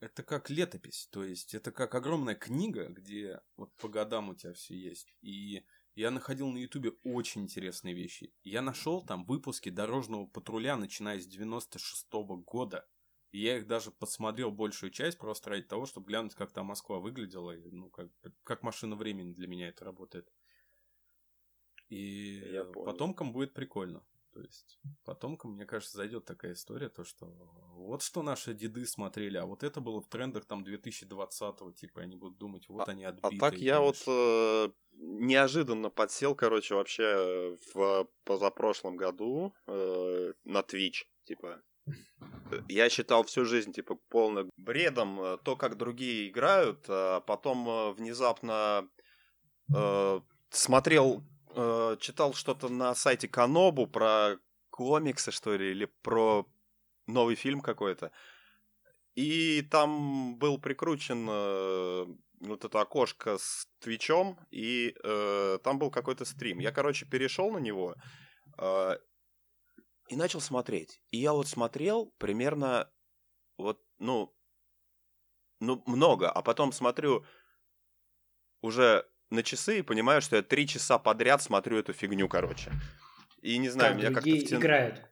это 0.00 0.22
как 0.22 0.50
летопись, 0.50 1.08
то 1.10 1.24
есть 1.24 1.54
это 1.54 1.72
как 1.72 1.94
огромная 1.94 2.34
книга, 2.34 2.88
где 2.88 3.40
вот 3.56 3.74
по 3.76 3.88
годам 3.88 4.28
у 4.28 4.34
тебя 4.34 4.52
все 4.52 4.74
есть. 4.76 5.14
И 5.22 5.64
я 5.94 6.10
находил 6.10 6.48
на 6.48 6.58
Ютубе 6.58 6.92
очень 7.04 7.42
интересные 7.42 7.94
вещи. 7.94 8.32
Я 8.42 8.62
нашел 8.62 9.04
там 9.04 9.24
выпуски 9.24 9.68
дорожного 9.68 10.26
патруля, 10.26 10.76
начиная 10.76 11.20
с 11.20 11.26
96 11.26 12.06
года. 12.44 12.88
И 13.30 13.40
я 13.40 13.58
их 13.58 13.66
даже 13.66 13.90
посмотрел 13.90 14.52
большую 14.52 14.90
часть 14.90 15.18
просто 15.18 15.50
ради 15.50 15.64
того, 15.64 15.86
чтобы 15.86 16.06
глянуть, 16.06 16.34
как 16.34 16.52
там 16.52 16.66
Москва 16.66 17.00
выглядела, 17.00 17.50
и, 17.50 17.70
ну, 17.70 17.90
как, 17.90 18.08
как 18.44 18.62
машина 18.62 18.94
времени 18.94 19.32
для 19.32 19.48
меня 19.48 19.68
это 19.68 19.84
работает. 19.84 20.32
И 21.88 22.40
Я 22.52 22.64
понял. 22.64 22.86
потомкам 22.86 23.32
будет 23.32 23.54
прикольно. 23.54 24.04
То 24.34 24.40
есть 24.40 24.80
потомкам, 25.04 25.52
мне 25.52 25.64
кажется, 25.64 25.96
зайдет 25.96 26.24
такая 26.24 26.54
история, 26.54 26.88
то 26.88 27.04
что 27.04 27.26
вот 27.76 28.02
что 28.02 28.22
наши 28.24 28.52
деды 28.52 28.84
смотрели, 28.84 29.36
а 29.36 29.46
вот 29.46 29.62
это 29.62 29.80
было 29.80 30.00
в 30.00 30.08
трендах 30.08 30.44
там 30.44 30.64
2020-го, 30.64 31.70
типа, 31.70 32.00
они 32.00 32.16
будут 32.16 32.36
думать, 32.38 32.68
вот 32.68 32.88
они 32.88 33.04
А 33.04 33.10
отбитые. 33.10 33.38
так 33.40 33.54
я 33.58 33.80
вот 33.80 33.96
э, 34.08 34.68
неожиданно 34.92 35.88
подсел, 35.88 36.34
короче, 36.34 36.74
вообще 36.74 37.02
э, 37.04 37.56
в 37.74 38.08
позапрошлом 38.24 38.96
году 38.96 39.54
э, 39.68 40.32
на 40.42 40.58
Twitch, 40.62 41.04
типа. 41.24 41.62
Э, 41.86 41.92
Я 42.68 42.88
считал 42.88 43.22
всю 43.22 43.44
жизнь, 43.44 43.72
типа, 43.72 43.94
полным 44.08 44.50
бредом 44.56 45.20
э, 45.20 45.38
то, 45.44 45.54
как 45.56 45.76
другие 45.76 46.28
играют, 46.28 46.86
а 46.88 47.20
потом 47.20 47.94
внезапно 47.94 48.88
э, 49.72 50.20
смотрел, 50.50 51.22
э, 51.54 51.96
читал 52.00 52.34
что-то 52.34 52.68
на 52.68 52.94
сайте 52.94 53.28
Канобу 53.28 53.86
про 53.86 54.36
комиксы, 54.70 55.30
что 55.30 55.54
ли, 55.54 55.70
или 55.70 55.86
про 56.02 56.46
новый 57.06 57.36
фильм 57.36 57.60
какой-то. 57.60 58.10
И 59.14 59.62
там 59.62 60.36
был 60.36 60.58
прикручен 60.58 61.28
э, 61.30 62.06
вот 62.40 62.64
это 62.64 62.80
окошко 62.80 63.38
с 63.38 63.68
Твичом, 63.78 64.38
и 64.50 64.94
э, 65.02 65.58
там 65.62 65.78
был 65.78 65.90
какой-то 65.90 66.24
стрим. 66.24 66.58
Я, 66.58 66.72
короче, 66.72 67.06
перешел 67.06 67.50
на 67.52 67.58
него 67.58 67.94
э, 68.58 68.98
и 70.08 70.16
начал 70.16 70.40
смотреть. 70.40 71.00
И 71.10 71.18
я 71.18 71.32
вот 71.32 71.46
смотрел 71.46 72.12
примерно 72.18 72.90
вот, 73.56 73.80
ну, 73.98 74.34
ну, 75.60 75.82
много, 75.86 76.30
а 76.30 76.42
потом 76.42 76.72
смотрю 76.72 77.24
уже 78.60 79.08
на 79.34 79.42
часы 79.42 79.78
и 79.78 79.82
понимаю, 79.82 80.22
что 80.22 80.36
я 80.36 80.42
три 80.42 80.66
часа 80.66 80.98
подряд 80.98 81.42
смотрю 81.42 81.78
эту 81.78 81.92
фигню, 81.92 82.28
короче. 82.28 82.70
И 83.42 83.58
не 83.58 83.68
знаю, 83.68 83.90
Как 83.92 83.98
меня 83.98 84.08
как-то 84.08 84.22
другие 84.30 84.46
втян- 84.46 84.60
играют. 84.60 85.02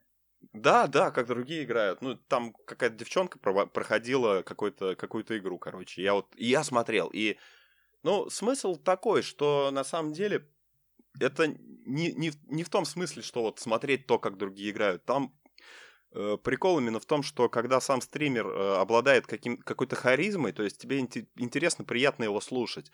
да, 0.52 0.86
да, 0.86 1.10
как 1.10 1.26
другие 1.26 1.64
играют. 1.64 2.00
Ну, 2.00 2.14
там 2.16 2.52
какая-то 2.66 2.96
девчонка 2.96 3.38
проходила 3.38 4.42
какую-то 4.42 5.38
игру, 5.38 5.58
короче. 5.58 6.02
Я 6.02 6.14
вот, 6.14 6.28
и 6.36 6.46
я 6.46 6.64
смотрел. 6.64 7.08
И, 7.12 7.36
ну, 8.02 8.30
смысл 8.30 8.76
такой, 8.76 9.22
что 9.22 9.70
на 9.70 9.84
самом 9.84 10.12
деле 10.12 10.48
это 11.20 11.46
не, 11.48 12.12
не, 12.12 12.32
не 12.46 12.64
в 12.64 12.70
том 12.70 12.84
смысле, 12.86 13.22
что 13.22 13.42
вот 13.42 13.58
смотреть 13.60 14.06
то, 14.06 14.18
как 14.18 14.38
другие 14.38 14.70
играют. 14.70 15.04
Там 15.04 15.38
э, 16.12 16.38
прикол 16.42 16.78
именно 16.78 17.00
в 17.00 17.06
том, 17.06 17.22
что 17.22 17.48
когда 17.50 17.80
сам 17.80 18.00
стример 18.00 18.46
э, 18.46 18.76
обладает 18.76 19.26
каким, 19.26 19.58
какой-то 19.58 19.94
харизмой, 19.96 20.52
то 20.52 20.62
есть 20.62 20.78
тебе 20.78 21.00
инте- 21.00 21.26
интересно, 21.36 21.84
приятно 21.84 22.24
его 22.24 22.40
слушать. 22.40 22.90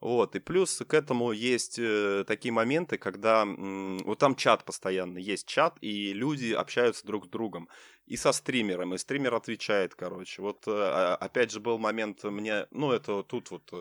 Вот, 0.00 0.36
и 0.36 0.38
плюс 0.38 0.80
к 0.86 0.94
этому 0.94 1.32
есть 1.32 1.76
э, 1.78 2.24
такие 2.26 2.52
моменты, 2.52 2.98
когда 2.98 3.42
м, 3.42 3.98
вот 4.04 4.18
там 4.18 4.36
чат 4.36 4.64
постоянно, 4.64 5.18
есть 5.18 5.46
чат, 5.48 5.76
и 5.80 6.12
люди 6.12 6.52
общаются 6.52 7.04
друг 7.04 7.26
с 7.26 7.28
другом. 7.28 7.68
И 8.06 8.16
со 8.16 8.30
стримером, 8.32 8.94
и 8.94 8.98
стример 8.98 9.34
отвечает, 9.34 9.96
короче. 9.96 10.40
Вот 10.40 10.64
э, 10.68 11.16
опять 11.20 11.50
же 11.50 11.58
был 11.58 11.78
момент 11.78 12.22
мне, 12.22 12.66
ну 12.70 12.92
это 12.92 13.24
тут 13.24 13.50
вот 13.50 13.72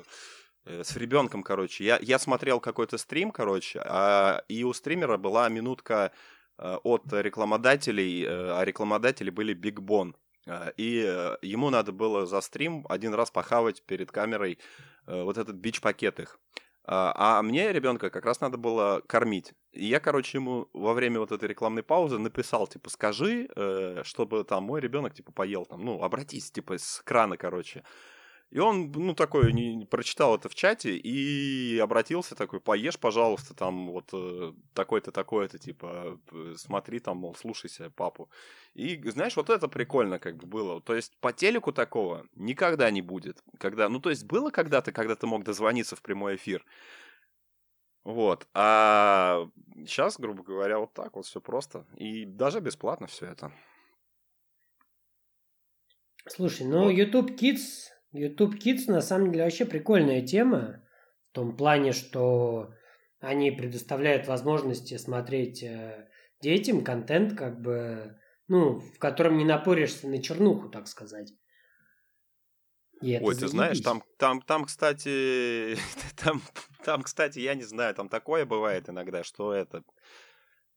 э, 0.65 0.83
с 0.83 0.95
ребенком, 0.97 1.43
короче. 1.43 1.85
Я, 1.85 1.99
я 2.01 2.17
смотрел 2.17 2.59
какой-то 2.59 2.97
стрим, 2.97 3.31
короче, 3.31 3.79
а, 3.85 4.41
и 4.47 4.63
у 4.63 4.73
стримера 4.73 5.17
была 5.17 5.47
минутка 5.49 6.11
э, 6.57 6.77
от 6.83 7.03
рекламодателей, 7.13 8.23
э, 8.25 8.59
а 8.59 8.65
рекламодатели 8.65 9.29
были 9.29 9.55
Big 9.55 9.75
Bon. 9.75 10.15
Э, 10.47 10.71
и 10.77 11.03
э, 11.05 11.37
ему 11.41 11.69
надо 11.69 11.91
было 11.91 12.25
за 12.25 12.41
стрим 12.41 12.85
один 12.89 13.13
раз 13.13 13.31
похавать 13.31 13.83
перед 13.83 14.11
камерой 14.11 14.57
э, 15.05 15.23
вот 15.23 15.37
этот 15.37 15.55
бич-пакет 15.55 16.19
их. 16.19 16.39
А, 16.89 17.39
а 17.39 17.41
мне 17.41 17.73
ребенка 17.73 18.09
как 18.09 18.25
раз 18.25 18.39
надо 18.39 18.57
было 18.57 19.01
кормить. 19.05 19.53
И 19.73 19.85
я, 19.85 19.99
короче, 19.99 20.37
ему 20.37 20.69
во 20.73 20.93
время 20.93 21.19
вот 21.19 21.33
этой 21.33 21.49
рекламной 21.49 21.83
паузы 21.83 22.17
написал, 22.17 22.65
типа, 22.65 22.89
скажи, 22.89 23.49
чтобы 24.03 24.45
там 24.45 24.63
мой 24.63 24.79
ребенок, 24.79 25.13
типа, 25.13 25.33
поел 25.33 25.65
там, 25.65 25.83
ну, 25.83 26.01
обратись, 26.01 26.49
типа, 26.49 26.77
с 26.77 27.01
крана, 27.03 27.35
короче. 27.35 27.83
И 28.49 28.59
он, 28.59 28.91
ну, 28.91 29.13
такой, 29.13 29.51
не, 29.51 29.85
прочитал 29.85 30.35
это 30.35 30.47
в 30.47 30.55
чате 30.55 30.95
и 30.95 31.77
обратился 31.79 32.33
такой, 32.33 32.61
поешь, 32.61 32.97
пожалуйста, 32.97 33.53
там, 33.53 33.91
вот, 33.91 34.09
э, 34.13 34.53
такой-то, 34.73 35.11
такой-то, 35.11 35.57
типа, 35.59 36.17
смотри 36.55 36.99
там, 36.99 37.17
мол, 37.17 37.35
слушайся 37.35 37.89
папу. 37.89 38.29
И, 38.73 39.01
знаешь, 39.09 39.35
вот 39.35 39.49
это 39.49 39.67
прикольно 39.67 40.17
как 40.17 40.37
бы 40.37 40.47
было. 40.47 40.81
То 40.81 40.95
есть 40.95 41.17
по 41.19 41.33
телеку 41.33 41.73
такого 41.73 42.25
никогда 42.35 42.89
не 42.89 43.01
будет. 43.01 43.43
Когда, 43.59 43.89
ну, 43.89 43.99
то 43.99 44.09
есть 44.09 44.23
было 44.23 44.49
когда-то, 44.49 44.93
когда 44.93 45.15
ты 45.15 45.27
мог 45.27 45.43
дозвониться 45.43 45.97
в 45.97 46.01
прямой 46.01 46.37
эфир, 46.37 46.63
вот. 48.05 48.47
А 48.53 49.49
сейчас, 49.85 50.17
грубо 50.17 50.41
говоря, 50.41 50.79
вот 50.79 50.93
так 50.93 51.17
вот 51.17 51.25
все 51.25 51.41
просто. 51.41 51.85
И 51.97 52.23
даже 52.23 52.61
бесплатно 52.61 53.07
все 53.07 53.25
это. 53.25 53.51
Слушай, 56.25 56.67
ну 56.67 56.85
вот. 56.85 56.91
YouTube 56.91 57.31
Kids 57.31 57.96
YouTube 58.11 58.55
Kids 58.55 58.83
на 58.87 59.01
самом 59.01 59.31
деле 59.31 59.43
вообще 59.43 59.65
прикольная 59.65 60.21
тема. 60.21 60.83
В 61.31 61.35
том 61.35 61.55
плане, 61.55 61.91
что 61.91 62.73
они 63.19 63.51
предоставляют 63.51 64.27
возможности 64.27 64.97
смотреть 64.97 65.63
э, 65.63 66.07
детям 66.41 66.83
контент, 66.83 67.37
как 67.37 67.61
бы, 67.61 68.17
ну, 68.47 68.79
в 68.79 68.97
котором 68.99 69.37
не 69.37 69.45
напоришься 69.45 70.07
на 70.07 70.21
чернуху, 70.21 70.69
так 70.69 70.87
сказать. 70.87 71.33
И 73.01 73.19
Ой, 73.21 73.35
ты 73.35 73.47
знаешь, 73.47 73.79
там, 73.81 74.01
там, 74.17 74.41
там, 74.41 74.65
кстати, 74.65 75.77
там, 76.23 76.41
там, 76.83 77.03
кстати, 77.03 77.39
я 77.39 77.53
не 77.53 77.63
знаю, 77.63 77.93
там 77.93 78.09
такое 78.09 78.45
бывает 78.45 78.89
иногда, 78.89 79.23
что 79.23 79.53
это 79.53 79.83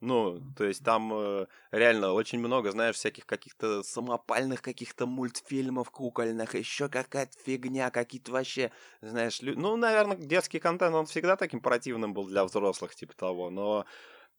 ну, 0.01 0.41
то 0.57 0.65
есть 0.65 0.83
там 0.83 1.13
э, 1.13 1.47
реально 1.73 2.13
очень 2.13 2.39
много, 2.39 2.71
знаешь, 2.71 2.97
всяких 2.97 3.27
каких-то 3.27 3.83
самопальных 3.83 4.63
каких-то 4.63 5.07
мультфильмов 5.07 5.91
кукольных, 5.91 6.55
еще 6.55 6.89
какая-то 6.89 7.37
фигня, 7.45 7.91
какие-то 7.91 8.33
вообще, 8.33 8.73
знаешь, 9.03 9.43
лю... 9.43 9.59
ну, 9.59 9.77
наверное, 9.77 10.17
детский 10.17 10.59
контент, 10.59 10.95
он 10.95 11.07
всегда 11.07 11.37
таким 11.37 11.61
противным 11.61 12.15
был 12.15 12.27
для 12.27 12.45
взрослых, 12.45 12.95
типа 12.95 13.15
того, 13.15 13.51
но 13.51 13.85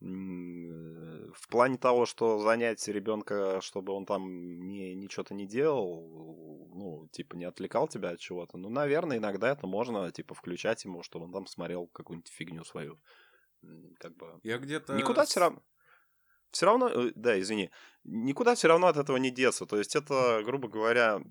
в 0.02 1.48
плане 1.50 1.78
того, 1.78 2.08
что 2.08 2.40
занять 2.40 2.88
ребенка, 2.88 3.60
чтобы 3.62 3.94
он 3.94 4.08
там 4.08 4.24
не, 4.68 4.96
ничего-то 4.96 5.36
не 5.36 5.46
делал, 5.46 6.68
ну, 6.74 7.08
типа, 7.12 7.36
не 7.36 7.46
отвлекал 7.46 7.88
тебя 7.88 8.10
от 8.10 8.20
чего-то, 8.20 8.58
ну, 8.58 8.70
наверное, 8.70 9.18
иногда 9.18 9.52
это 9.52 9.68
можно, 9.68 10.12
типа, 10.12 10.34
включать 10.34 10.86
ему, 10.86 11.04
чтобы 11.04 11.26
он 11.26 11.32
там 11.32 11.46
смотрел 11.46 11.86
какую-нибудь 11.86 12.32
фигню 12.32 12.64
свою 12.64 13.00
как 14.00 14.16
бы... 14.16 14.40
Я 14.44 14.58
где-то... 14.58 14.94
Никуда 14.94 15.26
все 15.26 15.40
равно... 15.40 15.62
Все 16.52 16.66
равно, 16.66 16.90
э, 16.90 17.12
да, 17.16 17.40
извини, 17.40 17.72
никуда 18.04 18.56
все 18.56 18.68
равно 18.68 18.88
от 18.88 18.98
этого 18.98 19.18
не 19.18 19.32
деться. 19.32 19.66
То 19.66 19.78
есть 19.78 19.96
это, 19.96 20.42
грубо 20.44 20.68
говоря, 20.68 21.22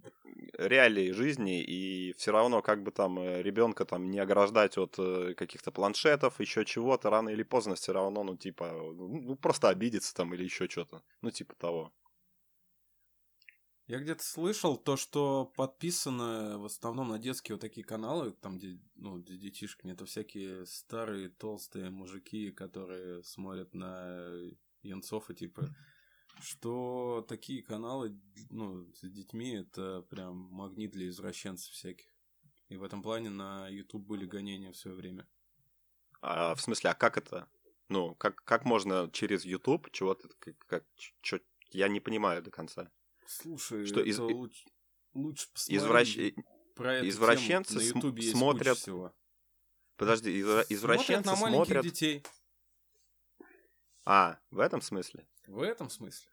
реалии 0.54 1.12
жизни, 1.12 1.62
и 1.62 2.14
все 2.14 2.32
равно 2.32 2.62
как 2.62 2.82
бы 2.82 2.90
там 2.90 3.18
э, 3.18 3.42
ребенка 3.42 3.84
там 3.84 4.10
не 4.10 4.18
ограждать 4.18 4.78
от 4.78 4.94
э, 4.98 5.34
каких-то 5.34 5.72
планшетов, 5.72 6.40
еще 6.40 6.64
чего-то, 6.64 7.10
рано 7.10 7.28
или 7.28 7.42
поздно 7.42 7.74
все 7.74 7.92
равно, 7.92 8.24
ну, 8.24 8.36
типа, 8.36 8.72
ну, 8.72 9.36
просто 9.36 9.68
обидеться 9.68 10.14
там 10.14 10.34
или 10.34 10.44
еще 10.44 10.68
что-то. 10.68 11.02
Ну, 11.20 11.30
типа 11.30 11.54
того. 11.56 11.92
Я 13.90 13.98
где-то 13.98 14.22
слышал 14.22 14.76
то, 14.76 14.96
что 14.96 15.46
подписаны 15.56 16.58
в 16.58 16.64
основном 16.64 17.08
на 17.08 17.18
детские 17.18 17.56
вот 17.56 17.60
такие 17.60 17.84
каналы, 17.84 18.30
там, 18.30 18.56
где, 18.56 18.78
ну, 18.94 19.18
где 19.18 19.36
детишками, 19.36 19.90
это 19.90 20.04
всякие 20.04 20.64
старые 20.64 21.28
толстые 21.28 21.90
мужики, 21.90 22.52
которые 22.52 23.24
смотрят 23.24 23.74
на 23.74 24.32
янцов 24.82 25.28
и 25.28 25.34
типа, 25.34 25.74
что 26.40 27.26
такие 27.28 27.64
каналы, 27.64 28.16
ну, 28.48 28.86
с 28.94 29.00
детьми, 29.00 29.56
это 29.56 30.02
прям 30.02 30.36
магнит 30.36 30.92
для 30.92 31.08
извращенцев 31.08 31.72
всяких. 31.72 32.06
И 32.68 32.76
в 32.76 32.84
этом 32.84 33.02
плане 33.02 33.30
на 33.30 33.66
YouTube 33.66 34.06
были 34.06 34.24
гонения 34.24 34.70
в 34.70 34.76
свое 34.76 34.96
время. 34.96 35.26
А, 36.20 36.54
в 36.54 36.60
смысле, 36.60 36.90
а 36.90 36.94
как 36.94 37.18
это? 37.18 37.48
Ну, 37.88 38.14
как, 38.14 38.36
как 38.44 38.64
можно 38.64 39.10
через 39.12 39.44
YouTube 39.44 39.90
чего-то, 39.90 40.28
как, 40.38 40.56
как, 40.58 40.84
чё, 41.22 41.40
я 41.72 41.88
не 41.88 41.98
понимаю 41.98 42.40
до 42.40 42.52
конца. 42.52 42.92
Слушай, 43.30 43.86
что 43.86 44.00
из... 44.00 44.18
луч... 44.18 44.64
лучше 45.14 45.48
посмотреть 45.52 45.82
Извращ... 45.82 46.18
про 46.74 46.94
эту 46.96 47.08
извращенцы 47.08 47.78
тему. 47.78 47.80
на 47.80 47.96
Ютубе 47.98 48.22
см... 48.22 48.38
смотрят... 48.38 48.78
всего. 48.78 49.14
Подожди, 49.96 50.40
изв... 50.40 50.66
извращенцы 50.68 51.36
смотрят... 51.36 51.50
на 51.50 51.52
смотрят... 51.52 51.84
детей. 51.84 52.24
А, 54.04 54.40
в 54.50 54.58
этом 54.58 54.80
смысле? 54.82 55.28
В 55.46 55.62
этом 55.62 55.90
смысле. 55.90 56.28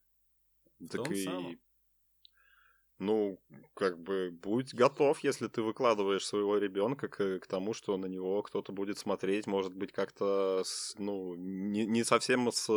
Так 0.90 1.12
и... 1.12 1.24
Самом. 1.24 1.60
Ну, 2.98 3.40
как 3.76 4.00
бы, 4.00 4.32
будь 4.32 4.74
готов, 4.74 5.24
если 5.24 5.48
ты 5.50 5.62
выкладываешь 5.62 6.26
своего 6.26 6.58
ребенка 6.58 7.08
к, 7.08 7.40
к 7.42 7.46
тому, 7.46 7.76
что 7.76 7.96
на 7.98 8.08
него 8.08 8.42
кто-то 8.42 8.72
будет 8.72 8.98
смотреть, 8.98 9.46
может 9.46 9.76
быть, 9.76 9.92
как-то, 9.92 10.64
ну, 10.98 11.36
не, 11.36 11.86
не 11.86 12.04
совсем 12.04 12.52
с 12.52 12.68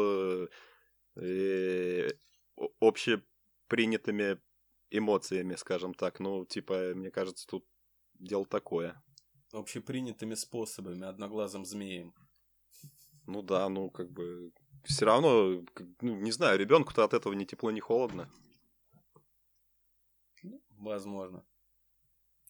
э, 1.17 2.11
обще 2.81 3.23
принятыми 3.71 4.39
эмоциями, 4.91 5.55
скажем 5.55 5.95
так. 5.95 6.21
Ну, 6.21 6.45
типа, 6.45 6.93
мне 6.95 7.11
кажется, 7.11 7.47
тут 7.47 7.65
дело 8.19 8.45
такое. 8.45 9.03
Общепринятыми 9.53 10.35
способами, 10.35 11.07
одноглазым 11.07 11.65
змеем. 11.65 12.13
Ну 13.27 13.43
да, 13.43 13.69
ну 13.69 13.91
как 13.91 14.11
бы 14.11 14.53
все 14.85 15.05
равно, 15.05 15.65
ну, 16.01 16.17
не 16.17 16.33
знаю, 16.33 16.59
ребенку-то 16.59 17.05
от 17.05 17.15
этого 17.15 17.33
ни 17.33 17.45
тепло, 17.45 17.71
ни 17.71 17.81
холодно. 17.81 18.29
Ну, 20.43 20.63
возможно. 20.71 21.47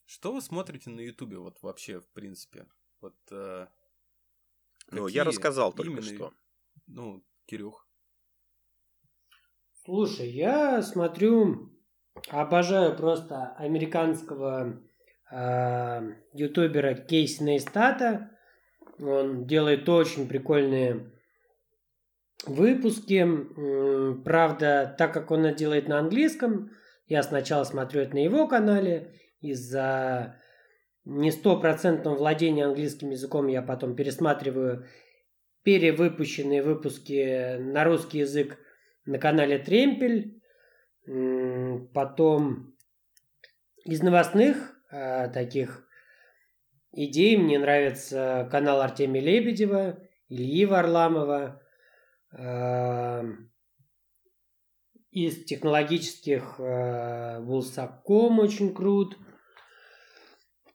Что 0.06 0.32
вы 0.32 0.40
смотрите 0.40 0.90
на 0.90 1.00
Ютубе 1.00 1.38
вот 1.38 1.60
вообще, 1.62 2.00
в 2.00 2.08
принципе? 2.12 2.66
Вот. 3.00 3.16
Э, 3.30 3.68
ну, 4.90 5.06
я 5.06 5.24
рассказал 5.24 5.72
только 5.72 5.92
именно... 5.92 6.14
что. 6.14 6.32
Ну, 6.86 7.24
Кирюх. 7.46 7.86
Слушай, 9.86 10.28
я 10.28 10.82
смотрю, 10.82 11.70
обожаю 12.28 12.94
просто 12.94 13.54
американского 13.56 14.82
э, 15.32 16.00
ютубера 16.34 16.92
Кейси 16.94 17.42
Нейстата. 17.42 18.30
Он 18.98 19.46
делает 19.46 19.88
очень 19.88 20.28
прикольные 20.28 21.10
выпуски. 22.46 23.26
Правда, 24.22 24.94
так 24.98 25.14
как 25.14 25.30
он 25.30 25.46
это 25.46 25.56
делает 25.58 25.88
на 25.88 25.98
английском, 25.98 26.72
я 27.06 27.22
сначала 27.22 27.64
смотрю 27.64 28.02
это 28.02 28.14
на 28.14 28.22
его 28.22 28.46
канале. 28.46 29.14
Из-за 29.40 30.36
не 31.06 31.30
стопроцентного 31.30 32.16
владения 32.16 32.66
английским 32.66 33.10
языком 33.12 33.46
я 33.46 33.62
потом 33.62 33.96
пересматриваю 33.96 34.86
перевыпущенные 35.62 36.62
выпуски 36.62 37.56
на 37.56 37.84
русский 37.84 38.18
язык 38.18 38.58
на 39.06 39.18
канале 39.18 39.58
Тремпель. 39.58 40.40
Потом 41.92 42.76
из 43.84 44.02
новостных 44.02 44.76
э, 44.90 45.28
таких 45.30 45.88
идей 46.92 47.36
мне 47.36 47.58
нравится 47.58 48.48
канал 48.52 48.80
Артемия 48.80 49.22
Лебедева, 49.22 49.98
Ильи 50.28 50.66
Варламова. 50.66 51.62
Э, 52.32 53.24
из 55.10 55.44
технологических 55.44 56.60
э, 56.60 57.40
Вулсаком 57.40 58.38
очень 58.38 58.72
крут. 58.72 59.18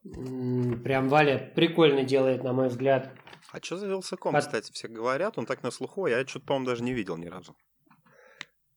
Прям 0.04 1.10
Валя 1.10 1.52
прикольно 1.56 2.04
делает, 2.04 2.44
на 2.44 2.54
мой 2.54 2.68
взгляд. 2.68 3.12
А 3.52 3.58
что 3.64 3.78
за 3.78 3.88
Вилсаком, 3.88 4.34
Под... 4.34 4.44
кстати, 4.44 4.72
все 4.72 4.88
говорят? 4.88 5.38
Он 5.38 5.46
так 5.46 5.64
на 5.64 5.72
слуху, 5.72 6.06
а 6.06 6.10
я 6.10 6.28
что-то, 6.28 6.46
по-моему, 6.48 6.68
даже 6.68 6.84
не 6.84 6.94
видел 6.94 7.18
ни 7.18 7.28
разу. 7.28 7.56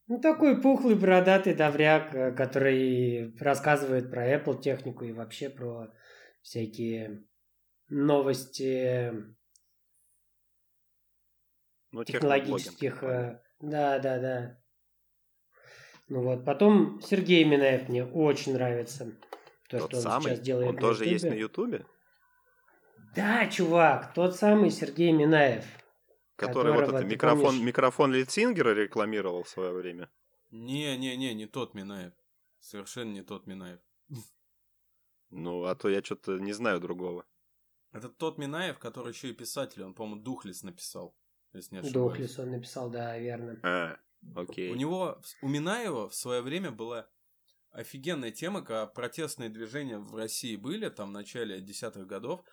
Ну, 0.08 0.18
такой 0.20 0.60
пухлый, 0.60 0.94
бородатый 0.94 1.54
давряк, 1.54 2.14
э, 2.14 2.32
который 2.32 3.36
рассказывает 3.38 4.10
про 4.10 4.26
Apple 4.34 4.60
технику 4.60 5.04
и 5.04 5.12
вообще 5.12 5.50
про 5.50 5.92
всякие 6.40 7.24
новости 7.90 9.12
Ну, 11.92 12.04
технологических. 12.04 13.02
э, 13.02 13.42
Да, 13.60 13.98
да, 13.98 14.18
да. 14.18 14.58
Ну 16.08 16.22
вот. 16.22 16.44
Потом 16.44 17.00
Сергей 17.02 17.44
Минаев 17.44 17.88
мне 17.90 18.04
очень 18.04 18.54
нравится. 18.54 19.12
То, 19.68 19.78
Тот 19.78 19.90
что 19.90 19.96
он 19.98 20.02
самый? 20.02 20.22
сейчас 20.30 20.40
делает 20.40 20.70
Он 20.70 20.76
тоже 20.78 21.04
есть 21.04 21.24
на. 21.26 21.34
Ютубе? 21.34 21.84
Да, 23.14 23.46
чувак, 23.48 24.14
тот 24.14 24.36
самый 24.36 24.70
Сергей 24.70 25.12
Минаев. 25.12 25.64
Который 26.38 26.72
вот 26.72 26.88
это 26.88 27.04
микрофон, 27.04 27.46
помнишь? 27.46 27.66
микрофон 27.66 28.12
Литсингера 28.12 28.72
рекламировал 28.72 29.42
в 29.42 29.48
свое 29.48 29.72
время. 29.72 30.08
Не-не-не, 30.50 31.34
не 31.34 31.46
тот 31.46 31.74
Минаев. 31.74 32.12
Совершенно 32.60 33.12
не 33.12 33.22
тот 33.22 33.48
Минаев. 33.48 33.80
Ну, 35.30 35.64
а 35.64 35.74
то 35.74 35.88
я 35.88 36.02
что-то 36.02 36.38
не 36.38 36.52
знаю 36.52 36.80
другого. 36.80 37.26
Это 37.92 38.08
тот 38.08 38.38
Минаев, 38.38 38.78
который 38.78 39.12
еще 39.12 39.30
и 39.30 39.32
писатель. 39.32 39.82
Он, 39.82 39.94
по-моему, 39.94 40.22
Духлес 40.22 40.62
написал. 40.62 41.16
Если 41.52 41.74
не 41.74 41.80
ошибаюсь. 41.80 41.94
Дохлис 41.94 42.38
он 42.38 42.50
написал, 42.52 42.88
да, 42.88 43.18
верно. 43.18 43.58
А, 43.64 43.98
окей. 44.36 44.70
У 44.70 44.76
него, 44.76 45.20
у 45.42 45.48
Минаева 45.48 46.08
в 46.08 46.14
свое 46.14 46.40
время 46.40 46.70
была 46.70 47.08
офигенная 47.70 48.30
тема, 48.30 48.60
когда 48.60 48.86
протестные 48.86 49.48
движения 49.48 49.98
в 49.98 50.14
России 50.14 50.54
были, 50.54 50.88
там, 50.88 51.08
в 51.08 51.12
начале 51.12 51.60
десятых 51.60 52.06
годов. 52.06 52.44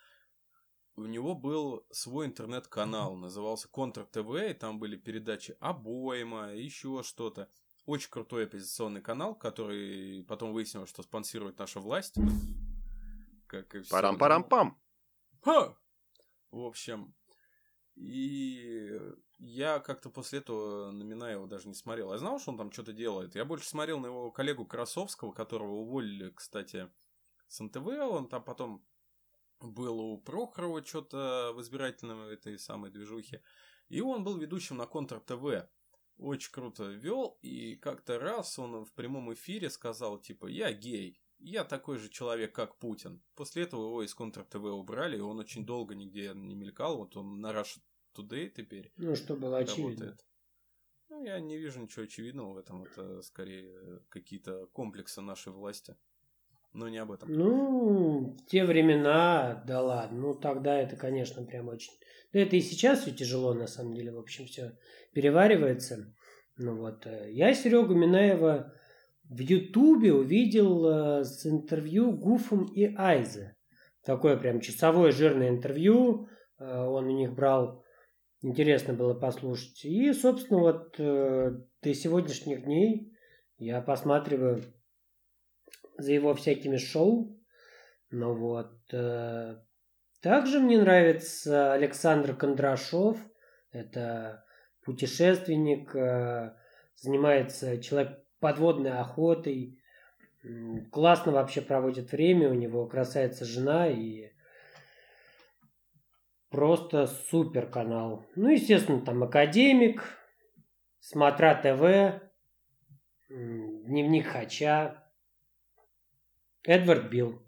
У 0.97 1.05
него 1.05 1.35
был 1.35 1.85
свой 1.91 2.25
интернет-канал, 2.25 3.15
назывался 3.15 3.67
Контр 3.67 4.05
ТВ, 4.05 4.33
и 4.35 4.53
там 4.53 4.79
были 4.79 4.95
передачи 4.95 5.57
обойма, 5.59 6.53
еще 6.53 7.03
что-то. 7.03 7.49
Очень 7.85 8.09
крутой 8.09 8.45
оппозиционный 8.45 9.01
канал, 9.01 9.35
который 9.35 10.23
потом 10.23 10.53
выяснилось, 10.53 10.89
что 10.89 11.03
спонсирует 11.03 11.59
наша 11.59 11.81
власть. 11.81 12.15
Как 13.47 13.75
и 13.75 13.81
всё. 13.81 13.91
Парам-парам-пам. 13.91 14.79
Ха! 15.41 15.77
В 16.51 16.61
общем, 16.61 17.13
и 17.95 18.97
я 19.37 19.79
как-то 19.79 20.09
после 20.09 20.39
этого 20.39 20.91
на 20.91 21.03
Минаева 21.03 21.47
даже 21.47 21.67
не 21.67 21.75
смотрел. 21.75 22.11
Я 22.13 22.17
знал, 22.19 22.39
что 22.39 22.51
он 22.51 22.57
там 22.57 22.71
что-то 22.71 22.93
делает. 22.93 23.35
Я 23.35 23.43
больше 23.43 23.67
смотрел 23.67 23.99
на 23.99 24.07
его 24.07 24.31
коллегу 24.31 24.65
Красовского, 24.65 25.33
которого 25.33 25.71
уволили, 25.71 26.31
кстати, 26.31 26.89
с 27.47 27.59
НТВ. 27.59 27.85
Он 27.85 28.29
там 28.29 28.43
потом 28.43 28.85
был 29.61 29.99
у 29.99 30.17
Прохорова 30.17 30.83
что-то 30.83 31.51
в 31.55 31.61
избирательном 31.61 32.21
этой 32.21 32.57
самой 32.59 32.91
движухе. 32.91 33.41
И 33.89 34.01
он 34.01 34.23
был 34.23 34.37
ведущим 34.37 34.77
на 34.77 34.85
Контр 34.85 35.19
ТВ. 35.19 35.67
Очень 36.17 36.51
круто 36.51 36.85
вел. 36.85 37.37
И 37.41 37.75
как-то 37.75 38.19
раз 38.19 38.57
он 38.59 38.85
в 38.85 38.93
прямом 38.93 39.33
эфире 39.33 39.69
сказал, 39.69 40.19
типа, 40.19 40.47
я 40.47 40.71
гей. 40.73 41.21
Я 41.39 41.63
такой 41.65 41.97
же 41.97 42.09
человек, 42.09 42.55
как 42.55 42.77
Путин. 42.79 43.21
После 43.35 43.63
этого 43.63 43.87
его 43.87 44.03
из 44.03 44.13
Контр 44.13 44.43
ТВ 44.45 44.63
убрали, 44.63 45.17
и 45.17 45.21
он 45.21 45.39
очень 45.39 45.65
долго 45.65 45.93
нигде 45.93 46.31
не 46.33 46.55
мелькал. 46.55 46.97
Вот 46.97 47.17
он 47.17 47.41
на 47.41 47.51
Russia 47.51 47.79
Today 48.15 48.49
теперь 48.49 48.91
Ну, 48.95 49.15
что 49.15 49.35
было 49.35 49.57
очевидно. 49.57 50.05
работает. 50.05 50.25
Ну, 51.09 51.23
я 51.23 51.39
не 51.39 51.57
вижу 51.57 51.81
ничего 51.81 52.05
очевидного 52.05 52.53
в 52.53 52.57
этом. 52.57 52.83
Это 52.83 53.21
скорее 53.21 54.01
какие-то 54.09 54.67
комплексы 54.67 55.21
нашей 55.21 55.51
власти. 55.51 55.95
Но 56.75 56.89
не 56.89 56.97
об 56.97 57.11
этом. 57.11 57.31
Ну, 57.31 58.35
те 58.47 58.65
времена, 58.65 59.63
да 59.65 59.81
ладно. 59.81 60.19
Ну, 60.19 60.33
тогда 60.35 60.77
это, 60.77 60.97
конечно, 60.97 61.45
прям 61.45 61.69
очень... 61.69 61.93
Да 62.33 62.41
это 62.41 62.57
и 62.57 62.61
сейчас 62.61 62.99
все 62.99 63.11
тяжело, 63.11 63.53
на 63.53 63.65
самом 63.65 63.93
деле. 63.93 64.11
В 64.11 64.19
общем, 64.19 64.45
все 64.45 64.73
переваривается. 65.13 66.13
Ну 66.57 66.75
вот, 66.75 67.07
э, 67.07 67.31
я 67.31 67.53
Серегу 67.53 67.93
Минаева 67.93 68.73
в 69.23 69.39
Ютубе 69.39 70.13
увидел 70.13 70.85
э, 70.85 71.23
с 71.23 71.45
интервью 71.45 72.11
Гуфом 72.11 72.65
и 72.65 72.93
Айзе. 72.97 73.55
Такое 74.03 74.35
прям 74.35 74.59
часовое 74.59 75.13
жирное 75.13 75.49
интервью. 75.49 76.27
Э, 76.59 76.83
Он 76.83 77.05
у 77.05 77.17
них 77.17 77.33
брал. 77.33 77.85
Интересно 78.41 78.93
было 78.93 79.13
послушать. 79.13 79.85
И, 79.85 80.11
собственно, 80.11 80.59
вот 80.59 80.97
до 80.97 81.93
сегодняшних 81.93 82.65
дней 82.65 83.13
я 83.57 83.81
посматриваю 83.81 84.61
за 85.97 86.13
его 86.13 86.33
всякими 86.33 86.77
шоу. 86.77 87.37
Ну 88.11 88.33
вот. 88.35 88.71
э, 88.93 89.57
Также 90.21 90.59
мне 90.59 90.79
нравится 90.79 91.73
Александр 91.73 92.35
Кондрашов. 92.35 93.17
Это 93.71 94.45
путешественник, 94.83 95.95
э, 95.95 96.53
занимается 96.95 97.81
человек 97.81 98.19
подводной 98.39 98.99
охотой. 98.99 99.79
Классно 100.91 101.31
вообще 101.31 101.61
проводит 101.61 102.11
время, 102.11 102.49
у 102.49 102.53
него 102.53 102.85
красавица 102.85 103.45
жена 103.45 103.87
и 103.87 104.29
просто 106.49 107.07
супер 107.07 107.65
канал. 107.65 108.25
Ну, 108.35 108.49
естественно, 108.49 109.01
там 109.01 109.23
Академик, 109.23 110.03
Смотра 110.99 111.55
ТВ, 111.55 112.21
Дневник 113.29 114.27
Хача, 114.27 115.03
Эдвард 116.65 117.09
Билл. 117.09 117.41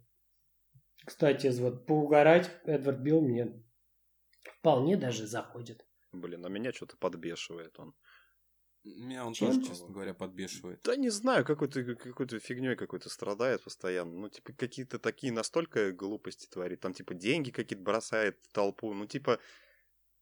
Кстати, 1.05 1.47
вот 1.59 1.86
поугарать 1.86 2.51
Эдвард 2.65 2.99
Билл 2.99 3.22
мне 3.22 3.63
вполне 4.59 4.97
даже 4.97 5.26
заходит. 5.26 5.86
Блин, 6.11 6.45
а 6.45 6.49
меня 6.49 6.72
что-то 6.74 6.97
подбешивает 6.97 7.80
он. 7.80 7.95
Меня 8.84 9.26
он 9.26 9.34
Чем? 9.34 9.47
тоже, 9.47 9.68
честно 9.68 9.89
говоря, 9.89 10.13
подбешивает. 10.13 10.82
Да 10.84 10.95
не 10.95 11.09
знаю, 11.09 11.43
какой-то 11.45 11.95
какой-то 11.95 12.39
фигней 12.39 12.76
какой-то 12.76 13.09
страдает 13.09 13.63
постоянно. 13.63 14.13
Ну, 14.13 14.30
типа, 14.30 14.53
какие-то 14.53 14.97
такие 14.97 15.34
настолько 15.34 15.91
глупости 15.91 16.47
творит. 16.47 16.80
Там, 16.80 16.93
типа, 16.93 17.13
деньги 17.13 17.51
какие-то 17.51 17.84
бросает 17.84 18.38
в 18.43 18.53
толпу. 18.53 18.93
Ну, 18.93 19.05
типа, 19.05 19.39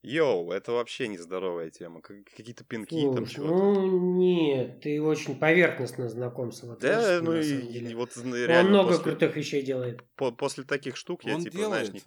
йоу, 0.06 0.52
это 0.52 0.72
вообще 0.72 1.08
нездоровая 1.08 1.70
тема. 1.70 2.02
Как- 2.02 2.26
Какие-то 2.36 2.64
пинки 2.64 2.96
там 2.96 3.26
Слушай, 3.26 3.34
чего-то. 3.36 3.56
ну 3.56 4.16
нет, 4.18 4.82
ты 4.82 5.02
очень 5.02 5.38
поверхностно 5.40 6.10
знаком 6.10 6.52
с 6.52 6.64
его 6.64 6.76
Да, 6.76 7.20
ну 7.22 7.36
и, 7.36 7.60
и 7.92 7.96
вот 7.96 8.12
Он 8.18 8.34
реально 8.34 8.70
много 8.70 8.90
после, 8.90 9.04
крутых 9.04 9.36
вещей 9.36 9.62
делает. 9.64 10.02
по- 10.16 10.32
после 10.32 10.64
таких 10.64 10.96
штук 10.96 11.24
я, 11.24 11.36
он 11.36 11.42
типа, 11.44 11.58
делает... 11.58 11.88
знаешь, 11.88 12.06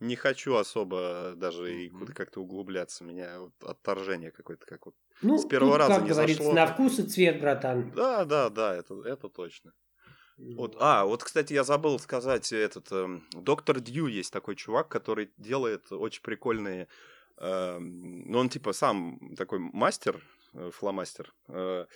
не, 0.00 0.08
не 0.08 0.16
хочу 0.16 0.54
особо 0.54 1.34
даже 1.36 1.74
и 1.74 1.90
Мгм. 1.90 2.00
куда- 2.00 2.12
как-то 2.12 2.40
углубляться. 2.40 3.04
Меня 3.04 3.40
вот 3.40 3.52
отторжение 3.62 4.30
какое-то, 4.30 4.66
как 4.66 4.86
вот. 4.86 4.94
Ну, 5.22 5.38
С 5.38 5.44
первого 5.46 5.72
тут, 5.72 5.80
раза 5.80 5.94
как 5.94 6.02
не 6.04 6.08
говорится, 6.10 6.42
зашло, 6.42 6.54
на 6.54 6.66
вкус 6.66 6.98
и 7.00 7.02
цвет, 7.02 7.40
братан. 7.40 7.90
Да, 7.90 8.24
да, 8.24 8.50
да, 8.50 8.76
это, 8.76 9.02
это 9.04 9.28
точно. 9.28 9.72
Вот, 10.38 10.76
а, 10.78 11.04
вот, 11.04 11.24
кстати, 11.24 11.52
я 11.52 11.64
забыл 11.64 11.98
сказать, 11.98 12.52
этот 12.52 12.92
эм, 12.92 13.26
доктор 13.32 13.80
Дью 13.80 14.06
есть 14.06 14.32
такой 14.32 14.54
чувак, 14.54 14.88
который 14.88 15.30
делает 15.36 15.90
очень 15.90 16.22
прикольные, 16.22 16.86
эм, 17.38 18.30
ну 18.30 18.38
он 18.38 18.48
типа 18.48 18.72
сам 18.72 19.34
такой 19.36 19.58
мастер, 19.58 20.22
э, 20.54 20.70
фломастер, 20.72 21.34
э, 21.48 21.86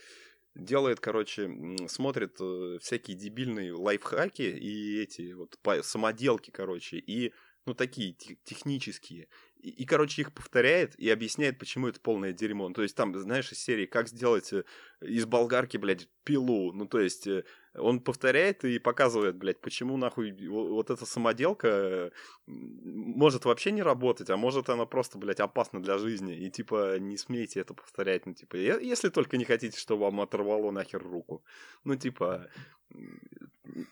делает, 0.57 0.99
короче, 0.99 1.51
смотрит 1.89 2.37
э, 2.41 2.79
всякие 2.81 3.17
дебильные 3.17 3.75
лайфхаки 3.75 4.43
и 4.43 5.01
эти 5.01 5.33
вот 5.33 5.57
самоделки, 5.83 6.51
короче, 6.51 6.99
и 6.99 7.33
ну 7.65 7.75
такие 7.75 8.13
те- 8.13 8.37
технические. 8.43 9.29
И, 9.61 9.71
и, 9.71 9.85
короче, 9.85 10.23
их 10.23 10.35
повторяет 10.35 10.99
и 10.99 11.09
объясняет, 11.09 11.59
почему 11.59 11.87
это 11.87 12.01
полное 12.01 12.33
дерьмо. 12.33 12.69
Ну, 12.69 12.75
то 12.75 12.83
есть 12.83 12.97
там, 12.97 13.17
знаешь, 13.17 13.53
из 13.53 13.61
серии, 13.61 13.87
как 13.87 14.09
сделать 14.09 14.53
э, 14.53 14.65
из 15.01 15.25
болгарки, 15.27 15.77
блядь, 15.77 16.09
пилу. 16.25 16.73
Ну, 16.73 16.87
то 16.87 16.99
есть 16.99 17.29
э, 17.29 17.45
он 17.75 18.01
повторяет 18.01 18.65
и 18.65 18.79
показывает, 18.79 19.37
блядь, 19.37 19.61
почему 19.61 19.97
нахуй 19.97 20.33
во- 20.49 20.69
вот 20.69 20.91
эта 20.91 21.07
самоделка 21.07 21.69
э, 21.69 22.11
может 22.47 23.45
вообще 23.45 23.73
не 23.73 23.83
работать, 23.83 24.29
а 24.31 24.37
может 24.37 24.69
она 24.69 24.85
просто, 24.85 25.19
блядь, 25.19 25.41
опасна 25.41 25.83
для 25.83 25.99
жизни. 25.99 26.37
И 26.37 26.51
типа 26.51 26.99
не 26.99 27.17
смейте 27.17 27.61
это 27.61 27.75
повторять. 27.75 28.27
Ну, 28.27 28.35
типа, 28.35 28.57
если 28.57 29.09
только 29.09 29.39
не 29.39 29.45
хотите, 29.45 29.79
чтобы 29.79 30.03
вам 30.03 30.21
оторвало 30.21 30.71
нахер 30.71 31.03
руку. 31.03 31.43
Ну, 31.85 31.97
типа, 31.97 32.49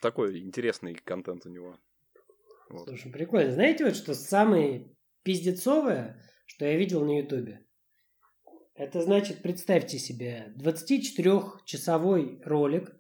такой 0.01 0.41
интересный 0.41 0.95
контент 0.95 1.47
у 1.47 1.49
него. 1.49 1.79
Вот. 2.69 2.87
Слушай, 2.87 3.11
прикольно. 3.11 3.53
Знаете, 3.53 3.85
вот 3.85 3.97
что 3.97 4.15
самое 4.15 4.95
пиздецовое, 5.23 6.23
что 6.45 6.67
я 6.67 6.77
видел 6.77 7.05
на 7.05 7.19
Ютубе? 7.19 7.65
Это 8.75 9.03
значит, 9.03 9.43
представьте 9.43 9.99
себе 9.99 10.55
24-часовой 10.57 12.43
ролик 12.45 13.00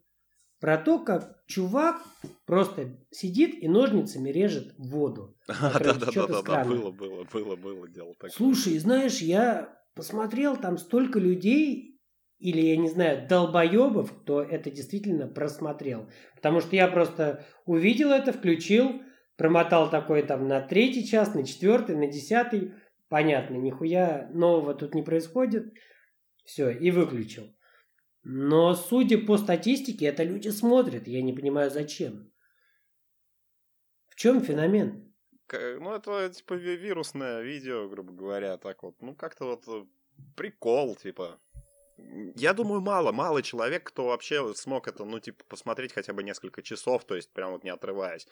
про 0.61 0.76
то, 0.76 0.98
как 0.98 1.42
чувак 1.46 2.02
просто 2.46 2.98
сидит 3.11 3.62
и 3.62 3.68
ножницами 3.68 4.30
режет 4.30 4.74
воду. 4.78 5.36
Да-да-да, 5.48 6.64
было, 6.64 6.90
было, 6.90 7.24
было, 7.24 7.56
было 7.56 7.88
дело 7.88 8.14
такое. 8.14 8.30
Слушай, 8.30 8.78
знаешь, 8.78 9.18
я 9.18 9.76
посмотрел 9.94 10.56
там 10.56 10.76
столько 10.78 11.18
людей, 11.18 11.98
или, 12.38 12.61
я 12.61 12.76
не 12.76 12.88
знаю, 12.88 13.26
долбоебов, 13.28 14.12
кто 14.22 14.42
это 14.42 14.70
действительно 14.70 15.26
просмотрел. 15.26 16.08
Потому 16.36 16.61
что 16.61 16.74
я 16.76 16.88
просто 16.88 17.44
увидел 17.66 18.11
это, 18.11 18.32
включил, 18.32 19.02
промотал 19.36 19.90
такой 19.90 20.22
там 20.22 20.48
на 20.48 20.61
третий 20.61 21.06
час, 21.06 21.34
на 21.34 21.44
четвертый, 21.44 21.96
на 21.96 22.06
десятый. 22.06 22.72
Понятно, 23.08 23.56
нихуя 23.56 24.30
нового 24.32 24.74
тут 24.74 24.94
не 24.94 25.02
происходит. 25.02 25.72
Все, 26.44 26.70
и 26.70 26.90
выключил. 26.90 27.44
Но, 28.22 28.74
судя 28.74 29.18
по 29.18 29.38
статистике, 29.38 30.06
это 30.06 30.22
люди 30.24 30.48
смотрят. 30.48 31.08
Я 31.08 31.22
не 31.22 31.32
понимаю, 31.32 31.70
зачем. 31.70 32.30
В 34.08 34.16
чем 34.16 34.42
феномен? 34.42 35.10
ну, 35.52 35.92
это, 35.94 36.30
типа, 36.30 36.54
вирусное 36.54 37.42
видео, 37.42 37.88
грубо 37.88 38.12
говоря, 38.12 38.56
так 38.56 38.82
вот. 38.82 39.00
Ну, 39.00 39.14
как-то 39.14 39.46
вот 39.46 39.66
э, 39.68 39.84
прикол, 40.36 40.96
типа. 40.96 41.40
Я 42.36 42.54
думаю, 42.54 42.80
мало, 42.80 43.12
мало 43.12 43.42
человек, 43.42 43.84
кто 43.84 44.06
вообще 44.06 44.54
смог 44.54 44.88
это, 44.88 45.04
ну, 45.04 45.18
типа, 45.20 45.44
посмотреть 45.48 45.92
хотя 45.92 46.12
бы 46.12 46.22
несколько 46.22 46.62
часов, 46.62 47.04
то 47.04 47.16
есть 47.16 47.32
прям 47.32 47.52
вот 47.52 47.64
не 47.64 47.70
отрываясь. 47.70 48.26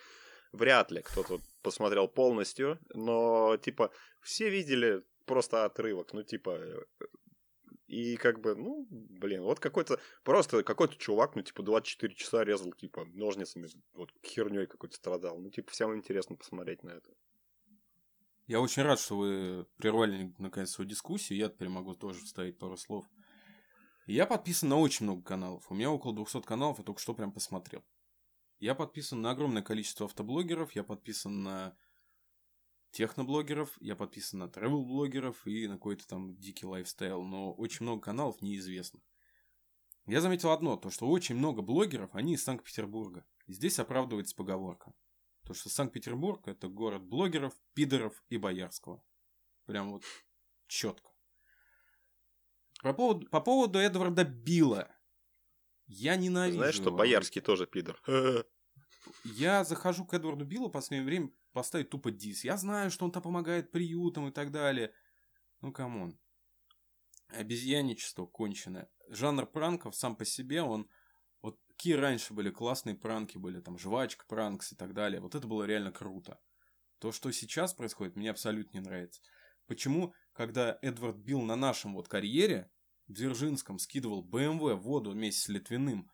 Вряд 0.53 0.91
ли 0.91 1.03
кто-то 1.03 1.41
посмотрел 1.63 2.09
полностью, 2.09 2.79
но, 2.95 3.57
типа, 3.57 3.91
все 4.23 4.49
видели 4.49 5.03
просто 5.27 5.65
отрывок, 5.65 6.13
ну, 6.15 6.23
типа, 6.23 6.51
э, 6.51 6.83
и 7.89 8.17
как 8.17 8.41
бы, 8.41 8.55
ну, 8.55 8.87
блин, 8.91 9.43
вот 9.43 9.61
какой-то, 9.61 9.99
просто 10.23 10.63
какой-то 10.63 10.97
чувак, 10.97 11.35
ну, 11.35 11.43
типа, 11.43 11.63
24 11.63 12.15
часа 12.15 12.45
резал, 12.45 12.73
типа, 12.73 13.07
ножницами, 13.07 13.67
вот 13.95 14.13
херней 14.25 14.67
какой-то 14.67 14.95
страдал. 14.95 15.39
Ну, 15.39 15.51
типа, 15.51 15.71
всем 15.73 15.97
интересно 15.97 16.37
посмотреть 16.37 16.83
на 16.83 16.91
это. 16.91 17.11
Я 18.47 18.61
очень 18.61 18.83
рад, 18.83 19.01
что 19.01 19.17
вы 19.17 19.67
прервали, 19.79 20.35
наконец, 20.39 20.71
свою 20.71 20.89
дискуссию. 20.89 21.39
Я 21.39 21.49
теперь 21.49 21.69
могу 21.69 21.95
тоже 21.95 22.21
вставить 22.25 22.59
пару 22.59 22.77
слов. 22.77 23.07
Я 24.07 24.27
подписан 24.27 24.69
на 24.69 24.77
очень 24.79 25.05
много 25.05 25.23
каналов. 25.23 25.71
У 25.71 25.75
меня 25.75 25.91
около 25.91 26.15
200 26.15 26.43
каналов, 26.43 26.79
я 26.79 26.85
только 26.85 27.01
что 27.01 27.15
прям 27.15 27.33
посмотрел. 27.33 27.83
Я 28.59 28.75
подписан 28.75 29.23
на 29.23 29.31
огромное 29.31 29.63
количество 29.63 30.07
автоблогеров, 30.07 30.73
я 30.73 30.85
подписан 30.85 31.43
на 31.43 31.77
техноблогеров, 32.91 33.71
я 33.81 33.97
подписан 33.97 34.41
на 34.41 34.45
travel-блогеров 34.45 35.37
и 35.47 35.67
на 35.67 35.75
какой-то 35.75 36.07
там 36.07 36.37
дикий 36.37 36.67
лайфстайл, 36.67 37.23
но 37.23 37.53
очень 37.53 37.85
много 37.85 38.03
каналов 38.03 38.41
неизвестных. 38.43 39.03
Я 40.07 40.21
заметил 40.21 40.51
одно, 40.51 40.77
то 40.77 40.91
что 40.91 41.07
очень 41.07 41.37
много 41.37 41.61
блогеров, 41.61 42.15
они 42.15 42.35
из 42.35 42.45
Санкт-Петербурга. 42.45 43.27
И 43.47 43.53
здесь 43.53 43.79
оправдывается 43.79 44.35
поговорка. 44.35 44.95
То, 45.45 45.55
что 45.55 45.69
Санкт-Петербург 45.69 46.49
это 46.49 46.69
город 46.69 47.03
блогеров, 47.03 47.55
пидоров 47.75 48.23
и 48.29 48.39
боярского. 48.39 49.03
Прям 49.67 49.93
вот 49.93 50.05
четко. 50.67 51.11
По 52.83 52.95
поводу, 52.95 53.29
по 53.29 53.41
поводу 53.41 53.79
Эдварда 53.79 54.25
Билла. 54.25 54.89
Я 55.87 56.17
ненавижу 56.17 56.59
Знаешь, 56.59 56.75
что 56.75 56.91
Боярский 56.91 57.41
тоже 57.41 57.67
пидор. 57.67 58.01
Я 59.25 59.65
захожу 59.65 60.05
к 60.05 60.15
Эдварду 60.15 60.45
Биллу 60.45 60.69
в 60.69 60.73
последнее 60.73 61.07
время 61.07 61.31
поставить 61.59 61.91
тупо 61.91 62.13
дис. 62.13 62.45
Я 62.45 62.57
знаю, 62.57 62.89
что 62.89 63.05
он 63.05 63.11
там 63.11 63.21
помогает 63.21 63.73
приютам 63.73 64.29
и 64.29 64.31
так 64.31 64.53
далее. 64.53 64.95
Ну, 65.61 65.73
come 65.73 65.98
on. 65.98 66.17
Обезьяничество 67.31 68.27
конченое. 68.27 68.89
Жанр 69.09 69.45
пранков 69.45 69.97
сам 69.97 70.15
по 70.15 70.25
себе, 70.25 70.63
он... 70.63 70.89
Вот 71.43 71.59
какие 71.67 71.95
раньше 71.95 72.33
были 72.33 72.51
классные 72.51 72.95
пранки, 72.95 73.39
были 73.39 73.61
там 73.61 73.77
жвачка, 73.77 74.25
pranks 74.29 74.73
и 74.73 74.77
так 74.77 74.95
далее. 74.95 75.21
Вот 75.21 75.35
это 75.35 75.49
было 75.49 75.65
реально 75.65 75.91
круто. 75.91 76.39
То, 77.01 77.11
что 77.11 77.33
сейчас 77.33 77.75
происходит, 77.75 78.15
мне 78.15 78.31
абсолютно 78.31 78.79
не 78.79 78.85
нравится. 78.85 79.21
Почему, 79.67 80.15
когда 80.35 80.79
Эдвард 80.81 81.17
Билл 81.17 81.43
на 81.43 81.57
нашем 81.57 81.95
вот 81.95 82.07
карьере 82.07 82.71
в 83.09 83.15
Дзержинском 83.15 83.81
скидывал 83.81 84.23
БМВ 84.23 84.63
в 84.63 84.83
воду 84.83 85.11
вместе 85.11 85.41
с 85.41 85.49
Литвиным, 85.49 86.09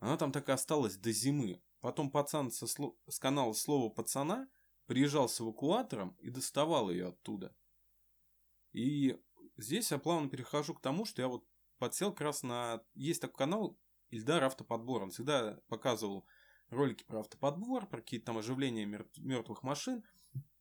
она 0.00 0.18
там 0.18 0.32
так 0.32 0.50
и 0.50 0.52
осталась 0.52 0.96
до 0.96 1.12
зимы. 1.12 1.62
Потом 1.80 2.10
пацан 2.10 2.50
со 2.50 2.66
сло... 2.66 2.94
с 3.08 3.18
канала 3.18 3.54
«Слово 3.54 3.88
пацана» 3.88 4.48
приезжал 4.86 5.28
с 5.28 5.40
эвакуатором 5.40 6.16
и 6.20 6.30
доставал 6.30 6.90
ее 6.90 7.08
оттуда. 7.08 7.54
И 8.72 9.18
здесь 9.56 9.90
я 9.90 9.98
плавно 9.98 10.28
перехожу 10.28 10.74
к 10.74 10.80
тому, 10.80 11.04
что 11.04 11.22
я 11.22 11.28
вот 11.28 11.46
подсел 11.78 12.12
как 12.12 12.22
раз 12.22 12.42
на... 12.42 12.82
Есть 12.94 13.20
такой 13.20 13.36
канал 13.36 13.78
Ильдар 14.10 14.44
Автоподбор. 14.44 15.02
Он 15.02 15.10
всегда 15.10 15.60
показывал 15.68 16.26
ролики 16.70 17.04
про 17.04 17.20
автоподбор, 17.20 17.86
про 17.86 18.00
какие-то 18.00 18.26
там 18.26 18.38
оживления 18.38 18.86
мертвых 18.86 19.62
машин. 19.62 20.04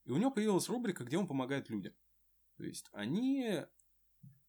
И 0.04 0.12
у 0.12 0.18
него 0.18 0.32
появилась 0.32 0.70
рубрика, 0.70 1.04
где 1.04 1.18
он 1.18 1.28
помогает 1.28 1.70
людям. 1.70 1.94
То 2.58 2.64
есть 2.64 2.90
они 2.92 3.64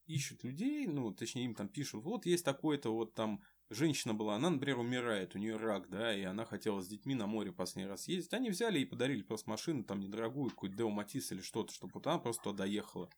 ищут 0.07 0.45
людей, 0.45 0.87
ну, 0.87 1.13
точнее, 1.13 1.45
им 1.45 1.55
там 1.55 1.69
пишут, 1.69 2.05
вот 2.05 2.27
есть 2.27 2.45
такой-то 2.45 2.93
вот 2.93 3.15
там 3.15 3.43
женщина 3.73 4.15
была, 4.15 4.37
она, 4.37 4.51
например, 4.51 4.79
умирает, 4.79 5.35
у 5.35 5.39
нее 5.39 5.57
рак, 5.57 5.89
да, 5.89 6.15
и 6.15 6.23
она 6.23 6.45
хотела 6.45 6.81
с 6.81 6.89
детьми 6.89 7.15
на 7.15 7.27
море 7.27 7.53
последний 7.53 7.91
раз 7.91 8.09
ездить. 8.09 8.33
Они 8.35 8.51
взяли 8.51 8.81
и 8.81 8.85
подарили 8.85 9.23
просто 9.23 9.51
машину, 9.51 9.85
там, 9.85 10.01
недорогую, 10.01 10.51
какую-то 10.51 10.77
Део 10.77 10.91
Матис 10.91 11.33
или 11.33 11.41
что-то, 11.41 11.73
чтобы 11.73 11.93
вот 11.95 12.07
она 12.07 12.19
просто 12.19 12.43
туда 12.45 12.65
доехала. 12.65 13.11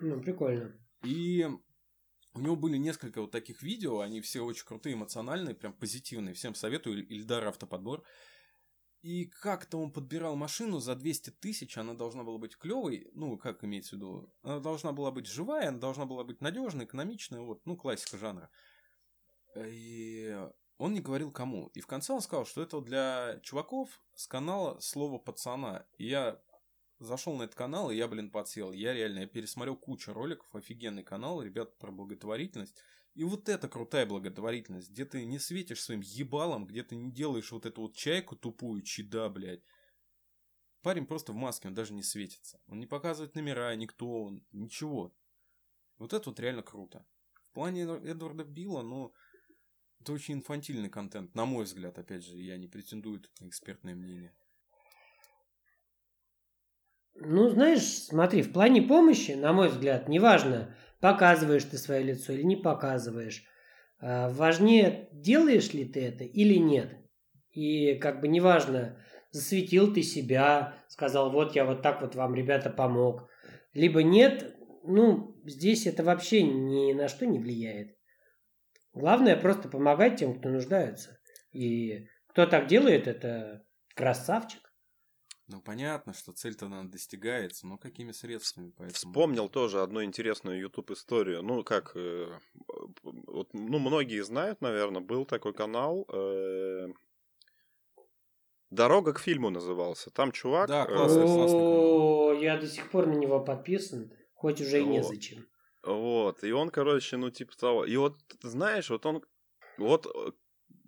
Ну, 0.00 0.20
прикольно. 0.20 0.72
И 1.04 1.48
у 2.34 2.40
него 2.40 2.56
были 2.56 2.76
несколько 2.76 3.20
вот 3.22 3.30
таких 3.30 3.62
видео, 3.62 4.00
они 4.00 4.20
все 4.20 4.42
очень 4.42 4.66
крутые, 4.66 4.94
эмоциональные, 4.94 5.54
прям 5.54 5.72
позитивные. 5.72 6.34
Всем 6.34 6.54
советую, 6.54 7.06
Ильдар 7.06 7.46
Автоподбор. 7.46 8.04
И 9.02 9.26
как-то 9.26 9.78
он 9.78 9.92
подбирал 9.92 10.36
машину 10.36 10.80
за 10.80 10.96
200 10.96 11.30
тысяч, 11.30 11.78
она 11.78 11.94
должна 11.94 12.24
была 12.24 12.38
быть 12.38 12.56
клевой, 12.56 13.08
ну, 13.14 13.38
как 13.38 13.62
имеется 13.62 13.90
в 13.90 13.98
виду, 13.98 14.34
она 14.42 14.58
должна 14.58 14.92
была 14.92 15.12
быть 15.12 15.26
живая, 15.26 15.68
она 15.68 15.78
должна 15.78 16.06
была 16.06 16.24
быть 16.24 16.40
надежная, 16.40 16.86
экономичная, 16.86 17.40
вот, 17.40 17.64
ну, 17.66 17.76
классика 17.76 18.18
жанра. 18.18 18.50
И 19.64 20.36
он 20.78 20.92
не 20.92 21.00
говорил 21.00 21.30
кому. 21.30 21.68
И 21.68 21.80
в 21.80 21.86
конце 21.86 22.12
он 22.12 22.20
сказал, 22.20 22.44
что 22.44 22.62
это 22.62 22.80
для 22.80 23.40
чуваков 23.42 24.00
с 24.14 24.26
канала 24.26 24.78
«Слово 24.80 25.18
пацана». 25.18 25.86
И 25.98 26.06
я 26.06 26.40
зашел 26.98 27.36
на 27.36 27.44
этот 27.44 27.56
канал, 27.56 27.90
и 27.90 27.96
я, 27.96 28.08
блин, 28.08 28.30
подсел. 28.30 28.72
Я 28.72 28.92
реально, 28.92 29.20
я 29.20 29.26
пересмотрел 29.26 29.76
кучу 29.76 30.12
роликов, 30.12 30.54
офигенный 30.54 31.02
канал, 31.02 31.42
ребят, 31.42 31.78
про 31.78 31.90
благотворительность. 31.90 32.76
И 33.14 33.24
вот 33.24 33.48
это 33.48 33.68
крутая 33.68 34.04
благотворительность, 34.04 34.90
где 34.90 35.06
ты 35.06 35.24
не 35.24 35.38
светишь 35.38 35.82
своим 35.82 36.00
ебалом, 36.02 36.66
где 36.66 36.82
ты 36.82 36.96
не 36.96 37.10
делаешь 37.10 37.50
вот 37.50 37.64
эту 37.64 37.82
вот 37.82 37.94
чайку 37.94 38.36
тупую, 38.36 38.82
чеда, 38.82 39.30
блядь. 39.30 39.62
Парень 40.82 41.06
просто 41.06 41.32
в 41.32 41.36
маске, 41.36 41.68
он 41.68 41.74
даже 41.74 41.94
не 41.94 42.02
светится. 42.02 42.60
Он 42.68 42.78
не 42.78 42.86
показывает 42.86 43.34
номера, 43.34 43.74
никто 43.74 44.24
он, 44.24 44.46
ничего. 44.52 45.16
Вот 45.96 46.12
это 46.12 46.28
вот 46.28 46.38
реально 46.38 46.62
круто. 46.62 47.06
В 47.32 47.52
плане 47.52 47.84
Эдварда 47.84 48.44
Билла, 48.44 48.82
ну, 48.82 49.14
это 50.00 50.12
очень 50.12 50.34
инфантильный 50.34 50.88
контент, 50.88 51.34
на 51.34 51.44
мой 51.44 51.64
взгляд, 51.64 51.98
опять 51.98 52.24
же, 52.24 52.36
я 52.36 52.56
не 52.56 52.68
претендую 52.68 53.22
на 53.40 53.48
экспертное 53.48 53.94
мнение. 53.94 54.32
Ну, 57.18 57.48
знаешь, 57.48 57.82
смотри, 57.82 58.42
в 58.42 58.52
плане 58.52 58.82
помощи, 58.82 59.32
на 59.32 59.52
мой 59.52 59.68
взгляд, 59.68 60.08
неважно, 60.08 60.76
показываешь 61.00 61.64
ты 61.64 61.78
свое 61.78 62.02
лицо 62.02 62.32
или 62.32 62.42
не 62.42 62.56
показываешь. 62.56 63.44
А, 63.98 64.28
важнее, 64.28 65.08
делаешь 65.12 65.72
ли 65.72 65.86
ты 65.86 66.04
это 66.04 66.24
или 66.24 66.56
нет. 66.56 66.94
И 67.52 67.94
как 67.94 68.20
бы 68.20 68.28
неважно, 68.28 68.98
засветил 69.30 69.92
ты 69.92 70.02
себя, 70.02 70.74
сказал, 70.88 71.30
вот 71.30 71.54
я 71.54 71.64
вот 71.64 71.82
так 71.82 72.02
вот 72.02 72.14
вам, 72.14 72.34
ребята, 72.34 72.68
помог. 72.68 73.28
Либо 73.72 74.02
нет, 74.02 74.54
ну, 74.84 75.40
здесь 75.46 75.86
это 75.86 76.04
вообще 76.04 76.42
ни 76.42 76.92
на 76.92 77.08
что 77.08 77.26
не 77.26 77.38
влияет. 77.38 77.95
Главное 78.96 79.36
просто 79.36 79.68
помогать 79.68 80.18
тем, 80.18 80.38
кто 80.38 80.48
нуждается. 80.48 81.20
И 81.52 82.08
кто 82.28 82.46
так 82.46 82.66
делает, 82.66 83.06
это 83.06 83.62
красавчик. 83.94 84.72
Ну, 85.48 85.60
понятно, 85.60 86.14
что 86.14 86.32
цель-то 86.32 86.64
она 86.64 86.82
достигается, 86.84 87.66
но 87.66 87.76
какими 87.76 88.12
средствами? 88.12 88.70
Поэтому... 88.70 88.94
Вспомнил 88.94 89.48
тоже 89.50 89.82
одну 89.82 90.02
интересную 90.02 90.58
YouTube-историю. 90.58 91.42
Ну, 91.42 91.62
как, 91.62 91.92
э, 91.94 92.38
вот, 93.02 93.52
ну, 93.52 93.78
многие 93.78 94.24
знают, 94.24 94.62
наверное, 94.62 95.02
был 95.02 95.26
такой 95.26 95.52
канал, 95.52 96.06
э, 96.10 96.88
«Дорога 98.70 99.12
к 99.12 99.20
фильму» 99.20 99.50
назывался. 99.50 100.10
Там 100.10 100.32
чувак... 100.32 100.68
Да, 100.68 100.86
классный, 100.86 101.22
э, 101.22 101.26
классный 101.26 101.58
канал. 101.58 102.32
Я 102.32 102.56
до 102.56 102.66
сих 102.66 102.90
пор 102.90 103.06
на 103.06 103.14
него 103.14 103.40
подписан, 103.40 104.10
хоть 104.32 104.62
уже 104.62 104.80
и 104.80 104.84
незачем. 104.84 105.46
Вот, 105.86 106.42
и 106.42 106.50
он, 106.50 106.70
короче, 106.70 107.16
ну, 107.16 107.30
типа 107.30 107.56
того. 107.56 107.84
И 107.84 107.96
вот, 107.96 108.18
знаешь, 108.42 108.90
вот 108.90 109.06
он, 109.06 109.22
вот, 109.78 110.06
э, 110.06 110.32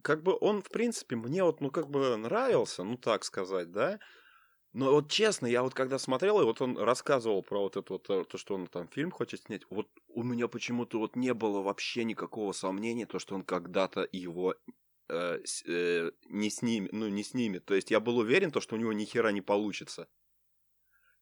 как 0.02 0.24
бы 0.24 0.36
он, 0.40 0.60
в 0.60 0.70
принципе, 0.70 1.14
мне 1.14 1.44
вот, 1.44 1.60
ну, 1.60 1.70
как 1.70 1.88
бы 1.88 2.16
нравился, 2.16 2.82
ну, 2.82 2.96
так 2.96 3.22
сказать, 3.24 3.70
да. 3.70 4.00
Но 4.72 4.92
вот 4.92 5.10
честно, 5.10 5.46
я 5.46 5.62
вот 5.62 5.72
когда 5.72 5.98
смотрел, 5.98 6.40
и 6.40 6.44
вот 6.44 6.60
он 6.60 6.76
рассказывал 6.76 7.42
про 7.42 7.60
вот 7.60 7.76
это 7.76 7.92
вот, 7.92 8.10
э, 8.10 8.24
то, 8.24 8.38
что 8.38 8.56
он 8.56 8.66
там 8.66 8.88
фильм 8.88 9.12
хочет 9.12 9.42
снять, 9.42 9.62
вот 9.70 9.88
у 10.08 10.24
меня 10.24 10.48
почему-то 10.48 10.98
вот 10.98 11.14
не 11.14 11.32
было 11.32 11.62
вообще 11.62 12.02
никакого 12.02 12.50
сомнения, 12.50 13.06
то, 13.06 13.20
что 13.20 13.36
он 13.36 13.44
когда-то 13.44 14.08
его 14.10 14.56
э, 15.08 15.38
э, 15.66 16.10
не 16.28 16.50
снимет, 16.50 16.92
ну, 16.92 17.06
не 17.06 17.22
снимет. 17.22 17.64
То 17.66 17.74
есть 17.74 17.92
я 17.92 18.00
был 18.00 18.18
уверен, 18.18 18.50
то, 18.50 18.60
что 18.60 18.74
у 18.74 18.78
него 18.78 18.92
ни 18.92 19.04
хера 19.04 19.30
не 19.30 19.42
получится. 19.42 20.08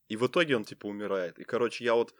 И 0.08 0.16
в 0.16 0.26
итоге 0.26 0.56
он, 0.56 0.64
типа, 0.64 0.86
умирает. 0.86 1.38
И, 1.38 1.44
короче, 1.44 1.84
я 1.84 1.94
вот 1.94 2.14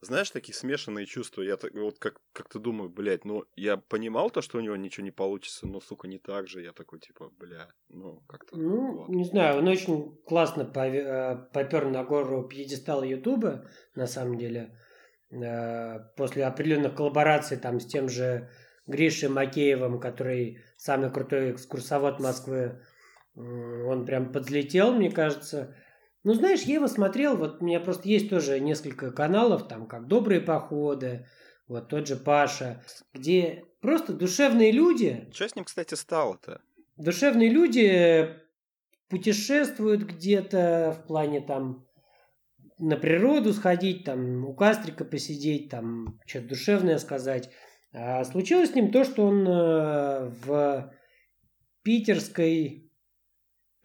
знаешь, 0.00 0.30
такие 0.30 0.54
смешанные 0.54 1.06
чувства. 1.06 1.42
Я 1.42 1.56
так, 1.56 1.74
вот 1.74 1.98
как, 1.98 2.20
как-то 2.32 2.58
думаю, 2.58 2.90
блядь, 2.90 3.24
ну, 3.24 3.44
я 3.56 3.76
понимал 3.76 4.30
то, 4.30 4.42
что 4.42 4.58
у 4.58 4.60
него 4.60 4.76
ничего 4.76 5.04
не 5.04 5.10
получится, 5.10 5.66
но, 5.66 5.80
сука, 5.80 6.06
не 6.08 6.18
так 6.18 6.48
же. 6.48 6.62
Я 6.62 6.72
такой, 6.72 7.00
типа, 7.00 7.30
бля, 7.38 7.68
ну, 7.88 8.22
как-то... 8.28 8.56
Ну, 8.56 8.98
вот. 8.98 9.08
не 9.08 9.24
знаю, 9.24 9.58
он 9.58 9.68
очень 9.68 10.16
классно 10.26 10.62
э, 10.62 11.36
попер 11.52 11.86
на 11.86 12.04
гору 12.04 12.46
пьедестала 12.46 13.04
Ютуба, 13.04 13.68
на 13.94 14.06
самом 14.06 14.38
деле. 14.38 14.78
Э, 15.30 15.98
после 16.16 16.44
определенных 16.44 16.94
коллабораций 16.94 17.56
там 17.56 17.80
с 17.80 17.86
тем 17.86 18.08
же 18.08 18.50
Гришей 18.86 19.28
Макеевым, 19.28 19.98
который 19.98 20.60
самый 20.76 21.10
крутой 21.10 21.52
экскурсовод 21.52 22.20
Москвы, 22.20 22.80
он 23.34 24.06
прям 24.06 24.32
подлетел, 24.32 24.92
мне 24.92 25.10
кажется. 25.10 25.74
Ну, 26.26 26.34
знаешь, 26.34 26.62
я 26.62 26.74
его 26.74 26.88
смотрел, 26.88 27.36
вот 27.36 27.62
у 27.62 27.64
меня 27.64 27.78
просто 27.78 28.08
есть 28.08 28.28
тоже 28.30 28.58
несколько 28.58 29.12
каналов, 29.12 29.68
там, 29.68 29.86
как 29.86 30.08
«Добрые 30.08 30.40
походы», 30.40 31.28
вот 31.68 31.88
тот 31.88 32.08
же 32.08 32.16
Паша, 32.16 32.82
где 33.14 33.62
просто 33.80 34.12
душевные 34.12 34.72
люди... 34.72 35.30
Что 35.32 35.48
с 35.48 35.54
ним, 35.54 35.64
кстати, 35.64 35.94
стало-то? 35.94 36.62
Душевные 36.96 37.48
люди 37.48 38.28
путешествуют 39.08 40.02
где-то 40.02 40.98
в 40.98 41.06
плане 41.06 41.42
там 41.42 41.86
на 42.76 42.96
природу 42.96 43.52
сходить, 43.52 44.02
там 44.02 44.46
у 44.46 44.52
кастрика 44.52 45.04
посидеть, 45.04 45.68
там 45.68 46.18
что-то 46.26 46.48
душевное 46.48 46.98
сказать. 46.98 47.50
А 47.92 48.24
случилось 48.24 48.72
с 48.72 48.74
ним 48.74 48.90
то, 48.90 49.04
что 49.04 49.26
он 49.26 49.46
э, 49.46 50.28
в 50.44 50.92
питерской 51.84 52.85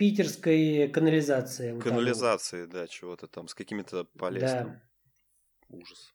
питерской 0.01 0.87
канализации. 0.87 1.79
Канализации, 1.79 2.65
да, 2.65 2.87
чего-то 2.87 3.27
там, 3.27 3.47
с 3.47 3.53
какими-то 3.53 4.05
полезными. 4.17 4.81
Да. 5.69 5.77
Ужас. 5.77 6.11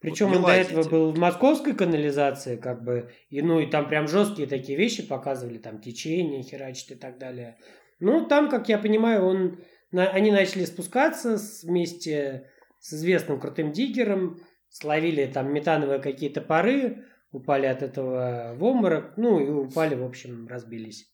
Причем 0.00 0.28
вот 0.28 0.36
он 0.38 0.42
до 0.44 0.52
этого 0.52 0.88
был 0.88 1.12
в 1.12 1.18
московской 1.18 1.74
канализации, 1.74 2.56
как 2.56 2.82
бы, 2.82 3.12
и, 3.28 3.42
ну, 3.42 3.60
и 3.60 3.66
там 3.66 3.90
прям 3.90 4.08
жесткие 4.08 4.48
такие 4.48 4.78
вещи 4.78 5.06
показывали, 5.06 5.58
там 5.58 5.82
течение 5.82 6.42
херачит 6.42 6.92
и 6.92 6.94
так 6.94 7.18
далее. 7.18 7.58
Ну, 7.98 8.26
там, 8.26 8.48
как 8.48 8.70
я 8.70 8.78
понимаю, 8.78 9.22
он, 9.26 9.62
на, 9.92 10.08
они 10.08 10.30
начали 10.30 10.64
спускаться 10.64 11.36
вместе 11.62 12.48
с 12.78 12.94
известным 12.94 13.38
крутым 13.38 13.70
диггером, 13.70 14.40
словили 14.70 15.26
там 15.26 15.52
метановые 15.52 16.00
какие-то 16.00 16.40
пары, 16.40 17.04
упали 17.32 17.66
от 17.66 17.82
этого 17.82 18.54
в 18.54 18.64
обморок, 18.64 19.18
ну, 19.18 19.38
и 19.40 19.50
упали, 19.50 19.94
в 19.94 20.04
общем, 20.06 20.48
разбились. 20.48 21.09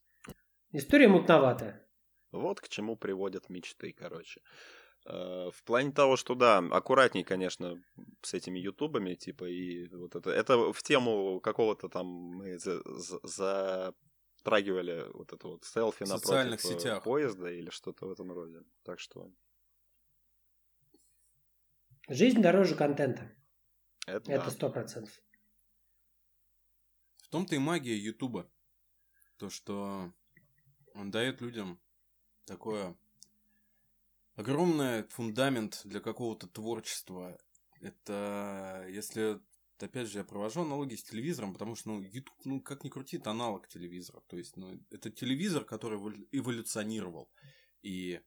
История 0.77 1.09
мутноватая. 1.09 1.89
Вот 2.33 2.61
к 2.61 2.69
чему 2.69 2.97
приводят 2.97 3.49
мечты, 3.49 3.95
короче. 3.95 4.43
Э, 5.07 5.51
в 5.51 5.63
плане 5.65 5.91
того, 5.91 6.17
что 6.17 6.35
да, 6.35 6.59
аккуратней, 6.59 7.25
конечно, 7.25 7.83
с 8.21 8.35
этими 8.35 8.59
ютубами, 8.59 9.15
типа, 9.15 9.45
и 9.45 9.89
вот 9.89 10.15
это. 10.17 10.31
Это 10.31 10.75
в 10.75 10.83
тему 10.83 11.41
какого-то 11.41 11.89
там 11.89 12.07
мы 12.07 12.59
за, 12.59 12.83
за, 12.85 13.95
затрагивали 14.39 15.07
вот 15.15 15.33
это 15.33 15.49
вот 15.49 15.65
селфи 15.65 16.05
в 16.05 16.09
напротив 16.09 16.53
э, 16.53 16.59
сетях. 16.59 17.05
поезда 17.05 17.51
или 17.51 17.71
что-то 17.71 18.07
в 18.07 18.11
этом 18.11 18.31
роде. 18.31 18.63
Так 18.83 19.01
что. 19.01 19.33
Жизнь 22.07 22.43
дороже 22.43 22.75
контента. 22.75 23.35
Это 24.07 24.51
сто 24.51 24.69
процентов. 24.69 25.15
В 27.23 27.29
том-то 27.29 27.55
и 27.55 27.59
магия 27.59 27.97
Ютуба. 27.97 28.47
То, 29.39 29.49
что 29.49 30.13
он 30.97 31.11
дает 31.11 31.41
людям 31.41 31.79
такое 32.45 32.97
огромный 34.35 35.05
фундамент 35.05 35.83
для 35.85 36.01
какого-то 36.01 36.47
творчества. 36.47 37.39
Это, 37.81 38.87
если, 38.89 39.41
опять 39.79 40.09
же, 40.09 40.19
я 40.19 40.25
провожу 40.25 40.63
аналогии 40.63 40.97
с 40.97 41.05
телевизором, 41.05 41.53
потому 41.53 41.75
что, 41.75 41.91
ну, 41.91 42.01
YouTube, 42.01 42.45
ну, 42.45 42.61
как 42.61 42.85
ни 42.85 42.89
крути, 42.89 43.19
это 43.19 43.31
аналог 43.31 43.69
телевизора. 43.69 44.21
То 44.27 44.39
есть, 44.39 44.57
ну, 44.57 44.81
это 44.91 45.11
телевизор, 45.11 45.65
который 45.65 45.99
эволюционировал. 46.33 47.31
И 47.83 48.21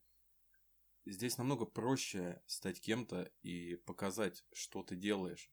здесь 1.05 1.37
намного 1.37 1.65
проще 1.65 2.41
стать 2.45 2.79
кем-то 2.79 3.31
и 3.41 3.75
показать, 3.77 4.43
что 4.53 4.83
ты 4.83 4.95
делаешь. 4.95 5.51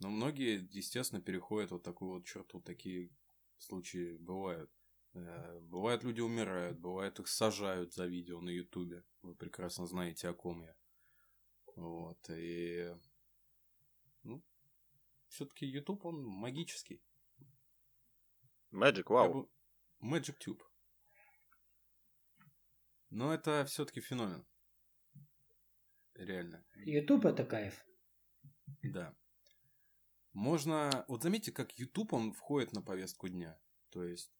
Но 0.00 0.10
многие, 0.10 0.68
естественно, 0.70 1.20
переходят 1.20 1.72
вот 1.72 1.82
такую 1.82 2.12
вот 2.12 2.26
черту. 2.26 2.60
Такие 2.60 3.10
случаи 3.58 4.16
бывают. 4.18 4.70
Э, 5.14 5.58
бывает, 5.60 6.04
люди 6.04 6.20
умирают, 6.20 6.78
бывает, 6.78 7.18
их 7.18 7.28
сажают 7.28 7.94
за 7.94 8.06
видео 8.06 8.40
на 8.40 8.50
Ютубе. 8.50 9.04
Вы 9.22 9.34
прекрасно 9.34 9.86
знаете, 9.86 10.28
о 10.28 10.34
ком 10.34 10.62
я. 10.62 10.76
Вот, 11.76 12.18
и... 12.30 12.94
Ну, 14.22 14.42
все-таки 15.28 15.66
YouTube, 15.66 16.04
он 16.04 16.24
магический. 16.24 17.02
Magic, 18.72 19.04
вау. 19.06 19.42
Wow. 19.42 19.50
Magic 20.00 20.36
Tube. 20.44 20.62
Но 23.10 23.32
это 23.32 23.64
все-таки 23.64 24.00
феномен. 24.00 24.46
Реально. 26.14 26.64
YouTube 26.74 27.24
это 27.24 27.44
кайф. 27.44 27.86
Да. 28.82 29.16
Можно... 30.32 31.04
Вот 31.08 31.22
заметьте, 31.22 31.52
как 31.52 31.78
YouTube, 31.78 32.12
он 32.12 32.32
входит 32.32 32.72
на 32.72 32.82
повестку 32.82 33.28
дня. 33.28 33.58
То 33.90 34.04
есть, 34.04 34.37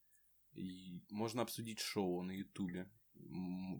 и 0.58 1.00
можно 1.10 1.42
обсудить 1.42 1.78
шоу 1.78 2.22
на 2.22 2.32
Ютубе 2.32 2.90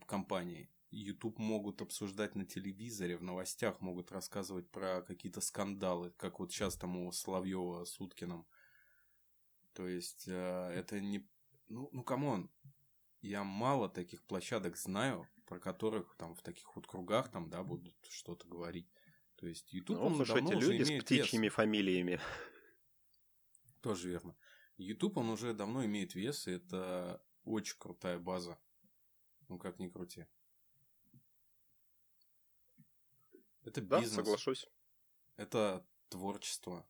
компании. 0.07 0.71
YouTube 0.91 1.39
могут 1.39 1.83
обсуждать 1.83 2.35
на 2.35 2.47
телевизоре, 2.47 3.17
в 3.17 3.23
новостях 3.23 3.81
могут 3.81 4.11
рассказывать 4.11 4.71
про 4.71 5.03
какие-то 5.03 5.41
скандалы, 5.41 6.13
как 6.17 6.39
вот 6.39 6.51
сейчас 6.51 6.77
там 6.77 6.97
у 6.97 7.13
Соловьева 7.13 7.85
с 7.85 8.01
Уткиным. 8.01 8.47
То 9.75 9.87
есть, 9.87 10.27
э, 10.29 10.73
это 10.75 10.99
не... 11.01 11.29
Ну, 11.69 11.91
ну, 11.93 12.03
come 12.03 12.30
on, 12.30 12.51
я 13.21 13.45
мало 13.45 13.91
таких 13.91 14.25
площадок 14.25 14.79
знаю, 14.79 15.29
про 15.45 15.61
которых 15.61 16.17
там 16.17 16.35
в 16.35 16.43
таких 16.43 16.75
вот 16.75 16.87
кругах 16.87 17.31
там, 17.31 17.51
да, 17.51 17.63
будут 17.63 17.95
что-то 18.09 18.49
говорить. 18.49 18.89
То 19.37 19.47
есть, 19.47 19.73
YouTube, 19.73 19.99
ну, 19.99 20.07
он 20.07 20.25
давно 20.25 20.53
эти 20.53 20.61
люди 20.61 20.83
с 20.85 21.05
птичьими 21.05 21.47
вес. 21.47 21.53
фамилиями. 21.53 22.19
Тоже 23.83 24.09
верно. 24.09 24.35
YouTube, 24.79 25.19
он 25.19 25.29
уже 25.29 25.53
давно 25.55 25.85
имеет 25.85 26.15
вес, 26.15 26.47
и 26.47 26.53
это 26.53 27.23
очень 27.45 27.77
крутая 27.79 28.19
база. 28.19 28.59
Ну, 29.49 29.59
как 29.59 29.79
ни 29.79 29.89
крути. 29.89 30.27
Это 33.65 33.83
да, 33.83 34.01
бизнес. 34.01 34.17
соглашусь. 34.17 34.67
Это 35.37 35.87
творчество. 36.09 36.89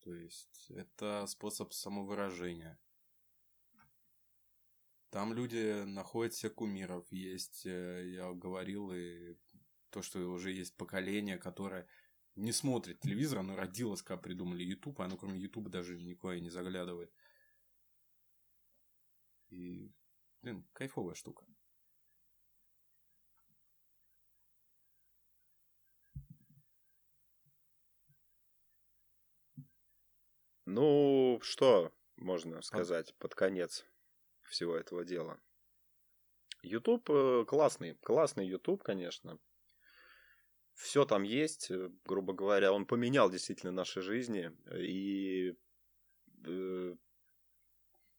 То 0.00 0.14
есть, 0.14 0.70
это 0.70 1.26
способ 1.26 1.72
самовыражения. 1.72 2.78
Там 5.10 5.32
люди 5.32 5.84
находят 5.84 6.34
себе 6.34 6.50
кумиров. 6.50 7.10
Есть, 7.10 7.64
э, 7.66 8.14
я 8.14 8.32
говорил, 8.32 8.92
и 8.92 9.36
то, 9.90 10.02
что 10.02 10.18
уже 10.28 10.52
есть 10.52 10.76
поколение, 10.76 11.38
которое 11.38 11.86
не 12.36 12.52
смотрит 12.52 13.00
телевизор, 13.00 13.38
оно 13.40 13.56
родилось, 13.56 14.02
когда 14.02 14.20
придумали 14.20 14.64
YouTube, 14.64 15.00
а 15.00 15.04
оно 15.04 15.16
кроме 15.16 15.38
YouTube 15.38 15.68
даже 15.68 15.96
никуда 15.96 16.38
не 16.40 16.50
заглядывает. 16.50 17.12
И, 19.50 19.92
блин, 20.42 20.66
кайфовая 20.72 21.14
штука. 21.14 21.46
Ну, 30.66 31.38
что 31.42 31.92
можно 32.16 32.62
сказать 32.62 33.10
а... 33.10 33.14
под 33.20 33.34
конец 33.34 33.84
всего 34.42 34.76
этого 34.76 35.04
дела? 35.04 35.38
YouTube 36.62 37.08
э, 37.10 37.44
классный, 37.46 37.94
классный 37.96 38.46
YouTube, 38.46 38.82
конечно 38.82 39.38
все 40.74 41.04
там 41.04 41.22
есть, 41.22 41.70
э, 41.70 41.90
грубо 42.04 42.32
говоря, 42.32 42.72
он 42.72 42.86
поменял 42.86 43.30
действительно 43.30 43.72
наши 43.72 44.02
жизни, 44.02 44.50
и 44.74 45.54
э, 46.44 46.94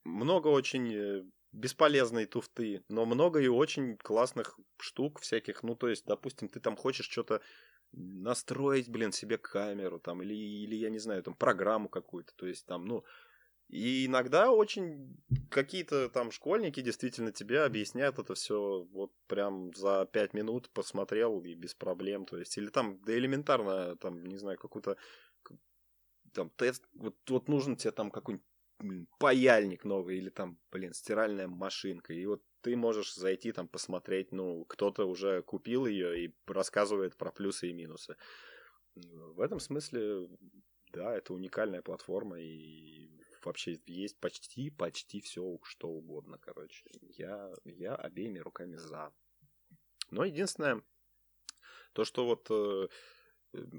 много 0.04 0.48
очень 0.48 0.94
э, 0.94 1.24
бесполезной 1.52 2.26
туфты, 2.26 2.84
но 2.90 3.06
много 3.06 3.40
и 3.40 3.48
очень 3.48 3.98
классных 3.98 4.60
штук 4.78 5.20
всяких, 5.20 5.64
ну, 5.64 5.76
то 5.76 5.88
есть, 5.88 6.06
допустим, 6.06 6.50
ты 6.50 6.60
там 6.60 6.76
хочешь 6.76 7.10
что-то 7.10 7.42
настроить, 7.92 8.90
блин, 8.90 9.12
себе 9.12 9.38
камеру, 9.38 10.00
там, 10.00 10.22
или, 10.22 10.34
или, 10.34 10.76
я 10.76 10.90
не 10.90 11.00
знаю, 11.00 11.24
там, 11.24 11.34
программу 11.34 11.90
какую-то, 11.90 12.34
то 12.36 12.46
есть, 12.46 12.66
там, 12.66 12.86
ну, 12.86 13.06
и 13.68 14.06
иногда 14.06 14.52
очень 14.52 15.18
какие-то 15.50 16.10
там 16.10 16.32
школьники 16.32 16.82
действительно 16.82 17.32
тебе 17.32 17.64
объясняют 17.64 18.20
это 18.20 18.36
все 18.36 18.84
вот 18.92 19.12
прям 19.28 19.74
за 19.74 20.06
пять 20.06 20.34
минут 20.34 20.70
посмотрел 20.70 21.42
и 21.42 21.56
без 21.56 21.74
проблем. 21.74 22.26
То 22.26 22.38
есть, 22.38 22.58
или 22.58 22.70
там, 22.70 23.02
да 23.02 23.18
элементарно, 23.18 23.96
там, 23.98 24.24
не 24.26 24.38
знаю, 24.38 24.58
какой-то 24.58 24.98
там 26.34 26.50
тест, 26.52 26.84
вот, 26.94 27.16
вот 27.30 27.48
нужен 27.48 27.76
тебе 27.76 27.92
там 27.92 28.12
какой-нибудь 28.12 28.46
паяльник 29.20 29.86
новый 29.86 30.18
или 30.18 30.30
там, 30.30 30.60
блин, 30.72 30.94
стиральная 30.94 31.48
машинка. 31.48 32.14
И 32.14 32.26
вот 32.26 32.44
ты 32.62 32.76
можешь 32.76 33.16
зайти 33.16 33.52
там 33.52 33.68
посмотреть, 33.68 34.32
ну, 34.32 34.66
кто-то 34.66 35.06
уже 35.06 35.42
купил 35.42 35.86
ее 35.86 36.26
и 36.26 36.36
рассказывает 36.46 37.16
про 37.16 37.32
плюсы 37.32 37.70
и 37.70 37.74
минусы. 37.74 38.16
В 38.96 39.40
этом 39.40 39.60
смысле, 39.60 40.28
да, 40.92 41.16
это 41.16 41.34
уникальная 41.34 41.82
платформа, 41.82 42.40
и 42.40 43.10
вообще 43.46 43.80
есть 43.86 44.20
почти, 44.20 44.70
почти 44.70 45.22
все, 45.22 45.60
что 45.64 45.90
угодно, 45.90 46.38
короче. 46.38 46.90
Я, 47.18 47.52
я 47.64 47.96
обеими 47.96 48.40
руками 48.40 48.76
за. 48.76 49.14
Но 50.12 50.26
единственное, 50.26 50.82
то, 51.94 52.06
что 52.06 52.26
вот 52.26 52.48
э, 52.50 52.88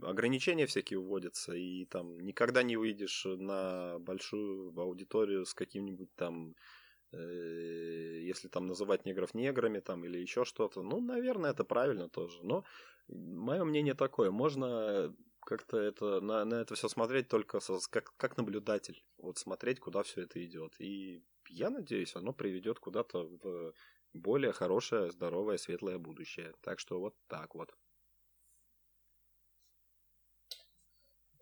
ограничения 0.03 0.67
всякие 0.67 0.99
вводятся, 0.99 1.55
и 1.55 1.85
там 1.87 2.19
никогда 2.21 2.63
не 2.63 2.77
выйдешь 2.77 3.25
на 3.27 3.99
большую 3.99 4.79
аудиторию 4.79 5.45
с 5.45 5.55
каким-нибудь 5.55 6.15
там 6.15 6.55
э, 7.13 8.21
если 8.23 8.49
там 8.49 8.67
называть 8.67 9.05
негров 9.05 9.35
неграми 9.35 9.81
там 9.81 10.05
или 10.05 10.19
еще 10.19 10.45
что-то, 10.45 10.83
ну, 10.83 11.01
наверное, 11.01 11.51
это 11.51 11.65
правильно 11.65 12.09
тоже. 12.09 12.43
Но 12.43 12.65
мое 13.09 13.65
мнение 13.65 13.95
такое, 13.95 14.31
можно 14.31 15.15
как-то 15.47 15.79
это 15.79 16.21
на, 16.21 16.45
на 16.45 16.55
это 16.57 16.75
все 16.75 16.89
смотреть 16.89 17.29
только 17.29 17.61
со, 17.61 17.79
как, 17.89 18.13
как 18.17 18.37
наблюдатель. 18.37 19.03
Вот 19.17 19.39
смотреть, 19.39 19.81
куда 19.81 20.03
все 20.03 20.23
это 20.23 20.45
идет. 20.45 20.75
И 20.81 21.23
я 21.49 21.71
надеюсь, 21.71 22.17
оно 22.17 22.33
приведет 22.33 22.81
куда-то 22.81 23.25
в 23.43 23.73
более 24.13 24.53
хорошее, 24.53 25.11
здоровое, 25.13 25.57
светлое 25.57 25.99
будущее. 25.99 26.53
Так 26.63 26.81
что 26.81 27.01
вот 27.01 27.15
так 27.29 27.55
вот. 27.55 27.75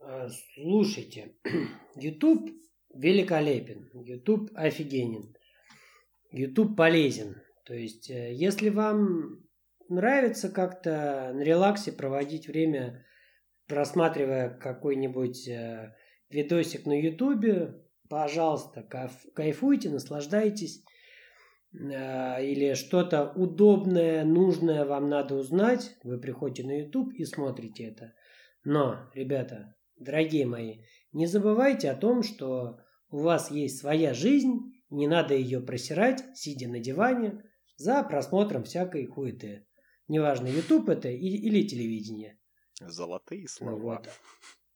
А, 0.00 0.28
слушайте, 0.54 1.34
YouTube 1.96 2.50
великолепен, 2.94 3.90
YouTube 3.94 4.50
офигенен, 4.54 5.34
YouTube 6.30 6.76
полезен. 6.76 7.42
То 7.64 7.74
есть, 7.74 8.10
э, 8.10 8.34
если 8.34 8.68
вам 8.68 9.42
нравится 9.88 10.50
как-то 10.50 11.32
на 11.34 11.42
релаксе 11.42 11.92
проводить 11.92 12.48
время, 12.48 13.04
просматривая 13.74 14.50
какой-нибудь 14.50 15.48
э, 15.48 15.94
видосик 16.30 16.86
на 16.86 17.00
YouTube, 17.00 17.74
пожалуйста, 18.08 18.82
кайфуйте, 19.34 19.90
наслаждайтесь. 19.90 20.84
Э, 21.72 22.44
или 22.44 22.74
что-то 22.74 23.32
удобное, 23.34 24.24
нужное 24.24 24.84
вам 24.84 25.08
надо 25.08 25.34
узнать, 25.34 25.96
вы 26.04 26.18
приходите 26.18 26.66
на 26.66 26.80
YouTube 26.80 27.12
и 27.14 27.24
смотрите 27.24 27.84
это. 27.84 28.14
Но, 28.64 29.10
ребята, 29.14 29.74
Дорогие 29.96 30.44
мои, 30.44 30.78
не 31.12 31.26
забывайте 31.26 31.88
о 31.90 31.94
том, 31.94 32.22
что 32.22 32.78
у 33.10 33.18
вас 33.18 33.50
есть 33.50 33.78
своя 33.78 34.12
жизнь, 34.12 34.72
не 34.90 35.06
надо 35.06 35.34
ее 35.34 35.60
просирать, 35.60 36.24
сидя 36.34 36.68
на 36.68 36.80
диване, 36.80 37.44
за 37.76 38.02
просмотром 38.02 38.64
всякой 38.64 39.06
хуеты. 39.06 39.66
Неважно, 40.08 40.48
YouTube 40.48 40.88
это 40.88 41.08
или 41.08 41.62
телевидение. 41.62 42.38
Золотые 42.80 43.48
слова. 43.48 43.78
Вот. 43.78 44.10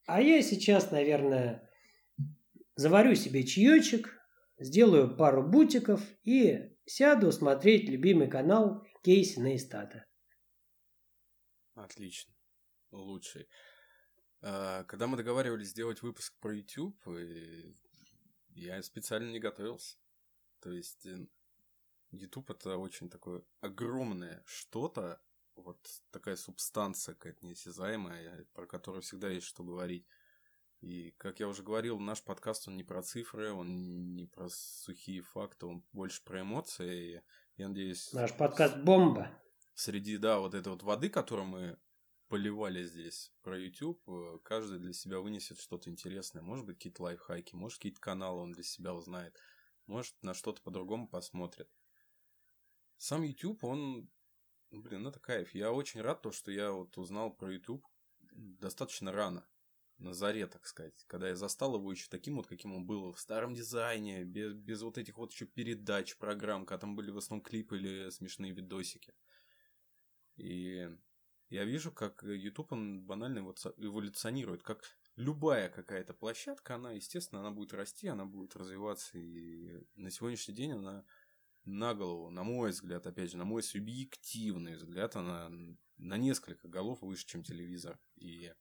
А 0.06 0.20
я 0.22 0.42
сейчас, 0.42 0.90
наверное, 0.90 1.70
заварю 2.76 3.14
себе 3.14 3.44
чаечек, 3.44 4.18
сделаю 4.58 5.16
пару 5.16 5.42
бутиков 5.42 6.00
и 6.24 6.76
сяду 6.86 7.32
смотреть 7.32 7.88
любимый 7.88 8.28
канал 8.28 8.86
Кейси 9.02 9.38
Нейстата. 9.40 10.06
Отлично. 11.74 12.34
Лучший. 12.90 13.48
А, 14.40 14.84
когда 14.84 15.06
мы 15.06 15.16
договаривались 15.16 15.68
сделать 15.68 16.02
выпуск 16.02 16.34
про 16.40 16.54
YouTube, 16.54 16.96
я 18.54 18.82
специально 18.82 19.30
не 19.30 19.40
готовился. 19.40 19.96
То 20.60 20.72
есть 20.72 21.06
э, 21.06 21.26
YouTube 22.10 22.50
это 22.50 22.76
очень 22.76 23.10
такое 23.10 23.42
огромное 23.60 24.42
что-то, 24.46 25.20
вот 25.62 25.78
такая 26.10 26.36
субстанция 26.36 27.14
какая-то 27.14 27.44
неосязаемая, 27.46 28.46
про 28.54 28.66
которую 28.66 29.02
всегда 29.02 29.28
есть 29.28 29.46
что 29.46 29.64
говорить. 29.64 30.06
И, 30.80 31.10
как 31.18 31.40
я 31.40 31.48
уже 31.48 31.62
говорил, 31.62 31.98
наш 31.98 32.22
подкаст, 32.22 32.68
он 32.68 32.76
не 32.76 32.84
про 32.84 33.02
цифры, 33.02 33.52
он 33.52 34.14
не 34.14 34.26
про 34.26 34.48
сухие 34.48 35.22
факты, 35.22 35.66
он 35.66 35.84
больше 35.92 36.22
про 36.22 36.42
эмоции. 36.42 37.16
И 37.16 37.22
я 37.56 37.68
надеюсь... 37.68 38.12
Наш 38.12 38.36
подкаст 38.36 38.78
бомба. 38.78 39.30
Среди, 39.74 40.18
да, 40.18 40.38
вот 40.38 40.54
этой 40.54 40.68
вот 40.68 40.82
воды, 40.84 41.08
которую 41.08 41.48
мы 41.48 41.78
поливали 42.28 42.84
здесь 42.84 43.32
про 43.42 43.58
YouTube, 43.58 44.00
э, 44.08 44.38
каждый 44.44 44.78
для 44.78 44.92
себя 44.92 45.18
вынесет 45.18 45.60
что-то 45.60 45.90
интересное. 45.90 46.42
Может 46.42 46.66
быть, 46.66 46.76
какие-то 46.76 47.02
лайфхаки, 47.02 47.54
может, 47.54 47.78
какие-то 47.78 48.00
каналы 48.00 48.42
он 48.42 48.52
для 48.52 48.62
себя 48.62 48.94
узнает, 48.94 49.36
может, 49.86 50.14
на 50.22 50.34
что-то 50.34 50.62
по-другому 50.62 51.08
посмотрит. 51.08 51.68
Сам 52.98 53.22
YouTube, 53.22 53.64
он, 53.64 54.10
ну, 54.70 54.82
блин, 54.82 55.06
это 55.06 55.18
кайф. 55.18 55.54
Я 55.54 55.72
очень 55.72 56.00
рад, 56.00 56.22
то, 56.22 56.32
что 56.32 56.50
я 56.50 56.72
вот 56.72 56.96
узнал 56.98 57.32
про 57.32 57.52
YouTube 57.52 57.84
достаточно 58.32 59.12
рано, 59.12 59.46
на 59.98 60.14
заре, 60.14 60.46
так 60.46 60.66
сказать, 60.66 61.04
когда 61.06 61.28
я 61.28 61.34
застал 61.34 61.74
его 61.74 61.90
еще 61.90 62.08
таким 62.08 62.36
вот, 62.36 62.46
каким 62.46 62.74
он 62.74 62.86
был 62.86 63.12
в 63.12 63.20
старом 63.20 63.54
дизайне, 63.54 64.24
без, 64.24 64.54
без 64.54 64.82
вот 64.82 64.96
этих 64.96 65.18
вот 65.18 65.32
еще 65.32 65.46
передач, 65.46 66.16
программ, 66.16 66.66
когда 66.66 66.78
там 66.78 66.94
были 66.94 67.10
в 67.10 67.18
основном 67.18 67.42
клипы 67.42 67.78
или 67.78 68.10
смешные 68.10 68.52
видосики. 68.52 69.14
И 70.36 70.88
я 71.48 71.64
вижу, 71.64 71.90
как 71.90 72.22
YouTube 72.22 72.72
он 72.72 73.02
банально 73.02 73.38
эволюционирует, 73.38 74.62
как 74.62 74.84
любая 75.16 75.68
какая-то 75.68 76.14
площадка, 76.14 76.76
она, 76.76 76.92
естественно, 76.92 77.40
она 77.40 77.50
будет 77.50 77.74
расти, 77.74 78.06
она 78.06 78.24
будет 78.24 78.54
развиваться, 78.54 79.18
и 79.18 79.82
на 79.96 80.10
сегодняшний 80.10 80.54
день 80.54 80.72
она 80.72 81.04
на 81.68 81.94
голову, 81.94 82.30
на 82.30 82.42
мой 82.42 82.70
взгляд, 82.70 83.06
опять 83.06 83.30
же, 83.30 83.36
на 83.36 83.44
мой 83.44 83.62
субъективный 83.62 84.76
взгляд, 84.76 85.16
она 85.16 85.50
на 85.96 86.16
несколько 86.16 86.68
голов 86.68 87.02
выше, 87.02 87.26
чем 87.26 87.42
телевизор. 87.42 87.98
И 88.16 88.52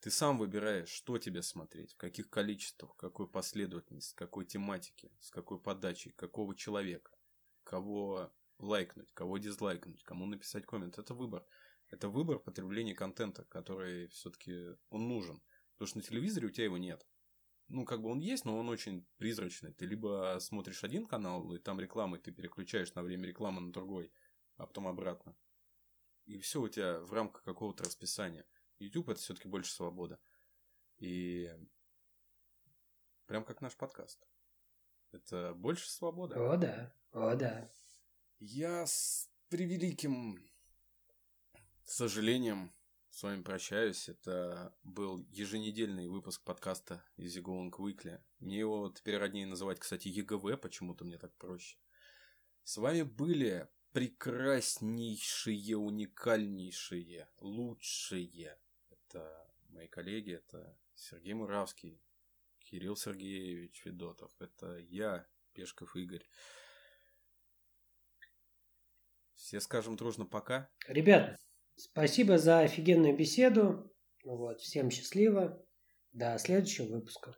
ты 0.00 0.10
сам 0.10 0.38
выбираешь, 0.38 0.90
что 0.90 1.18
тебе 1.18 1.42
смотреть, 1.42 1.94
в 1.94 1.96
каких 1.96 2.28
количествах, 2.28 2.94
какой 2.96 3.26
последовательности, 3.26 4.14
какой 4.14 4.44
тематики, 4.44 5.10
с 5.20 5.30
какой 5.30 5.58
подачей, 5.58 6.12
какого 6.12 6.54
человека, 6.54 7.10
кого 7.62 8.30
лайкнуть, 8.58 9.12
кого 9.12 9.38
дизлайкнуть, 9.38 10.02
кому 10.02 10.26
написать 10.26 10.66
коммент. 10.66 10.98
Это 10.98 11.14
выбор. 11.14 11.46
Это 11.88 12.08
выбор 12.08 12.38
потребления 12.38 12.94
контента, 12.94 13.44
который 13.44 14.08
все-таки 14.08 14.76
он 14.90 15.08
нужен. 15.08 15.42
Потому 15.72 15.88
что 15.88 15.98
на 15.98 16.04
телевизоре 16.04 16.48
у 16.48 16.50
тебя 16.50 16.64
его 16.64 16.78
нет. 16.78 17.06
Ну, 17.68 17.84
как 17.84 18.02
бы 18.02 18.10
он 18.10 18.18
есть, 18.18 18.44
но 18.44 18.58
он 18.58 18.68
очень 18.68 19.06
призрачный. 19.16 19.72
Ты 19.72 19.86
либо 19.86 20.36
смотришь 20.40 20.84
один 20.84 21.06
канал, 21.06 21.52
и 21.54 21.58
там 21.58 21.80
реклама, 21.80 22.16
и 22.16 22.20
ты 22.20 22.30
переключаешь 22.30 22.94
на 22.94 23.02
время 23.02 23.26
рекламы 23.26 23.60
на 23.60 23.72
другой, 23.72 24.12
а 24.56 24.66
потом 24.66 24.86
обратно. 24.86 25.34
И 26.26 26.38
все 26.38 26.60
у 26.60 26.68
тебя 26.68 27.00
в 27.00 27.12
рамках 27.12 27.42
какого-то 27.42 27.84
расписания. 27.84 28.46
YouTube 28.78 29.10
это 29.10 29.20
все-таки 29.20 29.48
больше 29.48 29.72
свобода. 29.72 30.18
И 30.98 31.50
прям 33.26 33.44
как 33.44 33.60
наш 33.60 33.76
подкаст. 33.76 34.26
Это 35.12 35.54
больше 35.54 35.88
свобода. 35.88 36.52
О, 36.52 36.56
да. 36.56 36.92
О, 37.12 37.34
да. 37.34 37.70
Я 38.40 38.86
с 38.86 39.30
превеликим 39.48 40.38
сожалением, 41.84 42.72
с 43.14 43.22
вами 43.22 43.42
прощаюсь. 43.42 44.08
Это 44.08 44.76
был 44.82 45.24
еженедельный 45.30 46.08
выпуск 46.08 46.42
подкаста 46.42 47.04
Easy 47.16 47.40
Going 47.40 47.70
Weekly. 47.70 48.20
Мне 48.40 48.58
его 48.58 48.90
теперь 48.90 49.18
роднее 49.18 49.46
называть, 49.46 49.78
кстати, 49.78 50.08
ЕГВ, 50.08 50.60
почему-то 50.60 51.04
мне 51.04 51.16
так 51.16 51.32
проще. 51.36 51.78
С 52.64 52.76
вами 52.76 53.02
были 53.02 53.68
прекраснейшие, 53.92 55.76
уникальнейшие, 55.76 57.28
лучшие. 57.38 58.58
Это 58.90 59.48
мои 59.68 59.86
коллеги, 59.86 60.32
это 60.32 60.76
Сергей 60.96 61.34
Муравский, 61.34 62.02
Кирилл 62.58 62.96
Сергеевич 62.96 63.82
Федотов, 63.82 64.32
это 64.40 64.76
я, 64.78 65.24
Пешков 65.52 65.94
Игорь. 65.94 66.26
Все 69.34 69.60
скажем 69.60 69.94
дружно 69.94 70.26
пока. 70.26 70.68
Ребят, 70.88 71.38
Спасибо 71.76 72.38
за 72.38 72.60
офигенную 72.60 73.16
беседу. 73.16 73.92
Вот, 74.24 74.60
всем 74.60 74.90
счастливо. 74.90 75.60
До 76.12 76.38
следующего 76.38 76.86
выпуска. 76.86 77.36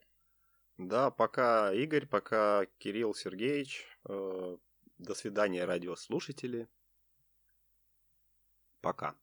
Да, 0.78 1.10
пока 1.10 1.72
Игорь, 1.72 2.06
пока 2.06 2.66
Кирилл 2.78 3.14
Сергеевич. 3.14 3.86
Э, 4.08 4.58
до 4.98 5.14
свидания, 5.14 5.64
радиослушатели. 5.64 6.68
Пока. 8.82 9.16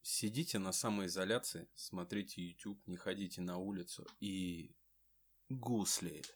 Сидите 0.00 0.58
на 0.58 0.72
самоизоляции, 0.72 1.68
смотрите 1.74 2.40
YouTube, 2.40 2.80
не 2.86 2.96
ходите 2.96 3.40
на 3.40 3.58
улицу 3.58 4.06
и 4.20 4.76
гуслеет. 5.48 6.34